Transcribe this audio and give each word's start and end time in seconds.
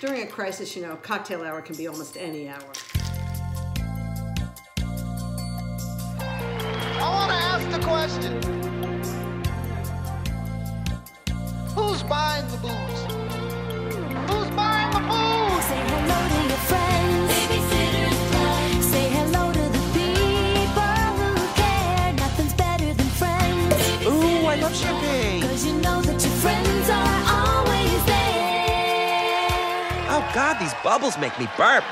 During 0.00 0.22
a 0.22 0.26
crisis, 0.26 0.74
you 0.74 0.80
know, 0.80 0.96
cocktail 0.96 1.42
hour 1.42 1.60
can 1.60 1.76
be 1.76 1.86
almost 1.86 2.16
any 2.16 2.48
hour. 2.48 2.72
I 6.18 7.10
want 7.10 7.30
to 7.30 7.36
ask 7.36 7.70
the 7.70 7.86
question 7.86 8.32
Who's 11.74 12.02
buying 12.04 12.48
the 12.48 12.56
booze? 12.56 13.09
Bubbles 30.82 31.18
make 31.18 31.36
me 31.38 31.46
burp. 31.56 31.84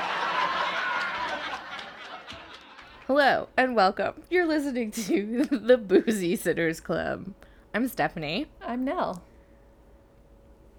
Hello 3.07 3.47
and 3.57 3.75
welcome. 3.75 4.13
You're 4.29 4.45
listening 4.45 4.91
to 4.91 5.45
the 5.51 5.77
Boozy 5.77 6.35
Sitters 6.35 6.79
Club. 6.79 7.33
I'm 7.73 7.87
Stephanie, 7.87 8.47
I'm 8.61 8.83
Nell. 8.83 9.23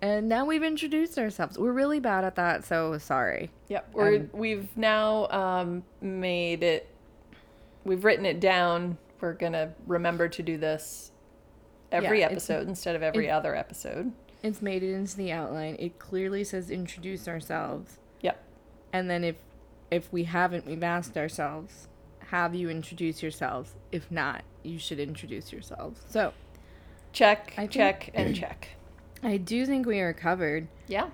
and 0.00 0.28
now 0.28 0.44
we've 0.44 0.62
introduced 0.62 1.18
ourselves. 1.18 1.58
We're 1.58 1.72
really 1.72 2.00
bad 2.00 2.24
at 2.24 2.36
that, 2.36 2.64
so 2.64 2.98
sorry. 2.98 3.50
Yep, 3.68 3.90
we're 3.92 4.16
Um, 4.16 4.30
we've 4.32 4.76
now 4.76 5.26
um, 5.28 5.82
made 6.00 6.62
it. 6.62 6.88
We've 7.84 8.04
written 8.04 8.26
it 8.26 8.40
down. 8.40 8.98
We're 9.20 9.34
gonna 9.34 9.74
remember 9.86 10.28
to 10.28 10.42
do 10.42 10.56
this 10.56 11.10
every 11.92 12.20
Yeah, 12.20 12.26
episode 12.26 12.66
instead 12.68 12.96
of 12.96 13.02
every 13.02 13.26
it- 13.26 13.30
other 13.30 13.54
episode. 13.56 14.12
It's 14.42 14.62
made 14.62 14.82
it 14.82 14.92
into 14.94 15.16
the 15.16 15.32
outline. 15.32 15.76
It 15.78 15.98
clearly 15.98 16.44
says 16.44 16.70
introduce 16.70 17.28
ourselves. 17.28 17.98
Yep. 18.22 18.42
And 18.92 19.10
then 19.10 19.24
if 19.24 19.36
if 19.90 20.12
we 20.12 20.24
haven't, 20.24 20.66
we've 20.66 20.82
asked 20.84 21.16
ourselves, 21.18 21.88
have 22.28 22.54
you 22.54 22.70
introduce 22.70 23.22
yourselves? 23.22 23.74
If 23.90 24.10
not, 24.10 24.44
you 24.62 24.78
should 24.78 25.00
introduce 25.00 25.52
yourselves. 25.52 26.02
So 26.08 26.32
Check, 27.12 27.54
I 27.56 27.62
think- 27.62 27.72
check, 27.72 28.10
and 28.14 28.36
check. 28.36 28.68
I 29.22 29.36
do 29.36 29.66
think 29.66 29.84
we 29.86 29.98
are 30.00 30.12
covered. 30.12 30.68
Yeah. 30.86 31.10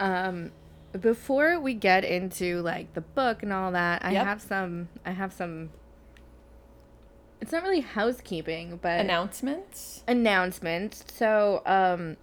Um, 0.00 0.50
before 0.98 1.60
we 1.60 1.74
get 1.74 2.04
into 2.04 2.62
like 2.62 2.94
the 2.94 3.02
book 3.02 3.42
and 3.42 3.52
all 3.52 3.70
that, 3.72 4.04
I 4.04 4.12
Yep. 4.12 4.24
have 4.26 4.42
some. 4.42 4.88
I 5.04 5.10
have 5.10 5.32
some. 5.32 5.70
It's 7.40 7.52
not 7.52 7.62
really 7.62 7.80
housekeeping, 7.82 8.78
but 8.82 8.98
Announcements. 9.00 10.02
announcements. 10.08 11.04
So, 11.14 11.62
um, 11.66 12.16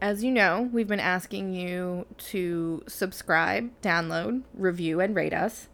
as 0.00 0.22
you 0.22 0.30
know, 0.30 0.68
we've 0.72 0.86
been 0.86 1.00
asking 1.00 1.54
you 1.54 2.06
to 2.18 2.82
subscribe, 2.86 3.70
download, 3.82 4.42
review, 4.54 5.00
and 5.00 5.14
rate 5.14 5.34
us. 5.34 5.68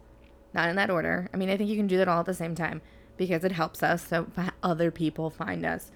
Not 0.53 0.69
in 0.69 0.75
that 0.77 0.89
order. 0.89 1.29
I 1.33 1.37
mean, 1.37 1.49
I 1.49 1.57
think 1.57 1.69
you 1.69 1.75
can 1.75 1.87
do 1.87 1.97
that 1.97 2.07
all 2.07 2.21
at 2.21 2.25
the 2.25 2.33
same 2.33 2.55
time 2.55 2.81
because 3.17 3.43
it 3.43 3.51
helps 3.51 3.83
us 3.83 4.07
so 4.07 4.27
other 4.63 4.89
people 4.89 5.29
find 5.29 5.65
us. 5.65 5.91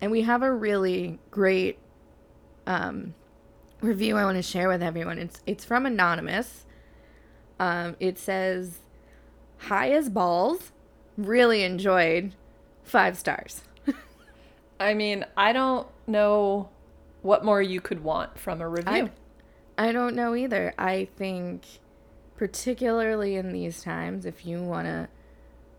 And 0.00 0.10
we 0.10 0.22
have 0.22 0.42
a 0.42 0.52
really 0.52 1.18
great 1.30 1.78
um, 2.66 3.14
review 3.80 4.16
I 4.16 4.24
want 4.24 4.36
to 4.36 4.42
share 4.42 4.68
with 4.68 4.82
everyone. 4.82 5.18
It's 5.18 5.42
it's 5.46 5.64
from 5.64 5.86
anonymous. 5.86 6.66
Um, 7.58 7.96
it 7.98 8.18
says, 8.18 8.78
"High 9.58 9.90
as 9.92 10.08
balls, 10.08 10.72
really 11.16 11.62
enjoyed, 11.62 12.34
five 12.82 13.16
stars." 13.16 13.62
I 14.80 14.94
mean, 14.94 15.24
I 15.36 15.52
don't 15.52 15.88
know 16.06 16.68
what 17.26 17.44
more 17.44 17.60
you 17.60 17.80
could 17.80 18.02
want 18.02 18.38
from 18.38 18.60
a 18.60 18.68
review. 18.68 19.10
I, 19.76 19.88
I 19.88 19.92
don't 19.92 20.14
know 20.14 20.34
either. 20.34 20.72
I 20.78 21.08
think, 21.16 21.64
particularly 22.36 23.34
in 23.36 23.52
these 23.52 23.82
times, 23.82 24.24
if 24.24 24.46
you 24.46 24.62
want 24.62 24.86
to 24.86 25.08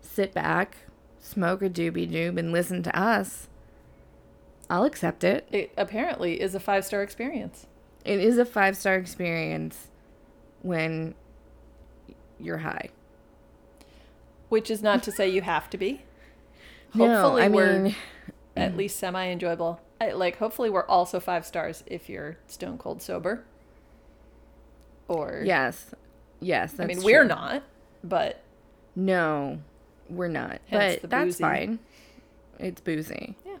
sit 0.00 0.32
back, 0.34 0.76
smoke 1.18 1.62
a 1.62 1.70
doobie 1.70 2.10
doob, 2.10 2.38
and 2.38 2.52
listen 2.52 2.82
to 2.84 2.96
us, 2.98 3.48
I'll 4.70 4.84
accept 4.84 5.24
it. 5.24 5.48
it 5.50 5.72
apparently 5.76 6.40
is 6.40 6.54
a 6.54 6.60
five 6.60 6.84
star 6.84 7.02
experience. 7.02 7.66
It 8.04 8.20
is 8.20 8.38
a 8.38 8.44
five 8.44 8.76
star 8.76 8.94
experience 8.96 9.88
when 10.62 11.14
you're 12.38 12.58
high. 12.58 12.90
Which 14.48 14.70
is 14.70 14.82
not 14.82 15.02
to 15.04 15.12
say 15.12 15.28
you 15.28 15.42
have 15.42 15.68
to 15.70 15.78
be. 15.78 16.02
No, 16.94 17.06
Hopefully, 17.20 17.42
I 17.42 17.48
we're 17.48 17.78
mean- 17.80 17.96
at 18.56 18.74
least 18.74 18.98
semi 18.98 19.26
enjoyable. 19.28 19.78
I, 20.00 20.12
like, 20.12 20.36
hopefully, 20.38 20.70
we're 20.70 20.86
also 20.86 21.18
five 21.20 21.44
stars 21.44 21.82
if 21.86 22.08
you're 22.08 22.36
stone 22.46 22.78
cold 22.78 23.02
sober. 23.02 23.44
Or 25.08 25.42
Yes. 25.44 25.94
Yes. 26.40 26.72
That's 26.72 26.90
I 26.90 26.94
mean, 26.94 27.02
we're 27.02 27.24
not, 27.24 27.62
but 28.04 28.42
No, 28.94 29.60
we're 30.08 30.28
not. 30.28 30.60
But 30.70 31.02
that's 31.02 31.38
fine. 31.40 31.78
It's 32.58 32.80
boozy. 32.80 33.36
Yeah. 33.46 33.56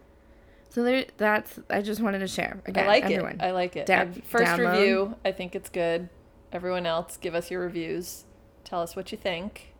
So 0.70 0.82
there, 0.84 1.06
that's. 1.16 1.58
I 1.70 1.80
just 1.82 2.00
wanted 2.00 2.18
to 2.20 2.28
share. 2.28 2.60
Again, 2.66 2.84
I 2.84 2.86
like 2.86 3.04
everyone. 3.04 3.32
it. 3.32 3.42
I 3.42 3.52
like 3.52 3.76
it. 3.76 3.86
Da- 3.86 4.06
First 4.24 4.44
download. 4.44 4.72
review, 4.78 5.16
I 5.24 5.32
think 5.32 5.54
it's 5.54 5.70
good. 5.70 6.08
Everyone 6.52 6.84
else, 6.86 7.16
give 7.16 7.34
us 7.34 7.50
your 7.50 7.62
reviews. 7.62 8.24
Tell 8.64 8.82
us 8.82 8.94
what 8.94 9.10
you 9.10 9.18
think. 9.18 9.72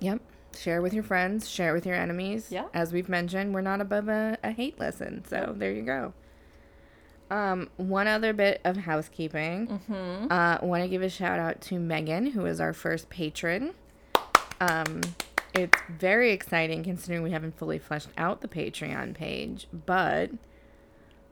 Yep. 0.00 0.20
Share 0.58 0.82
with 0.82 0.94
your 0.94 1.02
friends. 1.02 1.48
Share 1.48 1.74
with 1.74 1.86
your 1.86 1.94
enemies. 1.94 2.48
Yeah. 2.50 2.66
As 2.74 2.92
we've 2.92 3.08
mentioned, 3.08 3.54
we're 3.54 3.60
not 3.60 3.80
above 3.80 4.08
a, 4.08 4.38
a 4.42 4.50
hate 4.50 4.78
lesson. 4.78 5.24
So 5.28 5.54
there 5.56 5.72
you 5.72 5.82
go. 5.82 6.12
Um, 7.30 7.70
one 7.76 8.06
other 8.06 8.32
bit 8.32 8.60
of 8.64 8.76
housekeeping. 8.76 9.66
Mm-hmm. 9.66 10.32
Uh, 10.32 10.58
want 10.62 10.82
to 10.84 10.88
give 10.88 11.02
a 11.02 11.08
shout 11.10 11.38
out 11.38 11.60
to 11.62 11.78
Megan, 11.78 12.26
who 12.26 12.46
is 12.46 12.60
our 12.60 12.72
first 12.72 13.10
patron. 13.10 13.74
Um, 14.60 15.00
it's 15.54 15.78
very 15.98 16.32
exciting 16.32 16.84
considering 16.84 17.22
we 17.22 17.30
haven't 17.30 17.58
fully 17.58 17.78
fleshed 17.78 18.10
out 18.16 18.42
the 18.42 18.48
Patreon 18.48 19.14
page, 19.14 19.66
but 19.72 20.30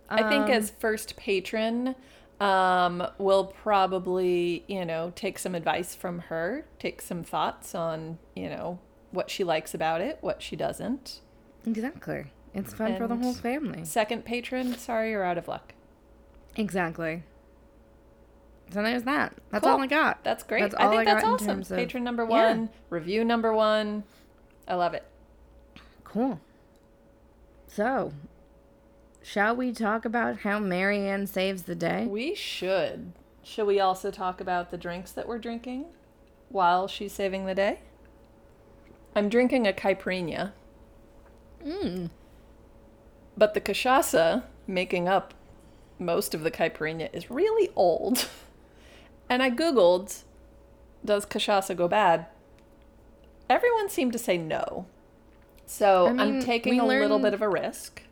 I 0.09 0.29
think 0.29 0.47
Um, 0.47 0.51
as 0.51 0.71
first 0.71 1.17
patron, 1.17 1.95
um, 2.41 3.07
we'll 3.19 3.47
probably, 3.47 4.65
you 4.67 4.85
know, 4.85 5.13
take 5.15 5.39
some 5.39 5.55
advice 5.55 5.95
from 5.95 6.21
her, 6.21 6.65
take 6.79 7.01
some 7.01 7.23
thoughts 7.23 7.75
on, 7.75 8.19
you 8.35 8.49
know, 8.49 8.79
what 9.15 9.31
she 9.31 9.45
likes 9.45 9.73
about 9.75 10.01
it, 10.01 10.19
what 10.21 10.43
she 10.43 10.57
doesn't. 10.57 11.21
exactly, 11.67 12.27
it's 12.53 12.75
fun 12.75 12.97
for 12.97 13.07
the 13.07 13.17
whole 13.17 13.33
family. 13.35 13.85
Second 13.85 14.25
patron, 14.25 14.77
sorry, 14.77 15.11
you're 15.13 15.25
out 15.25 15.39
of 15.39 15.49
luck. 15.49 15.73
Exactly. 16.57 17.23
So 18.73 18.83
there's 18.83 19.03
that. 19.05 19.35
That's 19.51 19.63
Cool. 19.65 19.73
all 19.75 19.81
I 19.83 19.87
got. 19.87 20.25
That's 20.25 20.43
great. 20.43 20.63
That's 20.63 20.75
I 20.77 20.89
think 20.89 21.01
I 21.03 21.05
that's 21.05 21.25
awesome. 21.25 21.61
of- 21.61 21.69
Patron 21.69 22.03
number 22.05 22.23
Yeah. 22.25 22.29
one, 22.49 22.71
review 22.91 23.25
number 23.25 23.53
one. 23.53 24.05
I 24.67 24.75
love 24.75 24.95
it. 24.95 25.05
Cool. 26.05 26.41
So, 27.67 28.13
shall 29.23 29.55
we 29.57 29.73
talk 29.73 30.05
about 30.05 30.39
how 30.41 30.59
Mary 30.59 31.07
Anne 31.09 31.27
saves 31.27 31.65
the 31.65 31.75
day? 31.75 32.07
We 32.07 32.35
should. 32.35 33.13
Shall 33.43 33.67
we 33.67 33.81
also 33.81 34.11
talk 34.11 34.41
about 34.41 34.71
the 34.71 34.79
drinks 34.79 35.13
that 35.13 35.29
we're 35.29 35.39
drinking 35.39 35.87
while 36.49 36.87
she's 36.89 37.13
saving 37.13 37.45
the 37.47 37.55
day? 37.55 37.81
I'm 39.15 39.29
drinking 39.29 39.67
a 39.67 39.73
caipirinha. 39.73 40.53
Mm. 41.65 42.11
But 43.37 43.55
the 43.55 43.61
cachaça 43.61 44.45
making 44.67 45.09
up 45.09 45.35
most 45.99 46.35
of 46.35 46.43
the 46.43 46.51
caipirinha 46.51 47.09
is 47.13 47.31
really 47.31 47.71
old. 47.77 48.29
And 49.29 49.43
I 49.43 49.51
googled, 49.51 50.23
does 51.05 51.25
cachaça 51.25 51.75
go 51.75 51.89
bad? 51.89 52.27
Everyone 53.49 53.89
seemed 53.89 54.13
to 54.13 54.19
say 54.19 54.37
no. 54.37 54.87
So 55.67 56.07
I 56.07 56.13
mean, 56.13 56.21
am 56.21 56.43
taking 56.43 56.79
a 56.79 56.87
little 56.87 57.19
bit 57.19 57.35
of 57.35 57.41
a 57.41 57.49
risk. 57.49 58.03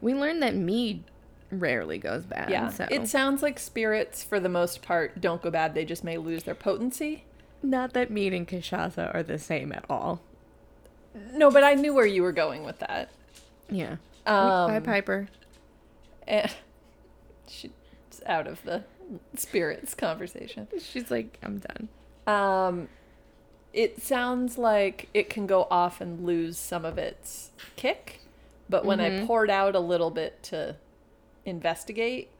We 0.00 0.14
learned 0.14 0.42
that 0.42 0.54
mead 0.54 1.04
rarely 1.50 1.98
goes 1.98 2.24
bad. 2.24 2.50
Yeah. 2.50 2.68
So. 2.68 2.86
It 2.90 3.08
sounds 3.08 3.42
like 3.42 3.58
spirits, 3.58 4.22
for 4.22 4.38
the 4.38 4.48
most 4.48 4.82
part, 4.82 5.20
don't 5.20 5.42
go 5.42 5.50
bad. 5.50 5.74
They 5.74 5.84
just 5.84 6.04
may 6.04 6.18
lose 6.18 6.44
their 6.44 6.54
potency. 6.54 7.24
not 7.62 7.94
that 7.94 8.10
mead 8.10 8.32
and 8.32 8.46
cachaça 8.46 9.12
are 9.14 9.22
the 9.22 9.38
same 9.38 9.72
at 9.72 9.84
all. 9.88 10.20
No, 11.32 11.50
but 11.50 11.64
I 11.64 11.74
knew 11.74 11.94
where 11.94 12.06
you 12.06 12.22
were 12.22 12.32
going 12.32 12.64
with 12.64 12.78
that. 12.80 13.10
Yeah. 13.70 13.96
Um, 14.26 14.70
Bye, 14.70 14.80
Piper. 14.80 15.28
And 16.26 16.50
she's 17.46 17.70
out 18.26 18.46
of 18.46 18.62
the 18.64 18.84
spirits 19.36 19.94
conversation. 19.94 20.66
She's 20.80 21.10
like, 21.10 21.38
I'm 21.42 21.58
done. 21.58 21.88
Um, 22.26 22.88
it 23.72 24.02
sounds 24.02 24.56
like 24.56 25.08
it 25.12 25.28
can 25.28 25.46
go 25.46 25.66
off 25.70 26.00
and 26.00 26.24
lose 26.24 26.56
some 26.56 26.84
of 26.84 26.96
its 26.96 27.50
kick, 27.76 28.20
but 28.68 28.84
when 28.84 29.00
I 29.00 29.26
poured 29.26 29.50
out 29.50 29.74
a 29.74 29.80
little 29.80 30.10
bit 30.10 30.42
to 30.44 30.76
investigate, 31.44 32.30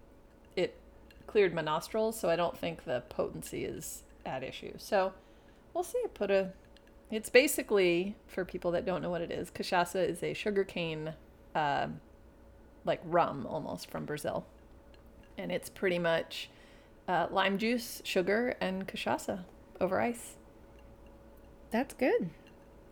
it 0.57 0.77
cleared 1.27 1.53
my 1.53 1.61
nostrils, 1.61 2.19
so 2.19 2.31
I 2.31 2.37
don't 2.37 2.57
think 2.57 2.85
the 2.85 3.03
potency 3.09 3.65
is 3.65 4.05
at 4.25 4.43
issue. 4.43 4.75
So 4.79 5.13
we'll 5.75 5.85
see. 5.85 6.03
Put 6.15 6.31
a. 6.31 6.53
It's 7.11 7.29
basically 7.29 8.17
for 8.27 8.45
people 8.45 8.71
that 8.73 8.85
don't 8.85 9.03
know 9.03 9.11
what 9.11 9.21
it 9.21 9.31
is. 9.31 9.51
Cachaça 9.51 10.09
is 10.09 10.23
a 10.23 10.35
sugarcane, 10.35 11.15
um, 11.55 12.01
like 12.85 13.01
rum 13.05 13.47
almost 13.49 13.91
from 13.91 14.05
Brazil, 14.05 14.47
and 15.39 15.53
it's 15.53 15.69
pretty 15.69 15.99
much 15.99 16.51
uh, 17.07 17.29
lime 17.31 17.59
juice, 17.59 18.01
sugar, 18.05 18.57
and 18.61 18.89
cachaça 18.89 19.45
over 19.81 20.01
ice. 20.01 20.35
That's 21.71 21.95
good. 21.95 22.31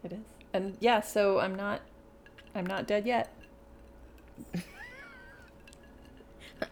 It 0.05 0.12
is. 0.12 0.19
And 0.53 0.76
yeah, 0.81 1.00
so 1.00 1.38
I'm 1.41 1.55
not 1.55 1.81
I'm 2.55 2.67
not 2.67 2.87
dead 2.87 3.06
yet. 3.06 3.32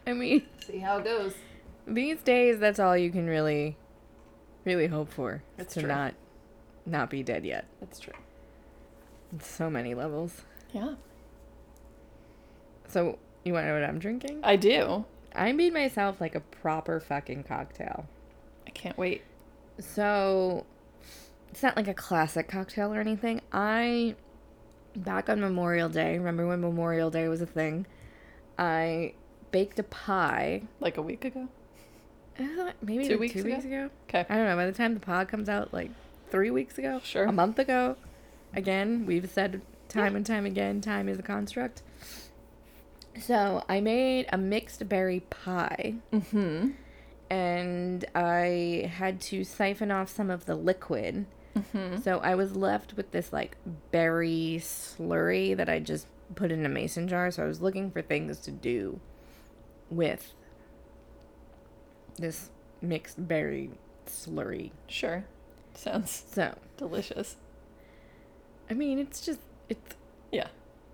I 0.07 0.13
mean, 0.13 0.47
See 0.67 0.79
how 0.79 0.99
it 0.99 1.05
goes. 1.05 1.35
these 1.87 2.23
days, 2.23 2.59
that's 2.59 2.79
all 2.79 2.97
you 2.97 3.11
can 3.11 3.27
really, 3.27 3.77
really 4.65 4.87
hope 4.87 5.11
for. 5.13 5.43
That's 5.57 5.75
to 5.75 5.81
true. 5.81 5.89
not, 5.89 6.15
not 6.91 7.11
be 7.11 7.23
dead 7.23 7.45
yet. 7.45 7.67
That's 7.81 7.99
true. 8.01 8.15
On 9.33 9.41
so 9.41 9.71
many 9.71 9.95
levels. 9.95 10.43
Yeah. 10.73 10.95
So 12.89 13.19
you 13.45 13.53
want 13.53 13.65
to 13.65 13.69
know 13.69 13.75
what 13.81 13.89
I'm 13.89 13.99
drinking? 13.99 14.41
I 14.43 14.57
do. 14.57 15.05
I 15.35 15.53
made 15.53 15.73
myself 15.73 16.21
like 16.21 16.35
a 16.35 16.41
proper 16.41 16.99
fucking 17.01 17.45
cocktail. 17.45 18.07
I 18.67 18.71
can't 18.71 18.99
wait. 18.99 19.23
So 19.79 20.67
it's 21.51 21.63
not 21.63 21.77
like 21.77 21.89
a 21.89 21.95
classic 21.95 22.49
cocktail 22.49 22.93
or 22.93 23.01
anything. 23.01 23.41
I 23.53 24.17
back 24.97 25.29
on 25.29 25.41
Memorial 25.41 25.89
Day, 25.89 26.19
remember 26.19 26.47
when 26.47 26.61
Memorial 26.61 27.11
Day 27.11 27.29
was 27.29 27.41
a 27.41 27.47
thing? 27.47 27.87
I 28.59 29.15
baked 29.53 29.79
a 29.79 29.85
pie. 29.85 30.63
Like 30.81 30.97
a 30.97 31.03
week 31.03 31.25
ago? 31.25 31.49
uh, 32.39 32.73
Maybe 32.83 33.05
Two 33.05 33.13
like 33.13 33.21
weeks 33.21 33.33
two 33.35 33.41
ago? 33.41 33.49
weeks 33.51 33.65
ago. 33.65 33.91
Okay. 34.09 34.27
I 34.29 34.37
don't 34.37 34.47
know. 34.47 34.57
By 34.57 34.67
the 34.67 34.73
time 34.73 34.95
the 34.95 35.01
pod 35.01 35.29
comes 35.29 35.49
out, 35.49 35.73
like 35.73 35.91
three 36.31 36.51
weeks 36.51 36.79
ago, 36.79 37.01
Sure. 37.05 37.25
a 37.25 37.33
month 37.33 37.59
ago. 37.59 37.97
Again, 38.55 39.05
we've 39.07 39.29
said 39.31 39.61
time 39.89 40.17
and 40.17 40.25
time 40.25 40.47
again, 40.47 40.81
time 40.81 41.09
is 41.09 41.19
a 41.19 41.23
construct. 41.23 41.83
So 43.21 43.65
I 43.69 43.81
made 43.81 44.27
a 44.33 44.39
mixed 44.39 44.89
berry 44.89 45.21
pie. 45.21 45.95
Mm-hmm. 46.13 46.71
and 47.29 48.05
I 48.15 48.91
had 48.93 49.21
to 49.23 49.45
siphon 49.45 49.91
off 49.93 50.09
some 50.09 50.31
of 50.31 50.47
the 50.47 50.55
liquid. 50.55 51.27
So 52.03 52.21
I 52.21 52.35
was 52.37 52.57
left 52.57 52.97
with 52.97 53.11
this 53.11 53.33
like 53.33 53.57
berry 53.91 54.59
slurry 54.61 55.57
that 55.57 55.69
I 55.69 55.79
just 55.81 56.07
put 56.35 56.51
in 56.53 56.65
a 56.65 56.69
mason 56.69 57.07
jar. 57.09 57.31
So 57.31 57.43
I 57.43 57.47
was 57.47 57.61
looking 57.61 57.91
for 57.91 58.01
things 58.03 58.39
to 58.41 58.51
do 58.51 58.99
with 59.91 60.33
this 62.19 62.51
mixed 62.81 63.27
berry 63.29 63.71
slurry. 64.07 64.71
Sure. 64.87 65.25
Sounds 65.81 66.25
So, 66.31 66.55
delicious. 66.77 67.37
I 68.69 68.75
mean, 68.75 68.99
it's 68.99 69.21
just 69.25 69.41
it's 69.69 69.95
Yeah. 70.31 70.49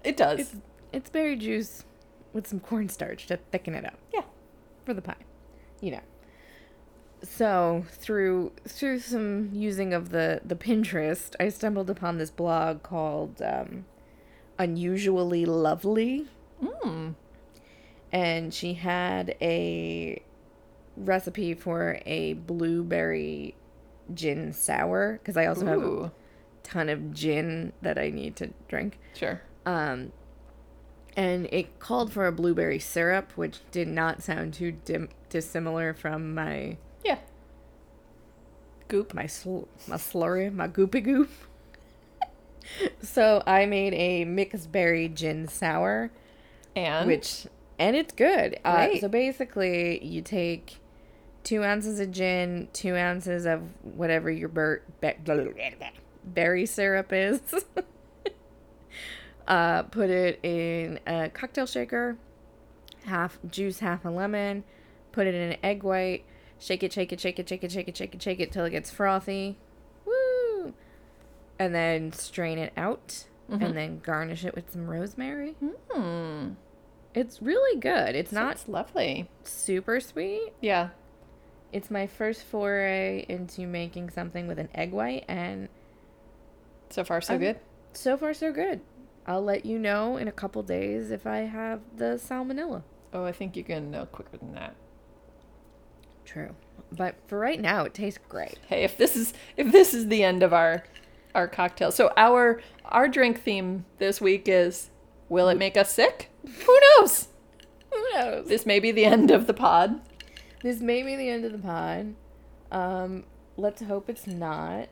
It 0.05 0.17
does. 0.17 0.39
it's 0.41 0.57
it's 0.93 1.11
berry 1.11 1.37
juice 1.37 1.85
with 2.33 2.47
some 2.47 2.61
cornstarch 2.61 3.27
to 3.27 3.37
thicken 3.51 3.75
it 3.75 3.85
up. 3.85 3.99
yeah. 4.15 4.23
for 4.85 4.95
the 4.95 5.03
pie, 5.03 5.17
you 5.81 5.91
know. 5.91 6.01
So 7.23 7.85
through 7.91 8.53
through 8.69 9.01
some 9.01 9.51
using 9.53 9.93
of 9.93 10.11
the 10.11 10.41
the 10.45 10.55
Pinterest, 10.55 11.35
I 11.41 11.49
stumbled 11.49 11.91
upon 11.91 12.19
this 12.19 12.31
blog 12.31 12.83
called 12.85 13.43
um, 13.43 13.87
"Unusually 14.59 15.45
Lovely," 15.45 16.27
Mm. 16.63 17.15
and 18.13 18.55
she 18.55 18.75
had 18.75 19.35
a 19.41 20.23
recipe 20.97 21.53
for 21.55 21.99
a 22.07 22.35
blueberry 22.35 23.55
gin 24.15 24.53
sour 24.53 25.15
because 25.23 25.37
I 25.37 25.47
also 25.47 25.67
have 25.67 25.83
a 25.83 26.13
ton 26.63 26.89
of 26.89 27.13
gin 27.13 27.73
that 27.83 27.99
I 27.99 28.11
need 28.11 28.37
to 28.37 28.51
drink. 28.69 28.99
Sure. 29.15 29.41
Um, 29.65 30.13
and 31.17 31.47
it 31.51 31.79
called 31.79 32.13
for 32.13 32.27
a 32.27 32.33
blueberry 32.33 32.79
syrup, 32.79 33.33
which 33.37 33.59
did 33.71 33.89
not 33.89 34.23
sound 34.23 34.55
too 34.55 34.73
dim- 34.85 35.09
dissimilar 35.29 35.95
from 35.95 36.35
my 36.35 36.77
Yeah. 37.05 37.19
Goop. 38.89 39.15
my 39.15 39.27
sl- 39.27 39.65
my 39.89 39.97
slurry, 39.97 40.53
my 40.53 40.69
goopy 40.69 41.03
goop. 41.03 41.31
so 43.03 43.43
I 43.47 43.67
made 43.67 43.95
a 43.95 44.25
mixed 44.25 44.71
berry 44.73 45.09
gin 45.09 45.49
sour, 45.49 46.11
And 46.75 47.07
which 47.07 47.47
and 47.79 47.95
it's 47.97 48.13
good. 48.13 48.59
Uh, 48.65 48.89
so 49.01 49.09
basically, 49.09 50.03
you 50.05 50.23
take 50.23 50.77
two 51.47 51.63
ounces 51.63 52.01
of 52.01 52.11
gin, 52.11 52.69
two 52.73 52.97
ounces 52.97 53.47
of 53.47 53.63
whatever 53.83 54.29
your 54.29 54.49
ber- 54.49 54.83
be- 55.01 55.15
berry 56.25 56.67
syrup 56.67 57.13
is. 57.13 57.41
uh, 59.49 59.85
put 59.85 60.11
it 60.11 60.41
in 60.43 60.99
a 61.07 61.31
cocktail 61.31 61.67
shaker, 61.67 62.19
half 63.05 63.39
juice, 63.49 63.79
half 63.79 64.05
a 64.05 64.11
lemon. 64.11 64.65
Put 65.13 65.29
it 65.29 65.37
in 65.37 65.53
an 65.53 65.57
egg 65.63 65.85
white. 65.85 66.25
Shake 66.59 66.83
it, 66.83 66.93
shake 66.93 67.13
it, 67.13 67.21
shake 67.21 67.39
it, 67.39 67.49
shake 67.49 67.63
it, 67.63 67.71
shake 67.71 67.89
it, 67.89 67.97
shake 67.97 68.15
it, 68.15 68.23
shake 68.23 68.41
it 68.41 68.51
till 68.51 68.65
it 68.65 68.71
gets 68.71 68.91
frothy. 68.91 69.57
Woo! 70.05 70.75
And 71.61 71.73
then 71.73 72.13
strain 72.13 72.59
it 72.59 72.73
out, 72.77 73.27
and 73.49 73.77
then 73.77 74.01
garnish 74.01 74.45
it 74.45 74.57
with 74.57 74.73
some 74.73 74.89
rosemary. 74.89 75.55
Hmm. 75.93 76.55
It's 77.15 77.41
really 77.41 77.79
good. 77.79 78.17
It's 78.17 78.33
not 78.33 78.69
lovely. 78.69 79.31
super 79.45 80.01
sweet. 80.01 80.53
Yeah. 80.61 80.89
It's 81.73 81.91
my 81.91 82.07
first 82.07 82.45
foray 82.45 83.25
into 83.29 83.67
making 83.67 84.11
something 84.11 84.47
with 84.47 84.59
an 84.59 84.69
egg 84.75 84.93
white, 84.93 85.25
and 85.29 85.69
So 86.91 87.05
far, 87.05 87.21
so 87.21 87.35
I'm- 87.35 87.41
good. 87.41 87.61
so 87.93 88.17
far 88.17 88.33
so 88.35 88.53
good. 88.53 88.81
I'll 89.27 89.43
let 89.43 89.67
you 89.67 89.79
know 89.79 90.17
in 90.17 90.29
a 90.29 90.33
couple 90.33 90.63
days 90.63 91.11
if 91.11 91.27
I 91.27 91.39
have 91.39 91.81
the 91.97 92.15
salmonella. 92.17 92.83
Oh, 93.13 93.25
I 93.25 93.33
think 93.33 93.57
you're 93.57 93.67
gonna 93.67 93.81
know 93.81 94.07
quicker 94.07 94.37
than 94.37 94.55
that. 94.55 94.75
True, 96.25 96.55
but 96.93 97.17
for 97.27 97.39
right 97.39 97.61
now, 97.61 97.85
it 97.85 97.95
tastes 97.95 98.21
great. 98.29 98.59
Hey, 98.69 98.85
if 98.85 98.97
this 98.97 99.17
is 99.17 99.33
if 99.57 99.73
this 99.73 99.95
is 99.95 100.09
the 100.09 100.23
end 100.23 100.43
of 100.43 100.53
our 100.53 100.85
our 101.35 101.49
cocktail, 101.49 101.91
so 101.91 102.13
our 102.17 102.61
our 102.87 103.09
drink 103.09 103.41
theme 103.43 103.85
this 103.99 104.21
week 104.21 104.45
is 104.49 104.91
will 105.29 105.49
it 105.49 105.57
make 105.59 105.77
us 105.77 105.93
sick? 105.93 106.31
Who 106.45 106.81
knows? 106.99 107.29
Who 107.93 108.05
knows? 108.15 108.47
This 108.49 108.65
may 108.67 108.79
be 108.81 108.93
the 108.93 109.05
end 109.05 109.31
of 109.31 109.47
the 109.47 109.55
pod. 109.55 110.01
This 110.63 110.81
may 110.81 111.03
be 111.03 111.17
the 111.17 111.29
end 111.29 111.45
of 111.45 111.53
the 111.53 111.59
pod. 111.59 112.15
Um, 112.73 113.25
let's 113.57 113.83
hope 113.83 114.09
it's 114.09 114.27
not. 114.27 114.89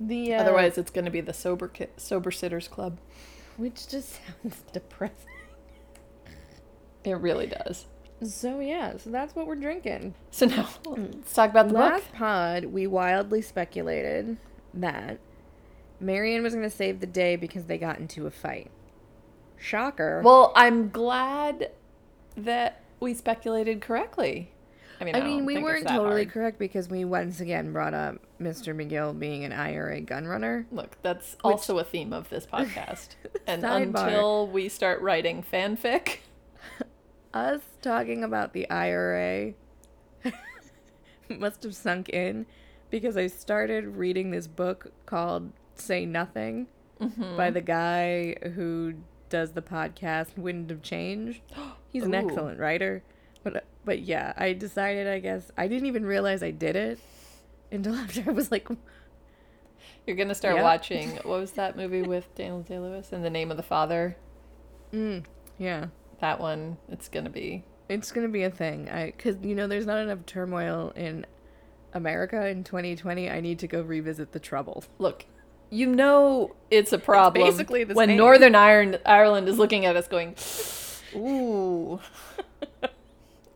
The 0.00 0.34
uh, 0.34 0.40
Otherwise, 0.40 0.78
it's 0.78 0.90
going 0.90 1.04
to 1.04 1.10
be 1.10 1.20
the 1.20 1.32
sober 1.32 1.68
ki- 1.68 1.86
sober 1.96 2.30
sitters 2.30 2.68
club. 2.68 2.98
which 3.56 3.86
just 3.88 4.18
sounds 4.42 4.62
depressing. 4.72 5.16
It 7.04 7.14
really 7.14 7.46
does. 7.46 7.86
So 8.22 8.60
yeah, 8.60 8.96
so 8.96 9.10
that's 9.10 9.34
what 9.34 9.46
we're 9.46 9.56
drinking. 9.56 10.14
So 10.30 10.46
now 10.46 10.68
let's 10.86 11.34
talk 11.34 11.50
about 11.50 11.66
the 11.68 11.74
book. 11.74 11.92
Last 11.92 12.12
pod, 12.12 12.64
we 12.66 12.86
wildly 12.86 13.42
speculated 13.42 14.36
that 14.74 15.18
Mary 15.98 16.34
Anne 16.34 16.42
was 16.44 16.54
going 16.54 16.68
to 16.68 16.74
save 16.74 17.00
the 17.00 17.06
day 17.06 17.34
because 17.36 17.64
they 17.64 17.78
got 17.78 17.98
into 17.98 18.26
a 18.26 18.30
fight. 18.30 18.70
Shocker. 19.56 20.22
Well, 20.24 20.52
I'm 20.54 20.90
glad 20.90 21.70
that 22.36 22.82
we 23.00 23.12
speculated 23.14 23.80
correctly. 23.80 24.52
I 25.02 25.04
mean, 25.04 25.16
I, 25.16 25.20
I 25.20 25.24
mean, 25.24 25.44
we 25.44 25.58
weren't 25.58 25.88
totally 25.88 26.22
hard. 26.24 26.30
correct 26.30 26.58
because 26.60 26.88
we 26.88 27.04
once 27.04 27.40
again 27.40 27.72
brought 27.72 27.92
up 27.92 28.16
Mr. 28.40 28.74
McGill 28.74 29.18
being 29.18 29.44
an 29.44 29.52
IRA 29.52 30.00
gun 30.00 30.26
runner. 30.26 30.64
Look, 30.70 30.96
that's 31.02 31.36
also 31.42 31.78
a 31.78 31.84
theme 31.84 32.12
of 32.12 32.28
this 32.28 32.46
podcast. 32.46 33.08
and 33.46 33.64
until 33.64 34.46
we 34.46 34.68
start 34.68 35.00
writing 35.00 35.42
fanfic, 35.42 36.18
Us 37.34 37.62
talking 37.80 38.22
about 38.22 38.52
the 38.52 38.70
IRA 38.70 39.54
must 41.28 41.62
have 41.64 41.74
sunk 41.74 42.08
in 42.10 42.46
because 42.90 43.16
I 43.16 43.26
started 43.26 43.96
reading 43.96 44.30
this 44.30 44.46
book 44.46 44.92
called 45.06 45.50
Say 45.74 46.06
Nothing 46.06 46.68
Mm-hmm. 47.00 47.36
by 47.36 47.50
the 47.50 47.60
guy 47.60 48.36
who 48.54 48.94
does 49.28 49.52
the 49.54 49.62
podcast 49.62 50.38
Wind 50.38 50.70
of 50.70 50.82
Change. 50.82 51.42
He's 51.92 52.04
an 52.04 52.14
Ooh. 52.14 52.18
excellent 52.18 52.60
writer. 52.60 53.02
But 53.42 53.64
but 53.84 54.00
yeah, 54.00 54.32
I 54.36 54.52
decided 54.52 55.06
I 55.08 55.18
guess 55.18 55.50
I 55.56 55.66
didn't 55.68 55.86
even 55.86 56.04
realize 56.06 56.42
I 56.42 56.50
did 56.50 56.76
it 56.76 56.98
until 57.70 57.94
after 57.96 58.22
I 58.26 58.32
was 58.32 58.50
like 58.50 58.68
you're 60.06 60.16
gonna 60.16 60.34
start 60.34 60.56
Yep. 60.56 60.64
watching. 60.64 61.10
What 61.22 61.40
was 61.40 61.52
that 61.52 61.76
movie 61.76 62.02
with 62.02 62.32
Daniel 62.34 62.62
Day 62.62 62.78
Lewis? 62.78 63.12
In 63.12 63.22
the 63.22 63.30
Name 63.30 63.50
of 63.50 63.56
the 63.56 63.62
Father. 63.62 64.16
mm, 64.92 65.24
yeah. 65.58 65.86
That 66.20 66.38
one. 66.40 66.76
It's 66.88 67.08
gonna 67.08 67.30
be. 67.30 67.64
It's 67.88 68.12
gonna 68.12 68.28
be 68.28 68.44
a 68.44 68.50
thing. 68.50 68.88
I 68.88 69.06
because 69.06 69.36
you 69.42 69.54
know 69.54 69.66
there's 69.66 69.86
not 69.86 69.98
enough 69.98 70.24
turmoil 70.26 70.92
in 70.96 71.26
America 71.94 72.46
in 72.48 72.64
2020. 72.64 73.28
I 73.28 73.40
need 73.40 73.58
to 73.60 73.66
go 73.66 73.82
revisit 73.82 74.32
the 74.32 74.38
Trouble. 74.40 74.84
Look, 74.98 75.26
you 75.70 75.86
know 75.86 76.54
it's 76.70 76.92
a 76.92 76.98
problem 76.98 77.44
basically 77.46 77.84
the 77.84 77.94
when. 77.94 78.16
Northern 78.16 78.54
Ireland 78.54 79.00
Ireland 79.04 79.48
is 79.48 79.58
looking 79.58 79.84
at 79.84 79.96
us 79.96 80.06
going, 80.08 80.36
ooh, 81.14 82.00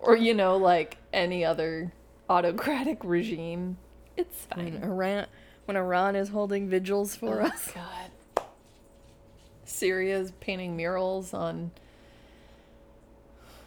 or 0.07 0.17
you 0.17 0.35
know, 0.35 0.57
like 0.57 0.99
any 1.13 1.45
other 1.45 1.93
autocratic 2.29 2.99
regime. 3.05 3.77
It's 4.17 4.47
When 4.55 4.73
fine. 4.73 4.83
Iran 4.83 5.27
when 5.67 5.77
Iran 5.77 6.15
is 6.17 6.29
holding 6.29 6.69
vigils 6.69 7.17
for 7.17 7.43
Oh, 7.43 7.47
us. 7.47 7.73
God. 7.73 8.45
Syria's 9.65 10.33
painting 10.41 10.77
murals 10.77 11.35
on 11.35 11.73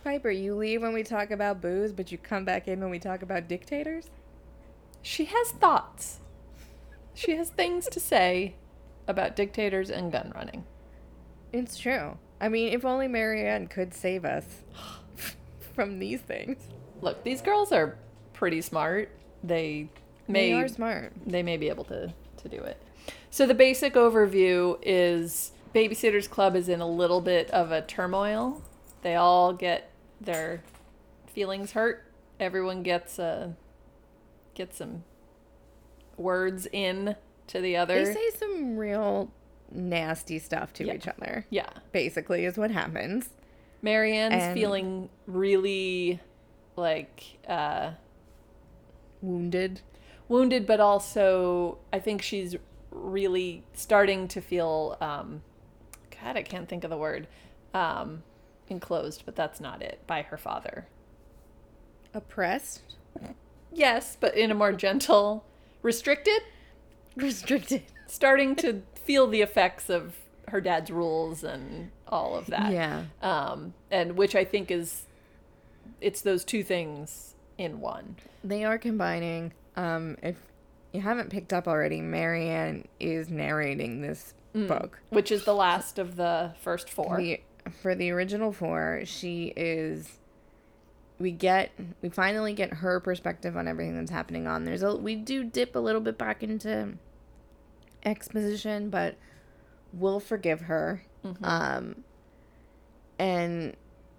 Piper, 0.04 0.32
you 0.32 0.56
leave 0.56 0.82
when 0.82 0.94
we 0.94 1.04
talk 1.04 1.30
about 1.30 1.60
booze, 1.62 1.92
but 1.92 2.10
you 2.10 2.18
come 2.18 2.46
back 2.46 2.70
in 2.70 2.80
when 2.80 2.90
we 2.90 3.00
talk 3.00 3.22
about 3.22 3.50
dictators? 3.50 4.10
She 5.02 5.26
has 5.26 5.52
thoughts. 5.52 6.20
She 7.14 7.36
has 7.36 7.50
things 7.50 7.88
to 7.90 8.00
say 8.00 8.56
about 9.08 9.36
dictators 9.36 9.90
and 9.90 10.10
gun 10.10 10.32
running. 10.34 10.64
It's 11.52 11.78
true. 11.78 12.18
I 12.40 12.48
mean, 12.48 12.72
if 12.72 12.86
only 12.86 13.10
Mary 13.10 13.46
Anne 13.46 13.68
could 13.68 13.94
save 13.94 14.24
us 14.24 14.64
from 15.80 16.00
these 16.00 16.20
things. 16.20 16.58
Look, 17.02 17.24
these 17.24 17.42
girls 17.42 17.72
are 17.72 17.98
pretty 18.34 18.60
smart. 18.62 19.10
They 19.42 19.88
may 20.28 20.52
They 20.52 20.54
are 20.60 20.68
smart. 20.68 21.14
they 21.26 21.42
may 21.42 21.56
be 21.56 21.70
able 21.70 21.86
to 21.86 22.14
to 22.38 22.50
do 22.50 22.58
it. 22.58 22.82
So 23.32 23.48
the 23.48 23.54
basic 23.54 23.94
overview 23.94 24.78
is 24.84 25.54
Babysitters 25.74 26.30
Club 26.30 26.56
is 26.58 26.68
in 26.68 26.82
a 26.82 26.88
little 26.88 27.22
bit 27.22 27.50
of 27.52 27.72
a 27.72 27.82
turmoil. 27.82 28.62
They 29.04 29.16
all 29.16 29.54
get 29.54 29.90
their 30.20 30.62
feelings 31.28 31.72
hurt. 31.72 32.04
Everyone 32.42 32.84
gets 32.84 33.18
uh, 33.18 33.52
a 33.52 33.56
get 34.56 34.74
some 34.76 35.06
words 36.18 36.68
in 36.74 37.16
to 37.48 37.62
the 37.62 37.78
other. 37.78 38.04
They 38.04 38.14
say 38.14 38.30
some 38.38 38.76
real 38.78 39.32
nasty 39.72 40.40
stuff 40.40 40.74
to 40.74 40.86
Yeah. 40.86 40.94
each 40.96 41.08
other. 41.08 41.46
yeah. 41.50 41.70
Basically, 41.94 42.44
is 42.44 42.58
what 42.58 42.72
happens. 42.72 43.30
Mary 43.82 44.16
Anne's 44.18 44.44
And- 44.44 44.54
feeling 44.54 45.10
really 45.26 46.20
like 46.76 47.24
uh 47.48 47.92
Wounded. 49.22 49.82
wounded, 50.28 50.66
but 50.66 50.80
also 50.80 51.78
I 51.92 52.00
think 52.00 52.22
she's 52.22 52.56
really 52.92 53.64
starting 53.74 54.28
to 54.30 54.42
feel 54.42 54.98
um 55.02 55.42
God, 56.22 56.36
I 56.38 56.44
can't 56.44 56.68
think 56.70 56.84
of 56.84 56.90
the 56.90 56.98
word. 56.98 57.28
Um 57.74 58.24
enclosed, 58.70 59.24
but 59.26 59.36
that's 59.36 59.60
not 59.60 59.82
it, 59.82 60.00
by 60.08 60.22
her 60.24 60.38
father. 60.38 60.88
Oppressed. 62.14 62.82
Yes, 63.72 64.18
but 64.20 64.36
in 64.36 64.50
a 64.52 64.56
more 64.56 64.72
gentle, 64.74 65.46
restricted, 65.82 66.42
Restricted. 67.16 67.84
starting 68.08 68.56
to 68.58 68.82
feel 68.96 69.28
the 69.28 69.42
effects 69.42 69.90
of 69.90 70.16
her 70.48 70.60
dad's 70.62 70.90
rules 70.92 71.44
and 71.44 71.92
all 72.10 72.36
of 72.36 72.48
that. 72.48 72.72
Yeah. 72.74 73.04
Um 73.22 73.74
and 73.90 74.18
which 74.18 74.36
I 74.36 74.44
think 74.44 74.72
is 74.72 75.06
it's 76.02 76.22
those 76.22 76.44
two 76.44 76.64
things 76.64 77.36
in 77.58 77.80
one. 77.80 78.16
They 78.44 78.64
are 78.64 78.78
combining. 78.78 79.54
Um, 79.76 80.18
if 80.24 80.38
you 80.94 81.02
haven't 81.02 81.30
picked 81.30 81.54
up 81.54 81.68
already, 81.68 82.02
Mary 82.02 82.50
Anne 82.50 82.86
is 83.00 83.30
narrating 83.30 84.02
this 84.02 84.34
book. 84.54 85.00
Which 85.10 85.32
is 85.32 85.46
the 85.46 85.54
last 85.54 86.00
of 86.00 86.16
the 86.16 86.54
first 86.62 86.90
four. 86.90 87.18
The, 87.18 87.42
for 87.82 87.96
the 87.96 88.12
original 88.12 88.52
four, 88.52 89.02
she 89.06 89.54
is. 89.56 90.18
We 91.20 91.32
get 91.32 91.72
we 92.02 92.08
finally 92.08 92.54
get 92.54 92.76
her 92.76 93.02
perspective 93.02 93.58
on 93.58 93.68
everything 93.68 93.98
that's 93.98 94.12
happening 94.12 94.48
on. 94.48 94.64
There's 94.64 94.84
a 94.84 94.96
we 94.96 95.16
do 95.16 95.44
dip 95.44 95.76
a 95.76 95.80
little 95.80 96.00
bit 96.00 96.18
back 96.18 96.44
into 96.44 96.94
exposition, 98.06 98.90
but 98.90 99.16
we'll 99.92 100.22
forgive 100.22 100.62
her. 100.62 101.04
Um, 101.44 102.04
and 103.18 103.76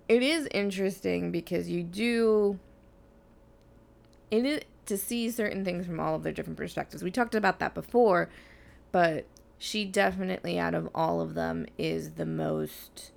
it 0.08 0.22
is 0.22 0.46
interesting 0.52 1.32
because 1.32 1.68
you 1.68 1.82
do 1.82 2.58
it 4.30 4.44
is 4.44 4.60
to 4.86 4.96
see 4.96 5.30
certain 5.30 5.64
things 5.64 5.86
from 5.86 6.00
all 6.00 6.14
of 6.14 6.22
their 6.22 6.32
different 6.32 6.56
perspectives. 6.56 7.02
We 7.02 7.10
talked 7.10 7.34
about 7.34 7.58
that 7.60 7.74
before, 7.74 8.28
but 8.92 9.24
she 9.58 9.84
definitely 9.84 10.58
out 10.58 10.74
of 10.74 10.88
all 10.94 11.20
of 11.20 11.34
them 11.34 11.66
is 11.78 12.12
the 12.12 12.26
most 12.26 13.12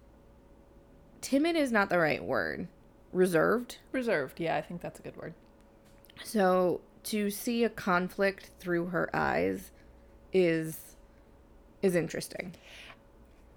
timid 1.22 1.56
is 1.56 1.72
not 1.72 1.90
the 1.90 1.98
right 1.98 2.24
word. 2.24 2.68
Reserved. 3.12 3.78
Reserved. 3.92 4.40
Yeah, 4.40 4.58
I 4.58 4.62
think 4.62 4.82
that's 4.82 5.00
a 5.00 5.04
good 5.04 5.16
word. 5.16 5.34
So 6.24 6.82
to 7.06 7.30
see 7.30 7.64
a 7.64 7.70
conflict 7.70 8.52
through 8.60 8.88
her 8.88 9.10
eyes 9.16 9.72
is 10.32 10.96
is 11.82 11.96
interesting. 11.96 12.56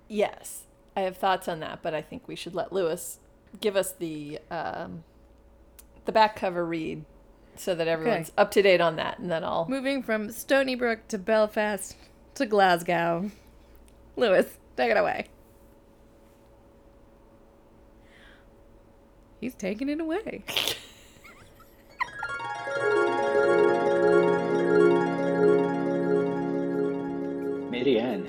Yes, 0.08 0.64
I 0.96 1.00
have 1.00 1.16
thoughts 1.16 1.48
on 1.48 1.60
that, 1.60 1.80
but 1.82 1.94
I 1.94 2.02
think 2.02 2.28
we 2.28 2.36
should 2.36 2.54
let 2.54 2.72
Lewis 2.72 3.18
give 3.60 3.76
us 3.76 3.92
the 3.92 4.38
um, 4.50 5.04
the 6.04 6.12
back 6.12 6.36
cover 6.36 6.64
read 6.64 7.04
so 7.56 7.74
that 7.74 7.88
everyone's 7.88 8.32
up 8.36 8.50
to 8.52 8.62
date 8.62 8.80
on 8.80 8.96
that, 8.96 9.18
and 9.18 9.30
then 9.30 9.42
I'll. 9.44 9.66
Moving 9.68 10.02
from 10.02 10.30
Stony 10.30 10.74
Brook 10.74 11.08
to 11.08 11.18
Belfast 11.18 11.96
to 12.34 12.46
Glasgow. 12.46 13.30
Lewis, 14.16 14.58
take 14.76 14.90
it 14.90 14.96
away. 14.96 15.26
He's 19.40 19.54
taking 19.54 19.88
it 19.88 20.00
away. 20.00 20.44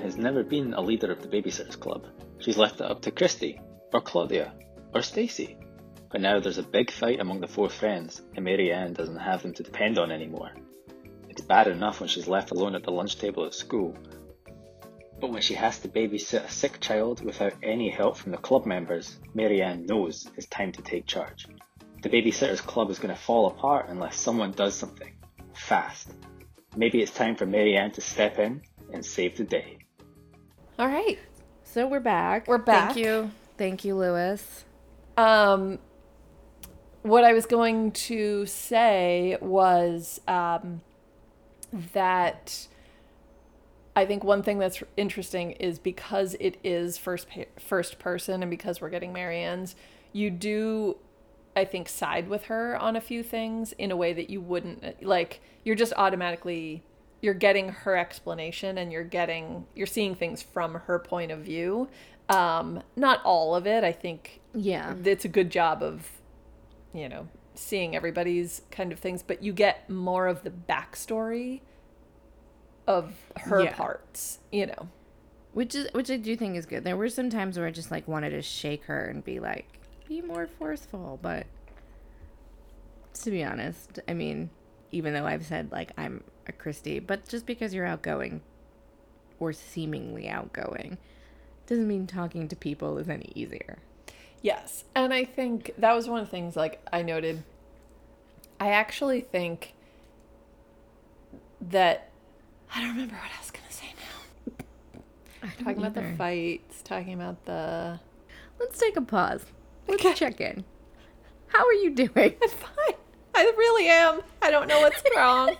has 0.00 0.16
never 0.16 0.42
been 0.42 0.74
a 0.74 0.80
leader 0.80 1.10
of 1.10 1.22
the 1.22 1.28
Babysitters 1.28 1.78
Club. 1.78 2.06
She's 2.38 2.56
left 2.58 2.80
it 2.80 2.90
up 2.90 3.02
to 3.02 3.10
Kristy, 3.10 3.60
or 3.92 4.00
Claudia, 4.00 4.52
or 4.94 5.02
Stacey. 5.02 5.58
But 6.10 6.20
now 6.20 6.40
there's 6.40 6.58
a 6.58 6.62
big 6.62 6.90
fight 6.90 7.20
among 7.20 7.40
the 7.40 7.48
four 7.48 7.68
friends, 7.68 8.22
and 8.34 8.44
Mary 8.44 8.72
Anne 8.72 8.94
doesn't 8.94 9.18
have 9.18 9.42
them 9.42 9.54
to 9.54 9.62
depend 9.62 9.98
on 9.98 10.10
anymore. 10.10 10.50
It's 11.28 11.42
bad 11.42 11.68
enough 11.68 12.00
when 12.00 12.08
she's 12.08 12.26
left 12.26 12.50
alone 12.50 12.74
at 12.74 12.82
the 12.82 12.90
lunch 12.90 13.18
table 13.18 13.44
at 13.44 13.54
school. 13.54 13.96
But 15.20 15.30
when 15.30 15.42
she 15.42 15.54
has 15.54 15.78
to 15.80 15.88
babysit 15.88 16.44
a 16.44 16.50
sick 16.50 16.80
child 16.80 17.24
without 17.24 17.54
any 17.62 17.90
help 17.90 18.16
from 18.16 18.32
the 18.32 18.38
club 18.38 18.66
members, 18.66 19.18
Mary 19.34 19.62
Anne 19.62 19.86
knows 19.86 20.30
it's 20.36 20.46
time 20.46 20.72
to 20.72 20.82
take 20.82 21.06
charge. 21.06 21.46
The 22.00 22.08
Babysitters 22.08 22.60
Club 22.60 22.90
is 22.90 23.00
going 23.00 23.14
to 23.14 23.20
fall 23.20 23.48
apart 23.48 23.86
unless 23.88 24.16
someone 24.16 24.52
does 24.52 24.76
something. 24.76 25.12
Fast. 25.52 26.12
Maybe 26.76 27.02
it's 27.02 27.10
time 27.10 27.34
for 27.34 27.44
Mary 27.44 27.76
Anne 27.76 27.90
to 27.92 28.00
step 28.00 28.38
in 28.38 28.62
and 28.92 29.04
save 29.04 29.36
the 29.36 29.44
day. 29.44 29.77
All 30.78 30.86
right. 30.86 31.18
So 31.64 31.88
we're 31.88 31.98
back. 31.98 32.46
We're 32.46 32.58
back. 32.58 32.92
Thank 32.92 33.04
you. 33.04 33.30
Thank 33.56 33.84
you, 33.84 33.96
Lewis. 33.96 34.64
Um, 35.16 35.80
what 37.02 37.24
I 37.24 37.32
was 37.32 37.46
going 37.46 37.90
to 37.92 38.46
say 38.46 39.36
was 39.40 40.20
um, 40.28 40.82
that 41.94 42.68
I 43.96 44.06
think 44.06 44.22
one 44.22 44.44
thing 44.44 44.60
that's 44.60 44.80
interesting 44.96 45.50
is 45.52 45.80
because 45.80 46.36
it 46.38 46.58
is 46.62 46.96
first 46.96 47.28
pa- 47.28 47.50
first 47.58 47.98
person 47.98 48.42
and 48.42 48.50
because 48.50 48.80
we're 48.80 48.90
getting 48.90 49.12
Mary 49.12 49.40
Anne's, 49.40 49.74
you 50.12 50.30
do 50.30 50.96
I 51.56 51.64
think 51.64 51.88
side 51.88 52.28
with 52.28 52.44
her 52.44 52.76
on 52.80 52.94
a 52.94 53.00
few 53.00 53.24
things 53.24 53.72
in 53.72 53.90
a 53.90 53.96
way 53.96 54.12
that 54.12 54.30
you 54.30 54.40
wouldn't 54.40 55.02
like 55.02 55.40
you're 55.64 55.74
just 55.74 55.92
automatically 55.96 56.84
you're 57.20 57.34
getting 57.34 57.68
her 57.70 57.96
explanation 57.96 58.78
and 58.78 58.92
you're 58.92 59.04
getting 59.04 59.66
you're 59.74 59.86
seeing 59.86 60.14
things 60.14 60.42
from 60.42 60.74
her 60.74 60.98
point 60.98 61.30
of 61.32 61.40
view. 61.40 61.88
Um 62.28 62.82
not 62.96 63.22
all 63.24 63.54
of 63.54 63.66
it. 63.66 63.84
I 63.84 63.92
think 63.92 64.40
Yeah. 64.54 64.94
it's 65.04 65.24
a 65.24 65.28
good 65.28 65.50
job 65.50 65.82
of 65.82 66.10
you 66.94 67.08
know 67.08 67.28
seeing 67.54 67.96
everybody's 67.96 68.62
kind 68.70 68.92
of 68.92 68.98
things 69.00 69.20
but 69.22 69.42
you 69.42 69.52
get 69.52 69.90
more 69.90 70.28
of 70.28 70.42
the 70.44 70.50
backstory 70.50 71.60
of 72.86 73.14
her 73.36 73.64
Yeah. 73.64 73.74
parts 73.74 74.38
you 74.52 74.64
know 74.66 74.88
Which 75.54 75.74
is 75.74 75.88
which 75.92 76.08
I 76.10 76.16
do 76.18 76.36
think 76.36 76.56
is 76.56 76.66
good. 76.66 76.84
There 76.84 76.96
were 76.96 77.08
some 77.08 77.30
times 77.30 77.58
where 77.58 77.66
I 77.66 77.70
just 77.72 77.90
like 77.90 78.06
wanted 78.06 78.30
to 78.30 78.42
shake 78.42 78.84
her 78.84 79.06
and 79.06 79.24
be 79.24 79.40
like, 79.40 79.66
be 80.06 80.22
more 80.22 80.46
forceful, 80.46 81.18
but 81.20 81.46
to 83.22 83.30
be 83.30 83.42
honest, 83.42 83.98
I 84.08 84.14
mean, 84.14 84.50
even 84.92 85.12
though 85.12 85.26
I've 85.26 85.44
said 85.44 85.72
like 85.72 85.90
I'm 85.98 86.22
a 86.48 86.52
Kristy, 86.52 87.04
but 87.04 87.28
just 87.28 87.46
because 87.46 87.74
you're 87.74 87.86
outgoing 87.86 88.40
or 89.40 89.52
seemingly 89.52 90.28
outgoing 90.28 90.98
doesn't 91.66 91.86
mean 91.86 92.06
talking 92.06 92.48
to 92.48 92.56
people 92.56 92.98
is 92.98 93.08
any 93.08 93.30
easier. 93.34 93.78
yes 94.42 94.84
and 94.94 95.12
i 95.12 95.24
think 95.24 95.72
that 95.78 95.94
was 95.94 96.08
one 96.08 96.20
of 96.20 96.26
the 96.26 96.30
things 96.30 96.56
like 96.56 96.80
i 96.92 97.02
noted 97.02 97.42
i 98.60 98.70
actually 98.70 99.20
think 99.20 99.74
that 101.60 102.08
i 102.74 102.80
don't 102.80 102.90
remember 102.90 103.14
what 103.14 103.30
i 103.36 103.40
was 103.40 103.50
gonna 103.50 103.70
say 103.70 103.86
now 103.98 105.48
talking 105.64 105.78
about 105.78 105.94
the 105.94 106.16
fights 106.16 106.82
talking 106.82 107.14
about 107.14 107.44
the 107.46 107.98
Let's 108.60 108.78
take 108.80 108.96
a 108.96 109.00
pause. 109.02 109.44
Let's 109.86 110.04
Okay. 110.04 110.14
check 110.14 110.40
in. 110.40 110.64
How 111.46 111.64
are 111.64 111.72
you 111.74 111.90
doing? 111.94 112.10
i'm 112.42 112.48
fine 112.48 112.94
i 113.34 113.42
really 113.56 113.88
am 113.88 114.20
i 114.42 114.50
don't 114.50 114.66
know 114.68 114.80
what's 114.80 115.02
wrong 115.16 115.54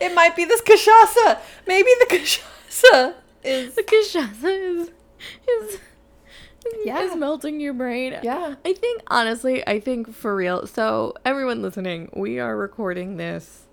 it 0.00 0.14
might 0.14 0.34
be 0.36 0.44
this 0.44 0.60
cachaça 0.62 1.38
maybe 1.66 1.88
the 2.00 2.06
cachaça 2.06 3.14
is 3.42 3.74
The 3.74 3.82
cachaça 3.82 4.44
is 4.44 4.90
is 5.48 5.80
Yeah. 6.84 7.02
is 7.02 7.14
melting 7.14 7.60
your 7.60 7.74
brain. 7.74 8.18
Yeah. 8.22 8.54
I 8.64 8.72
think 8.72 9.02
honestly, 9.08 9.62
I 9.68 9.80
think 9.80 10.14
for 10.14 10.34
real. 10.34 10.66
So 10.66 11.12
everyone 11.22 11.60
listening, 11.60 12.08
we 12.14 12.38
are 12.40 12.56
recording 12.56 13.18
this 13.18 13.64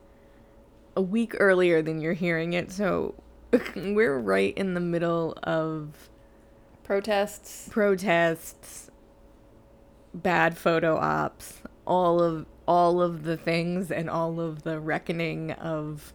a 0.97 1.01
week 1.01 1.33
earlier 1.39 1.81
than 1.81 2.01
you're 2.01 2.11
hearing 2.13 2.51
it. 2.51 2.69
So 2.69 3.15
we're 3.77 4.19
right 4.19 4.53
in 4.57 4.73
the 4.73 4.81
middle 4.81 5.37
of 5.43 6.09
Protests. 6.83 7.69
protests, 7.71 8.91
bad 10.13 10.57
photo 10.57 10.97
ops, 10.97 11.59
all 11.87 12.21
of 12.21 12.45
all 12.67 13.01
of 13.01 13.23
the 13.23 13.37
things 13.37 13.91
and 13.91 14.09
all 14.09 14.39
of 14.39 14.63
the 14.63 14.79
reckoning 14.79 15.51
of 15.51 16.13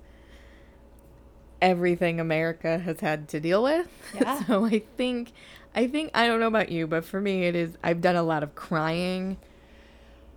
everything 1.60 2.20
America 2.20 2.78
has 2.78 3.00
had 3.00 3.28
to 3.28 3.40
deal 3.40 3.62
with. 3.62 3.88
Yeah. 4.14 4.42
so 4.44 4.64
I 4.64 4.82
think 4.96 5.32
I 5.74 5.86
think 5.88 6.10
I 6.14 6.26
don't 6.26 6.40
know 6.40 6.46
about 6.46 6.70
you, 6.70 6.86
but 6.86 7.04
for 7.04 7.20
me 7.20 7.44
it 7.44 7.54
is 7.54 7.76
I've 7.82 8.00
done 8.00 8.16
a 8.16 8.22
lot 8.22 8.42
of 8.42 8.54
crying. 8.54 9.36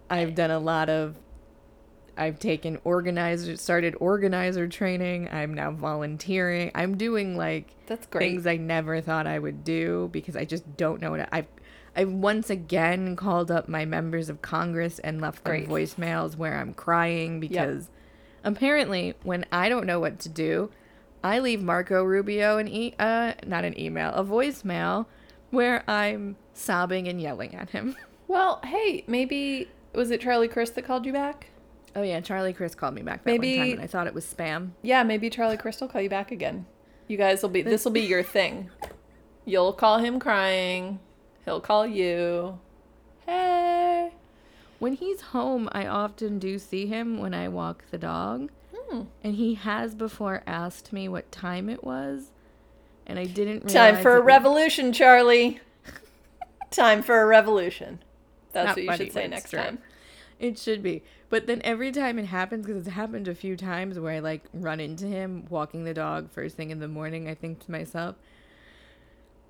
I've 0.10 0.36
done 0.36 0.52
a 0.52 0.60
lot 0.60 0.90
of 0.90 1.16
I've 2.18 2.40
taken 2.40 2.80
organizer 2.84 3.56
started 3.56 3.96
organizer 4.00 4.68
training. 4.68 5.30
I'm 5.32 5.54
now 5.54 5.72
volunteering. 5.72 6.72
I'm 6.76 6.98
doing 6.98 7.38
like 7.38 7.68
That's 7.86 8.08
great. 8.08 8.32
things 8.32 8.48
I 8.48 8.58
never 8.58 9.00
thought 9.00 9.28
I 9.28 9.40
would 9.40 9.64
do 9.64 10.10
because 10.12 10.36
I 10.36 10.44
just 10.46 10.76
don't 10.76 11.00
know 11.02 11.12
what 11.12 11.22
I, 11.22 11.28
I've 11.32 11.48
I've 12.00 12.12
once 12.14 12.50
again 12.50 13.18
called 13.18 13.52
up 13.52 13.68
my 13.68 13.84
members 13.84 14.30
of 14.30 14.42
Congress 14.42 15.00
and 15.00 15.20
left 15.20 15.44
them 15.44 15.66
Great. 15.66 15.68
voicemails 15.68 16.38
where 16.38 16.56
I'm 16.56 16.74
crying 16.74 17.42
because 17.42 17.90
apparently 18.42 19.16
when 19.24 19.46
I 19.52 19.68
don't 19.68 19.86
know 19.86 20.00
what 20.00 20.18
to 20.20 20.30
do, 20.30 20.72
I 21.26 21.40
leave 21.40 21.62
Marco 21.62 22.02
Rubio 22.02 22.58
an 22.58 22.70
e 22.70 22.94
uh 22.98 23.34
not 23.46 23.66
an 23.66 23.78
email, 23.78 24.14
a 24.14 24.24
voicemail 24.24 25.08
where 25.50 25.84
I'm 25.90 26.38
sobbing 26.54 27.10
and 27.10 27.20
yelling 27.22 27.54
at 27.56 27.72
him. 27.72 27.96
Well, 28.30 28.62
hey, 28.64 29.04
maybe 29.08 29.68
was 29.94 30.12
it 30.12 30.22
Charlie 30.22 30.48
Crist 30.48 30.76
that 30.76 30.86
called 30.86 31.04
you 31.06 31.12
back? 31.12 31.48
Oh 31.96 32.04
yeah, 32.04 32.22
Charlie 32.22 32.54
Crist 32.54 32.78
called 32.78 32.94
me 32.94 33.02
back 33.02 33.24
that 33.24 33.32
Maybe- 33.32 33.58
one 33.58 33.66
time 33.66 33.74
and 33.74 33.82
I 33.82 33.88
thought 33.88 34.06
it 34.08 34.14
was 34.14 34.24
spam. 34.24 34.70
Yeah, 34.84 35.02
maybe 35.04 35.30
Charlie 35.32 35.58
Crist 35.58 35.82
will 35.82 35.88
call 35.90 36.00
you 36.00 36.10
back 36.10 36.32
again. 36.32 36.66
You 37.10 37.18
guys 37.18 37.42
will 37.42 37.50
be 37.50 37.64
this 37.64 37.84
will 37.84 37.92
be 37.92 38.02
your 38.02 38.22
thing. 38.24 38.70
You'll 39.46 39.74
call 39.74 39.98
him 39.98 40.20
crying. 40.20 41.00
He'll 41.50 41.60
call 41.60 41.88
you. 41.88 42.60
Hey. 43.26 44.12
When 44.78 44.94
he's 44.94 45.20
home, 45.22 45.68
I 45.72 45.88
often 45.88 46.38
do 46.38 46.60
see 46.60 46.86
him 46.86 47.18
when 47.18 47.34
I 47.34 47.48
walk 47.48 47.86
the 47.90 47.98
dog. 47.98 48.52
Hmm. 48.78 49.02
And 49.24 49.34
he 49.34 49.56
has 49.56 49.96
before 49.96 50.44
asked 50.46 50.94
me 50.94 51.10
what 51.10 51.32
time 51.32 51.68
it 51.68 51.84
was. 51.84 52.30
And 53.08 53.18
I 53.18 53.26
didn't 53.26 53.66
realize 53.66 53.74
Time 53.74 54.04
for 54.04 54.12
a 54.12 54.16
it 54.18 54.20
was- 54.20 54.26
revolution, 54.28 54.94
Charlie. 54.94 55.60
Time 56.70 57.02
for 57.02 57.20
a 57.20 57.26
revolution. 57.26 58.04
That's 58.52 58.68
Not 58.68 58.76
what 58.76 58.84
you 58.84 58.88
funny, 58.92 59.06
should 59.06 59.14
say 59.14 59.28
next 59.28 59.50
true. 59.50 59.60
time. 59.60 59.80
It 60.40 60.60
should 60.60 60.84
be. 60.84 61.02
But 61.32 61.48
then 61.48 61.64
every 61.64 61.92
time 61.92 62.20
it 62.20 62.26
happens, 62.28 62.68
because 62.68 62.86
it's 62.86 62.96
happened 62.96 63.28
a 63.28 63.34
few 63.34 63.58
times 63.58 63.98
where 63.98 64.14
I 64.14 64.20
like 64.20 64.44
run 64.54 64.80
into 64.80 65.08
him 65.08 65.46
walking 65.50 65.84
the 65.84 65.96
dog 65.96 66.30
first 66.30 66.56
thing 66.56 66.70
in 66.70 66.78
the 66.78 66.88
morning, 66.88 67.28
I 67.28 67.34
think 67.34 67.66
to 67.66 67.72
myself, 67.72 68.18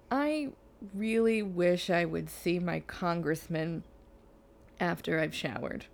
I 0.09 0.49
really 0.93 1.41
wish 1.41 1.89
I 1.89 2.05
would 2.05 2.29
see 2.29 2.59
my 2.59 2.79
congressman 2.81 3.83
after 4.79 5.19
I've 5.19 5.35
showered. 5.35 5.85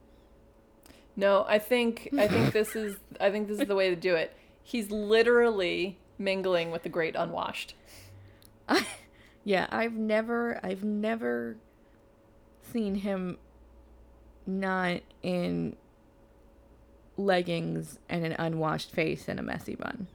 No, 1.16 1.46
I 1.48 1.60
think 1.60 2.14
I 2.18 2.28
think 2.28 2.52
this 2.52 2.76
is 2.76 2.98
I 3.20 3.32
think 3.32 3.48
this 3.48 3.60
is 3.60 3.68
the 3.68 3.76
way 3.76 3.90
to 3.90 3.96
do 3.96 4.16
it. 4.16 4.36
He's 4.64 4.92
literally 4.92 6.00
mingling 6.18 6.72
with 6.72 6.84
the 6.84 6.90
great 6.90 7.16
unwashed. 7.16 7.76
I, 8.68 8.86
Yeah, 9.44 9.68
I've 9.72 9.94
never 9.94 10.60
I've 10.64 10.84
never 10.84 11.58
seen 12.62 12.96
him 12.96 13.38
not 14.46 15.02
in 15.22 15.76
leggings 17.18 18.00
and 18.10 18.26
an 18.26 18.34
unwashed 18.34 18.92
face 18.92 19.28
and 19.28 19.40
a 19.40 19.44
messy 19.44 19.76
bun. 19.76 20.08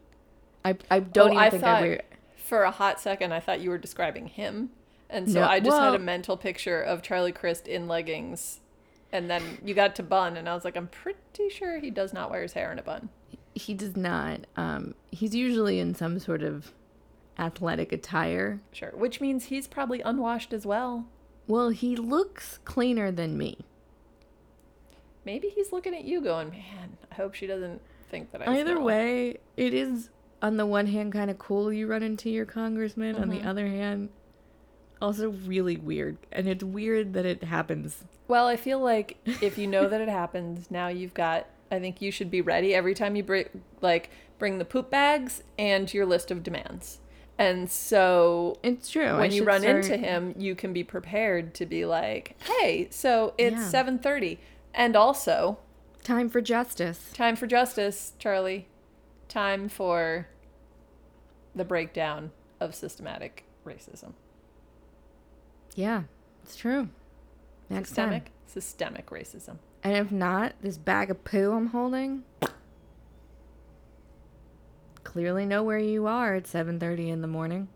I 0.65 0.77
I 0.91 1.01
don't 1.01 1.33
Oh, 1.33 1.33
even 1.33 1.47
I 1.47 1.51
think 1.51 1.63
thought 1.63 1.67
I 1.67 1.75
wear 1.75 2.03
for 2.51 2.65
a 2.65 2.71
hot 2.71 3.01
second 3.01 3.33
I 3.33 3.41
thought 3.41 3.61
you 3.61 3.71
were 3.71 3.79
describing 3.79 4.27
him. 4.27 4.71
And 5.09 5.31
so 5.31 5.41
No, 5.41 5.47
I 5.47 5.61
just 5.61 5.79
had 5.79 5.95
a 5.95 5.99
mental 5.99 6.37
picture 6.37 6.81
of 6.83 7.01
Charlie 7.01 7.33
Crist 7.33 7.67
in 7.67 7.89
leggings 7.89 8.61
and 9.13 9.31
then 9.31 9.43
you 9.65 9.73
got 9.75 9.97
to 9.97 10.03
bun 10.03 10.37
and 10.37 10.49
I 10.49 10.55
was 10.55 10.65
like 10.65 10.77
I'm 10.77 10.89
pretty 10.89 11.49
sure 11.49 11.79
he 11.79 11.91
does 11.91 12.13
not 12.13 12.31
wear 12.31 12.43
his 12.43 12.53
hair 12.53 12.71
in 12.73 12.79
a 12.79 12.83
bun. 12.83 13.09
he 13.55 13.73
does 13.75 13.97
not. 13.97 14.41
Um 14.57 14.95
he's 15.11 15.35
usually 15.35 15.79
in 15.79 15.95
some 15.95 16.19
sort 16.19 16.43
of 16.43 16.73
athletic 17.39 17.93
attire. 17.93 18.61
Sure, 18.73 18.93
which 18.95 19.21
means 19.21 19.45
he's 19.47 19.67
probably 19.67 20.01
unwashed 20.03 20.53
as 20.53 20.67
well. 20.67 21.07
Well, 21.47 21.71
he 21.71 21.97
looks 21.97 22.59
cleaner 22.65 23.11
than 23.11 23.39
me. 23.39 23.59
Maybe 25.25 25.49
he's 25.49 25.73
looking 25.73 25.95
at 25.95 26.05
you 26.05 26.21
going, 26.21 26.51
"Man, 26.51 26.97
I 27.11 27.15
hope 27.15 27.35
she 27.35 27.47
doesn't 27.47 27.81
think 28.11 28.31
that 28.33 28.47
I 28.47 28.59
Either 28.59 28.75
smell." 28.75 28.85
way, 28.85 29.37
it 29.57 29.75
is 29.75 30.11
on 30.43 30.57
the 30.57 30.67
one 30.67 30.87
hand 30.87 31.13
kind 31.13 31.31
of 31.31 31.39
cool 31.39 31.73
you 31.73 31.87
run 31.87 32.03
into 32.03 32.31
your 32.31 32.47
congressman. 32.47 33.17
On 33.17 33.23
Mm-hmm. 33.31 33.31
the 33.43 33.49
other 33.49 33.67
hand, 33.67 34.09
also 35.03 35.31
really 35.31 35.77
weird. 35.77 36.17
And 36.33 36.49
it's 36.49 36.65
weird 36.65 37.13
that 37.15 37.27
it 37.27 37.45
happens. 37.45 38.05
Well, 38.29 38.47
I 38.47 38.57
feel 38.57 38.79
like 38.81 39.17
if 39.43 39.59
you 39.59 39.67
know 39.67 39.89
that 39.91 40.01
it 40.01 40.09
happens, 40.09 40.71
now 40.71 40.89
you've 40.89 41.15
got. 41.15 41.47
I 41.73 41.79
think 41.79 42.03
you 42.03 42.11
should 42.11 42.31
be 42.33 42.41
ready 42.41 42.75
every 42.75 42.95
time 42.95 43.15
you 43.15 43.23
bring, 43.23 43.47
like, 43.81 44.11
bring 44.41 44.59
the 44.59 44.65
poop 44.65 44.91
bags 44.91 45.45
and 45.57 45.93
your 45.95 46.05
list 46.05 46.33
of 46.33 46.43
demands. 46.43 46.99
And 47.39 47.71
so 47.71 48.59
It's 48.65 48.91
true. 48.91 49.05
I 49.07 49.19
when 49.21 49.31
you 49.31 49.39
should 49.39 49.47
run 49.47 49.65
into 49.65 49.97
him, 49.97 50.35
you 50.37 50.55
can 50.57 50.73
be 50.73 50.83
prepared 50.83 51.55
to 51.55 51.67
be 51.67 51.87
like, 51.87 52.35
"Hey, 52.43 52.89
so 52.91 53.35
it's 53.39 53.57
Yeah. 53.73 53.85
7:30, 53.85 54.39
and 54.75 54.97
also 54.97 55.59
time 56.03 56.29
for 56.29 56.41
justice. 56.41 57.11
time 57.15 57.37
for 57.37 57.47
justice, 57.47 58.15
Charlie. 58.19 58.67
Time 59.31 59.69
for 59.69 60.27
the 61.55 61.65
breakdown 61.65 62.33
of 62.59 62.75
systematic 62.75 63.45
racism. 63.65 64.15
Yeah, 65.77 66.03
it's 66.43 66.57
true. 66.57 66.89
Next 67.69 67.91
Systemic, 67.91 68.25
time. 68.25 68.33
systemic 68.47 69.07
racism. 69.11 69.59
And 69.85 69.97
if 69.97 70.11
not, 70.11 70.55
this 70.61 70.77
bag 70.77 71.13
of 71.13 71.23
poo 71.23 71.53
I'm 71.53 71.69
holding. 71.69 72.25
Clearly 75.05 75.47
know 75.47 75.63
where 75.63 75.79
you 75.79 76.09
are 76.09 76.35
at 76.35 76.49
7:30 76.49 77.09
in 77.09 77.23
the 77.23 77.29
morning. 77.29 77.69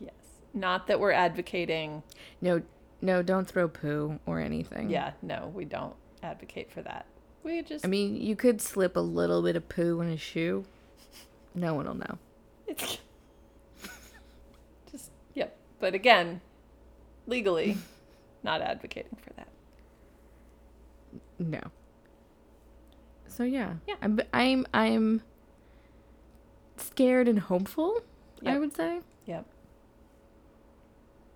Yes. 0.00 0.12
Not 0.52 0.88
that 0.88 0.98
we're 0.98 1.12
advocating. 1.12 2.02
No, 2.40 2.62
no, 3.00 3.22
don't 3.22 3.46
throw 3.46 3.68
poo 3.68 4.18
or 4.26 4.40
anything. 4.40 4.90
Yeah, 4.90 5.12
no, 5.22 5.52
we 5.54 5.64
don't 5.64 5.94
advocate 6.20 6.72
for 6.72 6.82
that. 6.82 7.06
We 7.48 7.62
just 7.62 7.82
I 7.82 7.88
mean, 7.88 8.20
you 8.20 8.36
could 8.36 8.60
slip 8.60 8.94
a 8.94 9.00
little 9.00 9.42
bit 9.42 9.56
of 9.56 9.70
poo 9.70 10.02
in 10.02 10.10
a 10.10 10.18
shoe. 10.18 10.66
No 11.54 11.72
one 11.72 11.86
will 11.86 11.94
know. 11.94 12.18
It's 12.66 12.98
just 14.92 15.10
yep. 15.34 15.56
But 15.80 15.94
again, 15.94 16.42
legally, 17.26 17.78
not 18.42 18.60
advocating 18.60 19.16
for 19.22 19.32
that. 19.38 19.48
No. 21.38 21.60
So 23.28 23.44
yeah, 23.44 23.76
Yeah. 23.86 23.94
I'm 24.02 24.20
I'm 24.34 24.66
I'm 24.74 25.22
scared 26.76 27.28
and 27.28 27.38
hopeful. 27.40 28.02
I 28.44 28.58
would 28.58 28.76
say, 28.76 29.00
Yep. 29.24 29.46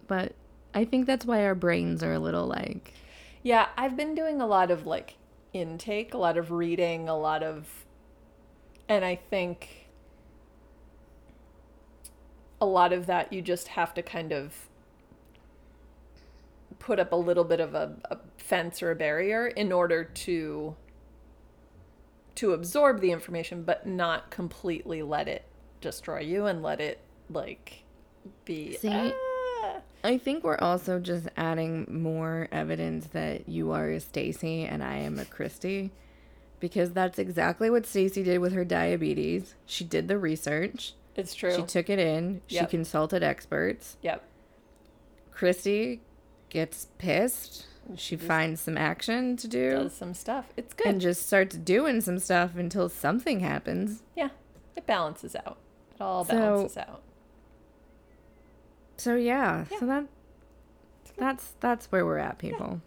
but 0.06 0.34
I 0.74 0.84
think 0.84 1.06
that's 1.06 1.24
why 1.24 1.42
our 1.44 1.54
brains 1.54 2.02
are 2.02 2.12
a 2.12 2.18
little 2.18 2.46
like 2.46 2.92
Yeah, 3.42 3.68
I've 3.78 3.96
been 3.96 4.14
doing 4.14 4.42
a 4.42 4.46
lot 4.46 4.70
of 4.70 4.84
like 4.86 5.14
intake, 5.52 6.14
a 6.14 6.18
lot 6.18 6.36
of 6.36 6.50
reading, 6.50 7.08
a 7.08 7.16
lot 7.16 7.42
of 7.42 7.84
and 8.88 9.04
I 9.04 9.16
think 9.16 9.88
a 12.60 12.66
lot 12.66 12.92
of 12.92 13.06
that 13.06 13.32
you 13.32 13.42
just 13.42 13.68
have 13.68 13.94
to 13.94 14.02
kind 14.02 14.32
of 14.32 14.68
put 16.78 16.98
up 16.98 17.12
a 17.12 17.16
little 17.16 17.44
bit 17.44 17.60
of 17.60 17.74
a, 17.74 17.96
a 18.10 18.18
fence 18.36 18.82
or 18.82 18.90
a 18.90 18.94
barrier 18.94 19.46
in 19.46 19.72
order 19.72 20.04
to 20.04 20.76
to 22.34 22.52
absorb 22.52 23.00
the 23.00 23.10
information 23.10 23.62
but 23.62 23.86
not 23.86 24.30
completely 24.30 25.02
let 25.02 25.28
it 25.28 25.44
destroy 25.80 26.20
you 26.20 26.46
and 26.46 26.62
let 26.62 26.80
it 26.80 26.98
like 27.30 27.84
be 28.44 28.76
See? 28.76 28.90
"Ah." 28.90 29.80
I 30.04 30.18
think 30.18 30.42
we're 30.42 30.58
also 30.58 30.98
just 30.98 31.28
adding 31.36 31.86
more 31.88 32.48
evidence 32.50 33.06
that 33.08 33.48
you 33.48 33.70
are 33.72 33.88
a 33.90 34.00
Stacey 34.00 34.64
and 34.64 34.82
I 34.82 34.96
am 34.96 35.18
a 35.18 35.24
Kristy. 35.24 35.90
Because 36.58 36.92
that's 36.92 37.18
exactly 37.18 37.70
what 37.70 37.86
Stacey 37.86 38.22
did 38.22 38.38
with 38.38 38.52
her 38.52 38.64
diabetes. 38.64 39.54
She 39.66 39.84
did 39.84 40.06
the 40.08 40.18
research. 40.18 40.94
it's 41.16 41.34
true 41.34 41.54
She 41.54 41.62
took 41.62 41.90
it 41.90 41.98
in. 41.98 42.40
She 42.46 42.64
consulted 42.66 43.22
experts. 43.22 43.96
yep 44.02 44.22
Kristy 45.34 46.00
gets 46.50 46.88
pissed. 46.98 47.66
She 47.96 48.16
finds 48.16 48.60
some 48.60 48.78
action 48.78 49.36
to 49.38 49.48
do 49.48 49.70
does 49.72 49.92
some 49.92 50.14
stuff 50.14 50.46
it's 50.56 50.72
good 50.72 50.86
and 50.86 51.00
just 51.00 51.26
starts 51.26 51.56
doing 51.56 52.00
some 52.00 52.18
stuff 52.20 52.56
until 52.56 52.88
something 52.88 53.40
happens. 53.40 54.02
Yeah, 54.16 54.28
it 54.76 54.86
balances 54.86 55.34
out. 55.34 55.58
It 55.94 56.00
all 56.00 56.24
So- 56.24 56.32
balances 56.32 56.76
out. 56.76 57.02
So 59.02 59.16
yeah, 59.16 59.64
so 59.80 59.86
that 59.86 60.04
that's 61.18 61.54
that's 61.58 61.86
where 61.86 62.06
we're 62.06 62.18
at, 62.18 62.38
people. 62.38 62.80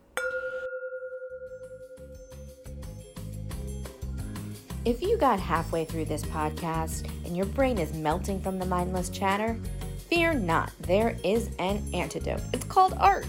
If 4.86 5.02
you 5.02 5.18
got 5.18 5.42
halfway 5.42 5.84
through 5.84 6.06
this 6.06 6.24
podcast 6.24 7.06
and 7.26 7.36
your 7.36 7.48
brain 7.48 7.78
is 7.78 7.92
melting 7.92 8.40
from 8.40 8.60
the 8.60 8.66
mindless 8.66 9.10
chatter, 9.10 9.60
Fear 10.10 10.36
not, 10.36 10.72
there 10.80 11.18
is 11.26 11.50
an 11.60 11.84
antidote. 11.94 12.40
It's 12.54 12.64
called 12.64 12.94
art. 12.98 13.28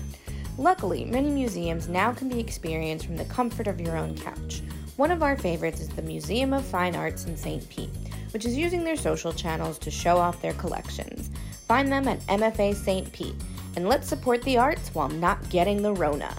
Luckily, 0.56 1.04
many 1.04 1.30
museums 1.30 1.88
now 1.88 2.12
can 2.12 2.28
be 2.28 2.38
experienced 2.38 3.06
from 3.06 3.16
the 3.16 3.24
comfort 3.24 3.66
of 3.66 3.80
your 3.80 3.96
own 3.96 4.16
couch. 4.16 4.62
One 4.96 5.10
of 5.10 5.24
our 5.24 5.36
favorites 5.36 5.80
is 5.80 5.88
the 5.88 6.02
Museum 6.02 6.52
of 6.52 6.64
Fine 6.64 6.94
Arts 6.94 7.24
in 7.24 7.36
St. 7.36 7.68
Pete, 7.68 7.90
which 8.32 8.44
is 8.44 8.56
using 8.56 8.84
their 8.84 8.96
social 8.96 9.32
channels 9.32 9.76
to 9.80 9.90
show 9.90 10.18
off 10.18 10.40
their 10.40 10.52
collections. 10.52 11.30
Find 11.68 11.90
them 11.90 12.06
at 12.06 12.20
MFA 12.26 12.74
St. 12.74 13.12
Pete, 13.12 13.34
and 13.74 13.88
let's 13.88 14.08
support 14.08 14.42
the 14.42 14.56
arts 14.56 14.94
while 14.94 15.08
not 15.08 15.48
getting 15.50 15.82
the 15.82 15.92
Rona. 15.92 16.34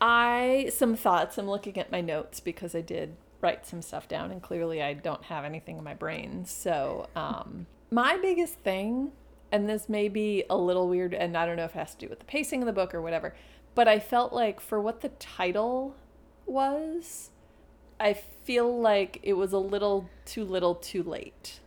I 0.00 0.70
some 0.74 0.96
thoughts. 0.96 1.38
I'm 1.38 1.48
looking 1.48 1.78
at 1.78 1.90
my 1.90 2.00
notes 2.00 2.38
because 2.38 2.74
I 2.74 2.80
did 2.82 3.16
write 3.40 3.66
some 3.66 3.82
stuff 3.82 4.06
down, 4.06 4.30
and 4.30 4.42
clearly 4.42 4.82
I 4.82 4.94
don't 4.94 5.24
have 5.24 5.44
anything 5.44 5.78
in 5.78 5.84
my 5.84 5.94
brain. 5.94 6.44
So, 6.44 7.08
um, 7.16 7.66
my 7.90 8.16
biggest 8.18 8.54
thing, 8.60 9.12
and 9.50 9.68
this 9.68 9.88
may 9.88 10.08
be 10.08 10.44
a 10.48 10.56
little 10.56 10.88
weird, 10.88 11.12
and 11.14 11.36
I 11.36 11.44
don't 11.46 11.56
know 11.56 11.64
if 11.64 11.74
it 11.74 11.78
has 11.78 11.94
to 11.94 12.06
do 12.06 12.08
with 12.08 12.20
the 12.20 12.24
pacing 12.24 12.62
of 12.62 12.66
the 12.66 12.72
book 12.72 12.94
or 12.94 13.02
whatever, 13.02 13.34
but 13.74 13.88
I 13.88 13.98
felt 13.98 14.32
like 14.32 14.60
for 14.60 14.80
what 14.80 15.00
the 15.00 15.08
title 15.10 15.96
was, 16.46 17.30
I 17.98 18.12
feel 18.14 18.80
like 18.80 19.20
it 19.22 19.34
was 19.34 19.52
a 19.52 19.58
little 19.58 20.08
too 20.24 20.44
little, 20.44 20.74
too 20.74 21.02
late 21.02 21.60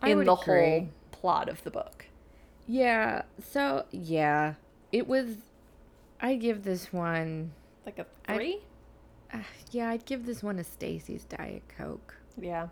I 0.00 0.10
in 0.10 0.18
would 0.18 0.26
the 0.26 0.32
agree. 0.34 0.78
whole 0.78 0.88
plot 1.20 1.48
of 1.48 1.62
the 1.64 1.70
book. 1.70 2.06
Yeah, 2.66 3.22
so 3.42 3.84
yeah, 3.90 4.54
it 4.92 5.06
was. 5.06 5.36
I 6.20 6.36
give 6.36 6.64
this 6.64 6.92
one. 6.92 7.52
Like 7.86 7.98
a 7.98 8.06
three. 8.32 8.60
Uh, 9.32 9.38
yeah, 9.70 9.90
I'd 9.90 10.04
give 10.04 10.26
this 10.26 10.42
one 10.42 10.58
a 10.58 10.64
Stacey's 10.64 11.24
Diet 11.24 11.62
Coke. 11.76 12.16
yeah. 12.40 12.64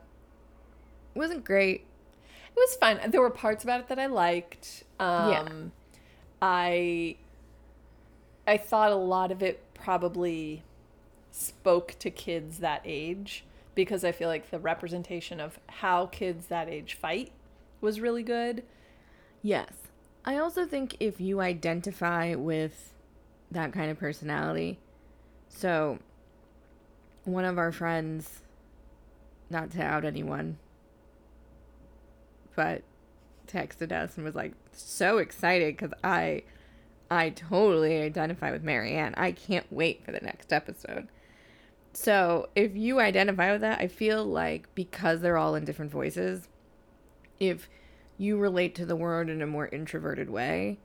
It 1.15 1.19
wasn't 1.19 1.45
great. 1.45 1.85
It 2.21 2.57
was 2.57 2.75
fun. 2.77 3.01
There 3.09 3.21
were 3.21 3.31
parts 3.31 3.65
about 3.65 3.81
it 3.81 3.89
that 3.89 3.99
I 3.99 4.07
liked. 4.07 4.85
Um, 5.01 5.31
Yeah. 5.31 5.49
I 6.41 7.17
I 8.47 8.57
thought 8.57 8.93
a 8.93 8.97
lot 8.97 9.33
of 9.33 9.43
it 9.43 9.63
probably 9.75 10.63
spoke 11.31 11.97
to 12.01 12.11
kids 12.11 12.59
that 12.59 12.83
age 12.85 13.45
because 13.75 14.05
I 14.05 14.13
feel 14.13 14.29
like 14.29 14.51
the 14.51 14.59
representation 14.59 15.41
of 15.41 15.59
how 15.67 16.07
kids 16.07 16.47
that 16.47 16.69
age 16.69 16.95
fight 16.95 17.33
was 17.81 18.01
really 18.01 18.23
good. 18.23 18.63
Yes. 19.43 19.73
I 20.25 20.37
also 20.37 20.67
think 20.67 20.97
if 21.01 21.21
you 21.21 21.41
identify 21.41 22.35
with 22.35 22.93
that 23.51 23.73
kind 23.73 23.91
of 23.91 23.99
personality, 23.99 24.79
so 25.49 25.99
one 27.25 27.45
of 27.45 27.59
our 27.59 27.73
friends, 27.73 28.41
not 29.49 29.71
to 29.73 29.83
out 29.83 30.05
anyone, 30.05 30.59
but 32.55 32.83
texted 33.47 33.93
us 33.93 34.17
and 34.17 34.25
was 34.25 34.35
like 34.35 34.53
so 34.73 35.19
excited 35.19 35.77
because 35.77 35.93
I, 36.05 36.43
I 37.11 37.31
totally 37.31 38.03
identify 38.03 38.51
with 38.51 38.63
Mary 38.63 38.95
Anne. 38.95 39.15
I 39.17 39.33
can't 39.33 39.71
wait 39.71 40.05
for 40.05 40.13
the 40.13 40.21
next 40.21 40.53
episode. 40.53 41.09
So 41.93 42.49
if 42.55 42.77
you 42.77 43.01
identify 43.01 43.53
with 43.53 43.63
that, 43.63 43.81
I 43.81 43.89
feel 43.89 44.25
like 44.25 44.73
because 44.75 45.21
they're 45.21 45.39
all 45.39 45.55
in 45.55 45.65
different 45.65 45.91
voices, 45.91 46.49
if 47.41 47.69
you 48.17 48.37
relate 48.39 48.75
to 48.77 48.87
the 48.87 48.97
world 48.97 49.29
in 49.29 49.41
a 49.43 49.47
more 49.47 49.69
introverted 49.69 50.29
way, 50.31 50.79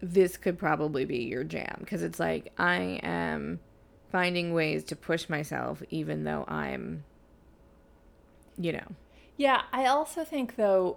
this 0.00 0.36
could 0.36 0.58
probably 0.58 1.04
be 1.04 1.18
your 1.24 1.44
jam 1.44 1.76
because 1.80 2.02
it's 2.02 2.20
like 2.20 2.52
I 2.58 3.00
am 3.02 3.60
finding 4.10 4.52
ways 4.54 4.84
to 4.84 4.96
push 4.96 5.28
myself 5.28 5.82
even 5.90 6.24
though 6.24 6.44
I'm 6.48 7.04
you 8.58 8.72
know. 8.72 8.86
Yeah, 9.36 9.62
I 9.72 9.86
also 9.86 10.24
think 10.24 10.56
though 10.56 10.96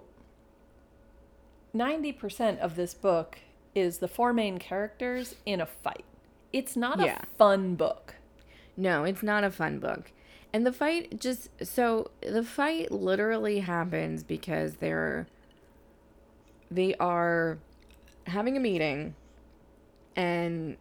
90% 1.74 2.58
of 2.58 2.76
this 2.76 2.94
book 2.94 3.38
is 3.74 3.98
the 3.98 4.08
four 4.08 4.32
main 4.32 4.58
characters 4.58 5.34
in 5.46 5.60
a 5.60 5.66
fight. 5.66 6.04
It's 6.52 6.76
not 6.76 7.00
Yeah. 7.00 7.18
a 7.22 7.26
fun 7.36 7.74
book. 7.76 8.16
No, 8.76 9.04
it's 9.04 9.22
not 9.22 9.44
a 9.44 9.50
fun 9.50 9.78
book. 9.78 10.10
And 10.52 10.66
the 10.66 10.72
fight 10.72 11.20
just 11.20 11.48
so 11.62 12.10
the 12.22 12.42
fight 12.42 12.90
literally 12.90 13.60
happens 13.60 14.24
because 14.24 14.76
they're 14.76 15.26
they 16.70 16.94
are 16.96 17.58
having 18.26 18.56
a 18.56 18.60
meeting 18.60 19.14
and 20.16 20.76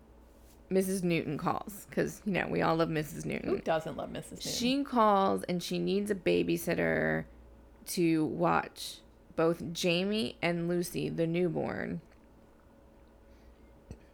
Mrs. 0.71 1.03
Newton 1.03 1.37
calls 1.37 1.87
cuz 1.91 2.21
you 2.25 2.33
know, 2.33 2.47
we 2.49 2.61
all 2.61 2.75
love 2.75 2.89
Mrs. 2.89 3.25
Newton. 3.25 3.49
Who 3.49 3.59
doesn't 3.59 3.95
love 3.95 4.09
Mrs. 4.09 4.31
Newton? 4.31 4.51
She 4.51 4.83
calls 4.83 5.43
and 5.43 5.61
she 5.61 5.77
needs 5.77 6.09
a 6.09 6.15
babysitter 6.15 7.25
to 7.87 8.25
watch 8.25 9.01
both 9.35 9.71
Jamie 9.71 10.35
and 10.41 10.67
Lucy, 10.67 11.09
the 11.09 11.25
newborn, 11.25 12.01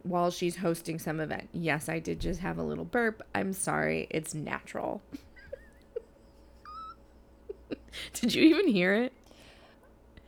while 0.04 0.30
she's 0.30 0.58
hosting 0.58 0.98
some 0.98 1.18
event. 1.18 1.48
Yes, 1.52 1.88
I 1.88 1.98
did 1.98 2.20
just 2.20 2.40
have 2.40 2.58
a 2.58 2.62
little 2.62 2.84
burp. 2.84 3.22
I'm 3.34 3.52
sorry. 3.52 4.06
It's 4.10 4.34
natural. 4.34 5.02
did 8.12 8.34
you 8.34 8.42
even 8.44 8.68
hear 8.68 8.94
it? 8.94 9.12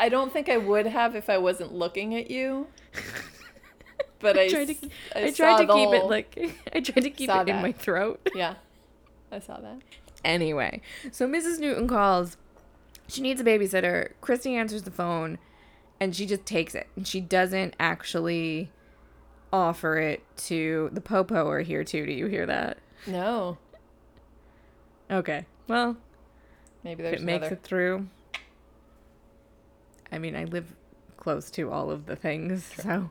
I 0.00 0.08
don't 0.08 0.32
think 0.32 0.48
I 0.48 0.56
would 0.56 0.86
have 0.86 1.16
if 1.16 1.28
I 1.28 1.38
wasn't 1.38 1.72
looking 1.72 2.14
at 2.14 2.30
you. 2.30 2.68
But 4.20 4.36
I, 4.36 4.46
I 4.46 4.48
tried 4.48 4.68
to, 4.68 4.90
I 5.14 5.30
saw 5.30 5.36
tried 5.36 5.66
to 5.66 5.72
keep 5.72 5.92
it 5.92 6.04
like 6.06 6.36
I 6.74 6.80
tried 6.80 7.02
to 7.02 7.10
keep 7.10 7.30
it 7.30 7.48
in 7.48 7.62
my 7.62 7.70
throat. 7.70 8.28
Yeah, 8.34 8.54
I 9.30 9.38
saw 9.38 9.60
that. 9.60 9.80
Anyway, 10.24 10.80
so 11.12 11.28
Mrs. 11.28 11.60
Newton 11.60 11.86
calls. 11.86 12.36
She 13.06 13.22
needs 13.22 13.40
a 13.40 13.44
babysitter. 13.44 14.10
Kristy 14.20 14.54
answers 14.54 14.82
the 14.82 14.90
phone 14.90 15.38
and 16.00 16.14
she 16.14 16.26
just 16.26 16.44
takes 16.44 16.74
it. 16.74 16.88
And 16.96 17.06
she 17.06 17.20
doesn't 17.20 17.74
actually 17.78 18.70
offer 19.52 19.98
it 19.98 20.22
to 20.36 20.90
the 20.92 21.00
Popo 21.00 21.48
are 21.48 21.60
here 21.60 21.84
too. 21.84 22.04
Do 22.04 22.12
you 22.12 22.26
hear 22.26 22.44
that? 22.46 22.78
No, 23.06 23.56
Okay. 25.10 25.46
Well, 25.68 25.96
maybe 26.84 27.02
if 27.02 27.10
there's 27.10 27.22
it 27.22 27.22
makes 27.22 27.50
another. 27.50 27.52
it 27.52 27.62
through. 27.62 28.08
I 30.10 30.18
mean, 30.18 30.36
I 30.36 30.44
live 30.44 30.74
close 31.16 31.50
to 31.52 31.70
all 31.70 31.90
of 31.90 32.06
the 32.06 32.16
things, 32.16 32.64
so 32.64 33.10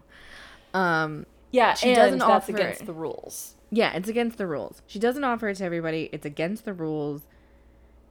um 0.73 1.25
Yeah, 1.51 1.73
she 1.73 1.91
and 1.91 1.95
doesn't 1.95 2.21
that's 2.25 2.49
offer 2.49 2.51
against 2.51 2.81
it. 2.81 2.85
the 2.85 2.93
rules. 2.93 3.55
Yeah, 3.69 3.93
it's 3.93 4.07
against 4.09 4.37
the 4.37 4.47
rules. 4.47 4.81
She 4.87 4.99
doesn't 4.99 5.23
offer 5.23 5.49
it 5.49 5.55
to 5.57 5.65
everybody. 5.65 6.09
It's 6.11 6.25
against 6.25 6.65
the 6.65 6.73
rules. 6.73 7.23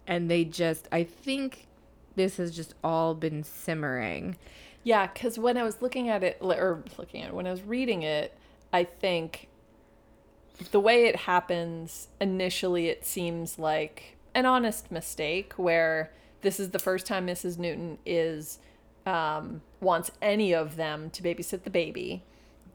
And 0.06 0.30
they 0.30 0.44
just, 0.44 0.88
I 0.92 1.04
think 1.04 1.66
this 2.16 2.36
has 2.38 2.54
just 2.54 2.74
all 2.84 3.14
been 3.14 3.42
simmering. 3.44 4.36
Yeah, 4.82 5.06
because 5.08 5.38
when 5.38 5.56
I 5.56 5.62
was 5.64 5.82
looking 5.82 6.08
at 6.08 6.22
it, 6.22 6.38
or 6.40 6.84
looking 6.98 7.22
at 7.22 7.28
it, 7.28 7.34
when 7.34 7.46
I 7.46 7.50
was 7.50 7.62
reading 7.62 8.02
it, 8.02 8.32
I 8.72 8.84
think 8.84 9.48
the 10.70 10.80
way 10.80 11.04
it 11.06 11.16
happens 11.16 12.08
initially, 12.20 12.88
it 12.88 13.04
seems 13.04 13.58
like 13.58 14.15
an 14.36 14.44
honest 14.44 14.92
mistake 14.92 15.54
where 15.54 16.12
this 16.42 16.60
is 16.60 16.70
the 16.70 16.78
first 16.78 17.06
time 17.06 17.26
Mrs. 17.26 17.58
Newton 17.58 17.98
is 18.04 18.58
um, 19.06 19.62
wants 19.80 20.10
any 20.20 20.52
of 20.54 20.76
them 20.76 21.10
to 21.10 21.22
babysit 21.22 21.62
the 21.62 21.70
baby, 21.70 22.22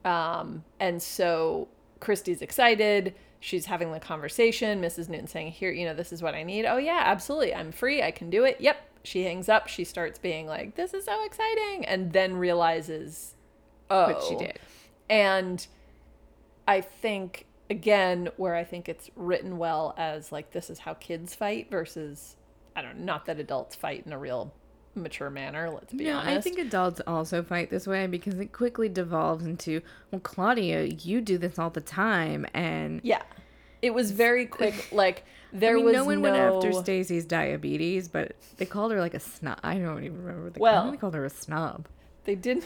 um, 0.04 0.64
and 0.80 1.02
so 1.02 1.68
Kristy's 2.00 2.42
excited. 2.42 3.14
She's 3.40 3.68
having 3.68 3.92
the 3.92 4.00
conversation. 4.00 4.82
Mrs. 4.82 5.08
Newton 5.08 5.28
saying, 5.28 5.52
"Here, 5.52 5.72
you 5.72 5.86
know, 5.86 5.94
this 5.94 6.12
is 6.12 6.24
what 6.24 6.34
I 6.34 6.44
need." 6.44 6.66
Oh 6.66 6.78
yeah, 6.78 7.04
absolutely. 7.06 7.54
I'm 7.54 7.72
free. 7.72 8.02
I 8.02 8.12
can 8.12 8.30
do 8.30 8.44
it. 8.44 8.60
Yep. 8.60 8.78
She 9.04 9.24
hangs 9.24 9.48
up. 9.48 9.68
She 9.68 9.84
starts 9.84 10.18
being 10.18 10.48
like, 10.48 10.76
"This 10.76 10.94
is 10.94 11.06
so 11.06 11.24
exciting," 11.26 11.86
and 11.86 12.12
then 12.12 12.38
realizes, 12.38 13.36
"Oh, 13.90 14.14
What 14.14 14.24
she 14.24 14.36
did. 14.36 14.60
And 15.10 15.66
I 16.68 16.82
think 16.82 17.46
again, 17.72 18.30
where 18.38 18.54
I 18.56 18.64
think 18.64 18.88
it's 18.90 19.10
written 19.16 19.58
well 19.58 19.96
as 19.98 20.32
like 20.32 20.52
this 20.52 20.70
is 20.70 20.80
how 20.80 20.94
kids 20.94 21.34
fight 21.34 21.72
versus 21.72 22.36
I 22.76 22.82
don't 22.82 23.00
know, 23.00 23.06
not 23.06 23.26
that 23.26 23.40
adults 23.40 23.76
fight 23.76 24.04
in 24.06 24.14
a 24.14 24.20
real 24.20 24.54
mature 24.94 25.30
manner. 25.30 25.70
Let's 25.70 25.94
be 25.94 26.04
No, 26.04 26.18
honest. 26.18 26.38
I 26.38 26.42
think 26.42 26.60
adults 26.60 27.02
also 27.08 27.42
fight 27.42 27.70
this 27.70 27.88
way 27.88 28.08
because 28.08 28.36
it 28.40 28.52
quickly 28.52 28.90
devolves 28.90 29.46
into, 29.46 29.82
well, 30.12 30.22
Claudia, 30.22 30.84
you 30.84 31.22
do 31.22 31.38
this 31.38 31.58
all 31.58 31.70
the 31.70 31.82
time. 31.82 32.46
And 32.54 33.00
yeah, 33.04 33.24
it 33.82 33.94
was 33.94 34.12
very 34.12 34.46
quick. 34.46 34.90
Like 34.92 35.24
there 35.54 35.72
I 35.72 35.76
mean, 35.76 35.86
was 35.86 35.94
no 35.94 36.06
one 36.06 36.22
no 36.22 36.30
went 36.32 36.38
after 36.38 36.72
Stacey's 36.74 37.26
diabetes, 37.26 38.08
but 38.08 38.36
they 38.58 38.66
called 38.66 38.92
her 38.92 39.00
like 39.00 39.14
a 39.14 39.20
snob. 39.20 39.60
I 39.64 39.78
don't 39.78 40.04
even 40.04 40.18
remember. 40.22 40.44
What 40.44 40.54
they, 40.56 40.60
Well- 40.60 40.88
I 40.88 40.92
they 40.92 40.98
called 40.98 41.16
her 41.16 41.26
a 41.26 41.30
snob. 41.30 41.88
They 42.26 42.36
didn't. 42.36 42.66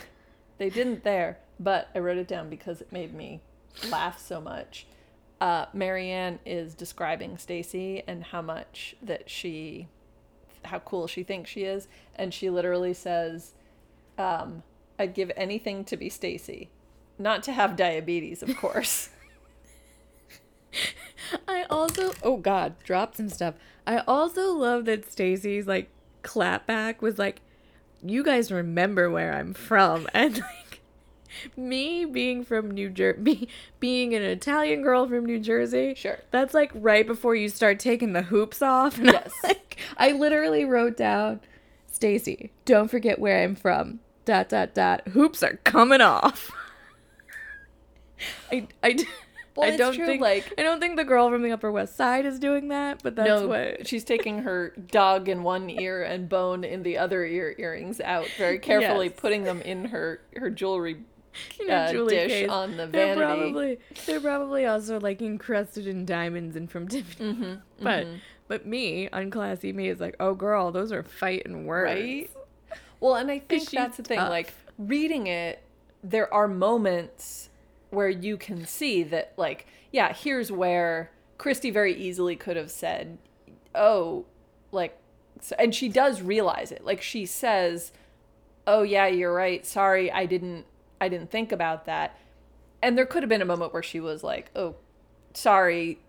They 0.58 0.70
didn't 0.70 1.04
there, 1.04 1.39
but 1.60 1.89
I 1.94 2.00
wrote 2.00 2.18
it 2.18 2.28
down 2.28 2.50
because 2.50 2.80
it 2.82 2.91
made 2.91 3.13
me 3.13 3.41
laugh 3.90 4.20
so 4.20 4.42
much. 4.42 4.86
Uh, 5.42 5.66
Mary 5.74 6.10
Anne 6.10 6.40
is 6.46 6.74
describing 6.74 7.38
Stacey 7.38 8.04
and 8.08 8.24
how 8.24 8.42
much 8.42 8.96
that 9.02 9.30
she, 9.30 9.88
how 10.64 10.80
cool 10.80 11.08
she 11.08 11.24
thinks 11.24 11.50
she 11.50 11.64
is, 11.64 11.88
and 12.16 12.34
she 12.34 12.50
literally 12.50 12.94
says, 12.94 13.54
um, 14.18 14.64
"I'd 14.98 15.14
give 15.14 15.32
anything 15.36 15.84
to 15.86 15.98
be 15.98 16.10
Stacey, 16.10 16.70
not 17.20 17.44
to 17.44 17.52
have 17.52 17.76
diabetes, 17.76 18.42
of 18.42 18.56
course." 18.58 19.10
I 21.48 21.64
also, 21.70 22.14
oh 22.24 22.38
God, 22.38 22.76
dropped 22.84 23.18
some 23.18 23.30
stuff. 23.30 23.56
I 23.86 24.00
also 24.08 24.54
love 24.54 24.86
that 24.86 25.10
Stacy's 25.12 25.68
like 25.68 25.90
clapback 26.24 27.02
was 27.02 27.18
like, 27.18 27.42
you 28.04 28.24
guys 28.24 28.52
remember 28.52 29.10
where 29.10 29.34
I'm 29.34 29.54
from 29.54 30.08
and 30.14 30.38
like 30.38 30.64
me 31.58 32.06
being 32.06 32.43
from 32.43 32.71
New 32.71 32.89
Jersey, 32.89 33.48
being 33.80 34.13
an 34.13 34.21
Italian 34.24 34.82
girl 34.82 35.08
from 35.08 35.26
New 35.26 35.39
Jersey. 35.39 35.93
Sure. 35.95 36.19
That's 36.32 36.54
like 36.54 36.71
right 36.74 37.06
before 37.06 37.36
you 37.36 37.50
start 37.50 37.80
taking 37.80 38.13
the 38.13 38.24
hoops 38.24 38.62
off. 38.62 38.98
And 39.06 39.08
Yes. 39.08 39.32
I, 39.43 39.48
like, 39.48 39.78
I 39.98 40.12
literally 40.13 40.65
wrote 40.65 40.98
down, 40.98 41.39
Stacey, 41.91 42.52
don't 42.65 42.89
forget 42.89 43.19
where 43.19 43.43
I'm 43.43 43.56
from. 43.56 44.00
Dot 44.26 44.50
dot 44.50 44.74
dot. 44.74 45.08
Hoops 45.10 45.43
are 45.43 45.58
coming 45.63 46.02
off. 46.02 46.52
I 48.52 48.67
I. 48.84 48.98
Well, 49.56 49.71
I 49.71 49.78
don't 49.78 49.95
true, 49.95 50.06
think 50.06 50.21
like- 50.21 50.54
I 50.58 50.63
don't 50.63 50.82
think 50.82 50.98
the 50.98 51.06
girl 51.06 51.30
from 51.30 51.41
the 51.41 51.52
Upper 51.54 51.71
West 51.71 51.95
Side 51.95 52.26
is 52.26 52.39
doing 52.39 52.67
that, 52.69 53.02
but 53.02 53.15
that's 53.15 53.28
no, 53.30 53.48
what 53.48 53.88
she's 53.88 54.04
taking 54.04 54.39
her 54.39 54.74
dog 54.91 55.30
in 55.30 55.43
one 55.43 55.69
ear 55.69 56.04
and 56.04 56.28
bone 56.28 56.65
in 56.65 56.84
the 56.84 56.98
other 56.98 57.24
ear 57.26 57.56
earrings 57.58 58.02
out 58.02 58.28
very 58.38 58.60
carefully, 58.60 59.08
Yes. 59.08 59.15
putting 59.17 59.43
them 59.45 59.62
in 59.62 59.86
her 59.86 60.19
her 60.36 60.50
jewelry 60.50 60.98
uh, 61.69 61.91
dish 61.91 62.30
case. 62.30 62.50
on 62.50 62.78
the 62.78 62.88
vanity. 62.88 62.91
They're 62.91 63.15
probably 63.15 63.80
they're 64.06 64.19
probably 64.21 64.65
also 64.65 65.00
like 65.00 65.21
encrusted 65.21 65.88
in 65.88 66.06
diamonds 66.06 66.56
and 66.56 66.69
from 66.69 66.88
Tiffany. 66.88 67.34
Mm-hmm, 67.36 67.84
but 67.84 68.08
but 68.48 68.65
me, 68.65 69.10
unclassy 69.12 69.74
me, 69.74 69.89
is 69.89 70.00
like, 70.00 70.15
oh 70.19 70.34
girl, 70.34 70.71
those 70.71 70.91
are 70.91 71.04
fighting 71.04 71.65
words. 71.65 72.00
right? 72.00 72.30
Well, 73.00 73.15
and 73.15 73.30
I 73.32 73.39
think 73.39 73.69
that's 73.71 73.98
the 73.98 74.04
thing. 74.04 74.17
tough. 74.19 74.30
Like 74.30 74.54
reading 74.78 75.28
it, 75.28 75.62
there 76.04 76.32
are 76.34 76.48
moments 76.48 77.50
where 77.89 78.10
you 78.10 78.38
can 78.38 78.65
see 78.65 79.04
that, 79.04 79.34
like, 79.38 79.67
yeah, 79.91 80.13
here's 80.13 80.52
where 80.52 81.12
Kristy 81.39 81.71
very 81.71 81.93
easily 81.95 82.36
could 82.36 82.58
have 82.58 82.71
said, 82.71 83.17
"Oh, 83.74 84.26
like," 84.71 84.98
so, 85.41 85.56
and 85.58 85.74
she 85.74 85.89
does 85.89 86.21
realize 86.21 86.71
it. 86.71 86.86
Like 86.86 87.02
she 87.02 87.26
says, 87.26 87.91
"Oh 88.67 88.84
yeah, 88.84 89.08
you're 89.08 89.34
right. 89.34 89.65
Sorry, 89.65 90.12
I 90.12 90.26
didn't, 90.26 90.65
I 90.99 91.10
didn't 91.10 91.31
think 91.31 91.51
about 91.51 91.86
that." 91.86 92.17
And 92.81 92.97
there 92.97 93.05
could 93.05 93.23
have 93.23 93.29
been 93.29 93.41
a 93.41 93.45
moment 93.45 93.73
where 93.73 93.84
she 93.84 93.99
was 93.99 94.23
like, 94.23 94.51
"Oh, 94.55 94.75
sorry, 95.34 95.99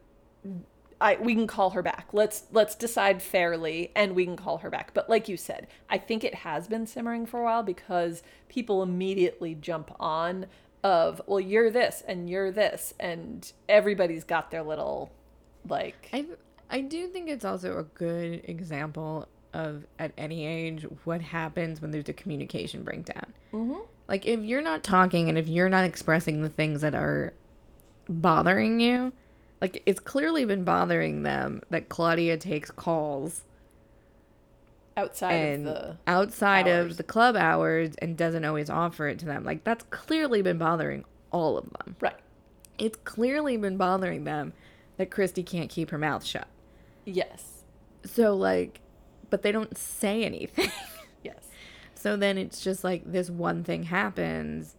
I 1.00 1.16
we 1.16 1.34
can 1.34 1.46
call 1.46 1.70
her 1.70 1.82
back. 1.82 2.08
Let's 2.12 2.44
let's 2.52 2.74
decide 2.74 3.22
fairly 3.22 3.92
and 3.94 4.14
we 4.14 4.24
can 4.24 4.36
call 4.36 4.58
her 4.58 4.70
back. 4.70 4.94
But 4.94 5.10
like 5.10 5.28
you 5.28 5.36
said, 5.36 5.66
I 5.90 5.98
think 5.98 6.24
it 6.24 6.36
has 6.36 6.68
been 6.68 6.86
simmering 6.86 7.26
for 7.26 7.40
a 7.40 7.44
while 7.44 7.62
because 7.62 8.22
people 8.48 8.82
immediately 8.82 9.54
jump 9.54 9.94
on 10.00 10.46
of, 10.82 11.20
well, 11.26 11.40
you're 11.40 11.70
this 11.70 12.02
and 12.06 12.30
you're 12.30 12.50
this 12.50 12.94
and 12.98 13.52
everybody's 13.68 14.24
got 14.24 14.50
their 14.50 14.62
little 14.62 15.12
like 15.68 16.08
I 16.12 16.26
I 16.70 16.80
do 16.80 17.08
think 17.08 17.28
it's 17.28 17.44
also 17.44 17.78
a 17.78 17.84
good 17.84 18.42
example 18.44 19.28
of 19.52 19.86
at 19.98 20.12
any 20.16 20.46
age 20.46 20.86
what 21.04 21.20
happens 21.20 21.80
when 21.80 21.90
there's 21.90 22.08
a 22.08 22.12
communication 22.12 22.82
breakdown. 22.84 23.32
Mm-hmm. 23.52 23.80
Like 24.08 24.26
if 24.26 24.40
you're 24.40 24.62
not 24.62 24.82
talking 24.82 25.28
and 25.28 25.36
if 25.36 25.48
you're 25.48 25.68
not 25.68 25.84
expressing 25.84 26.42
the 26.42 26.48
things 26.48 26.80
that 26.82 26.94
are 26.94 27.32
bothering 28.08 28.80
you, 28.80 29.12
like 29.60 29.82
it's 29.86 30.00
clearly 30.00 30.44
been 30.44 30.64
bothering 30.64 31.22
them 31.22 31.62
that 31.70 31.88
Claudia 31.88 32.36
takes 32.36 32.70
calls 32.70 33.42
outside 34.96 35.32
and 35.32 35.68
of 35.68 35.74
the 35.74 35.96
outside 36.06 36.68
hours. 36.68 36.92
of 36.92 36.96
the 36.96 37.02
club 37.02 37.36
hours 37.36 37.90
and 37.98 38.16
doesn't 38.16 38.44
always 38.44 38.70
offer 38.70 39.08
it 39.08 39.18
to 39.20 39.26
them. 39.26 39.44
Like 39.44 39.64
that's 39.64 39.84
clearly 39.90 40.42
been 40.42 40.58
bothering 40.58 41.04
all 41.30 41.58
of 41.58 41.68
them. 41.70 41.96
right. 42.00 42.16
It's 42.78 42.98
clearly 43.04 43.56
been 43.56 43.76
bothering 43.76 44.24
them 44.24 44.52
that 44.98 45.10
Kristy 45.10 45.44
can't 45.44 45.70
keep 45.70 45.90
her 45.90 45.98
mouth 45.98 46.24
shut. 46.24 46.46
Yes. 47.04 47.64
So 48.04 48.34
like 48.36 48.80
but 49.30 49.42
they 49.42 49.50
don't 49.52 49.76
say 49.76 50.22
anything. 50.22 50.70
So 52.06 52.16
then 52.16 52.38
it's 52.38 52.60
just 52.60 52.84
like 52.84 53.02
this 53.04 53.28
one 53.28 53.64
thing 53.64 53.82
happens 53.82 54.76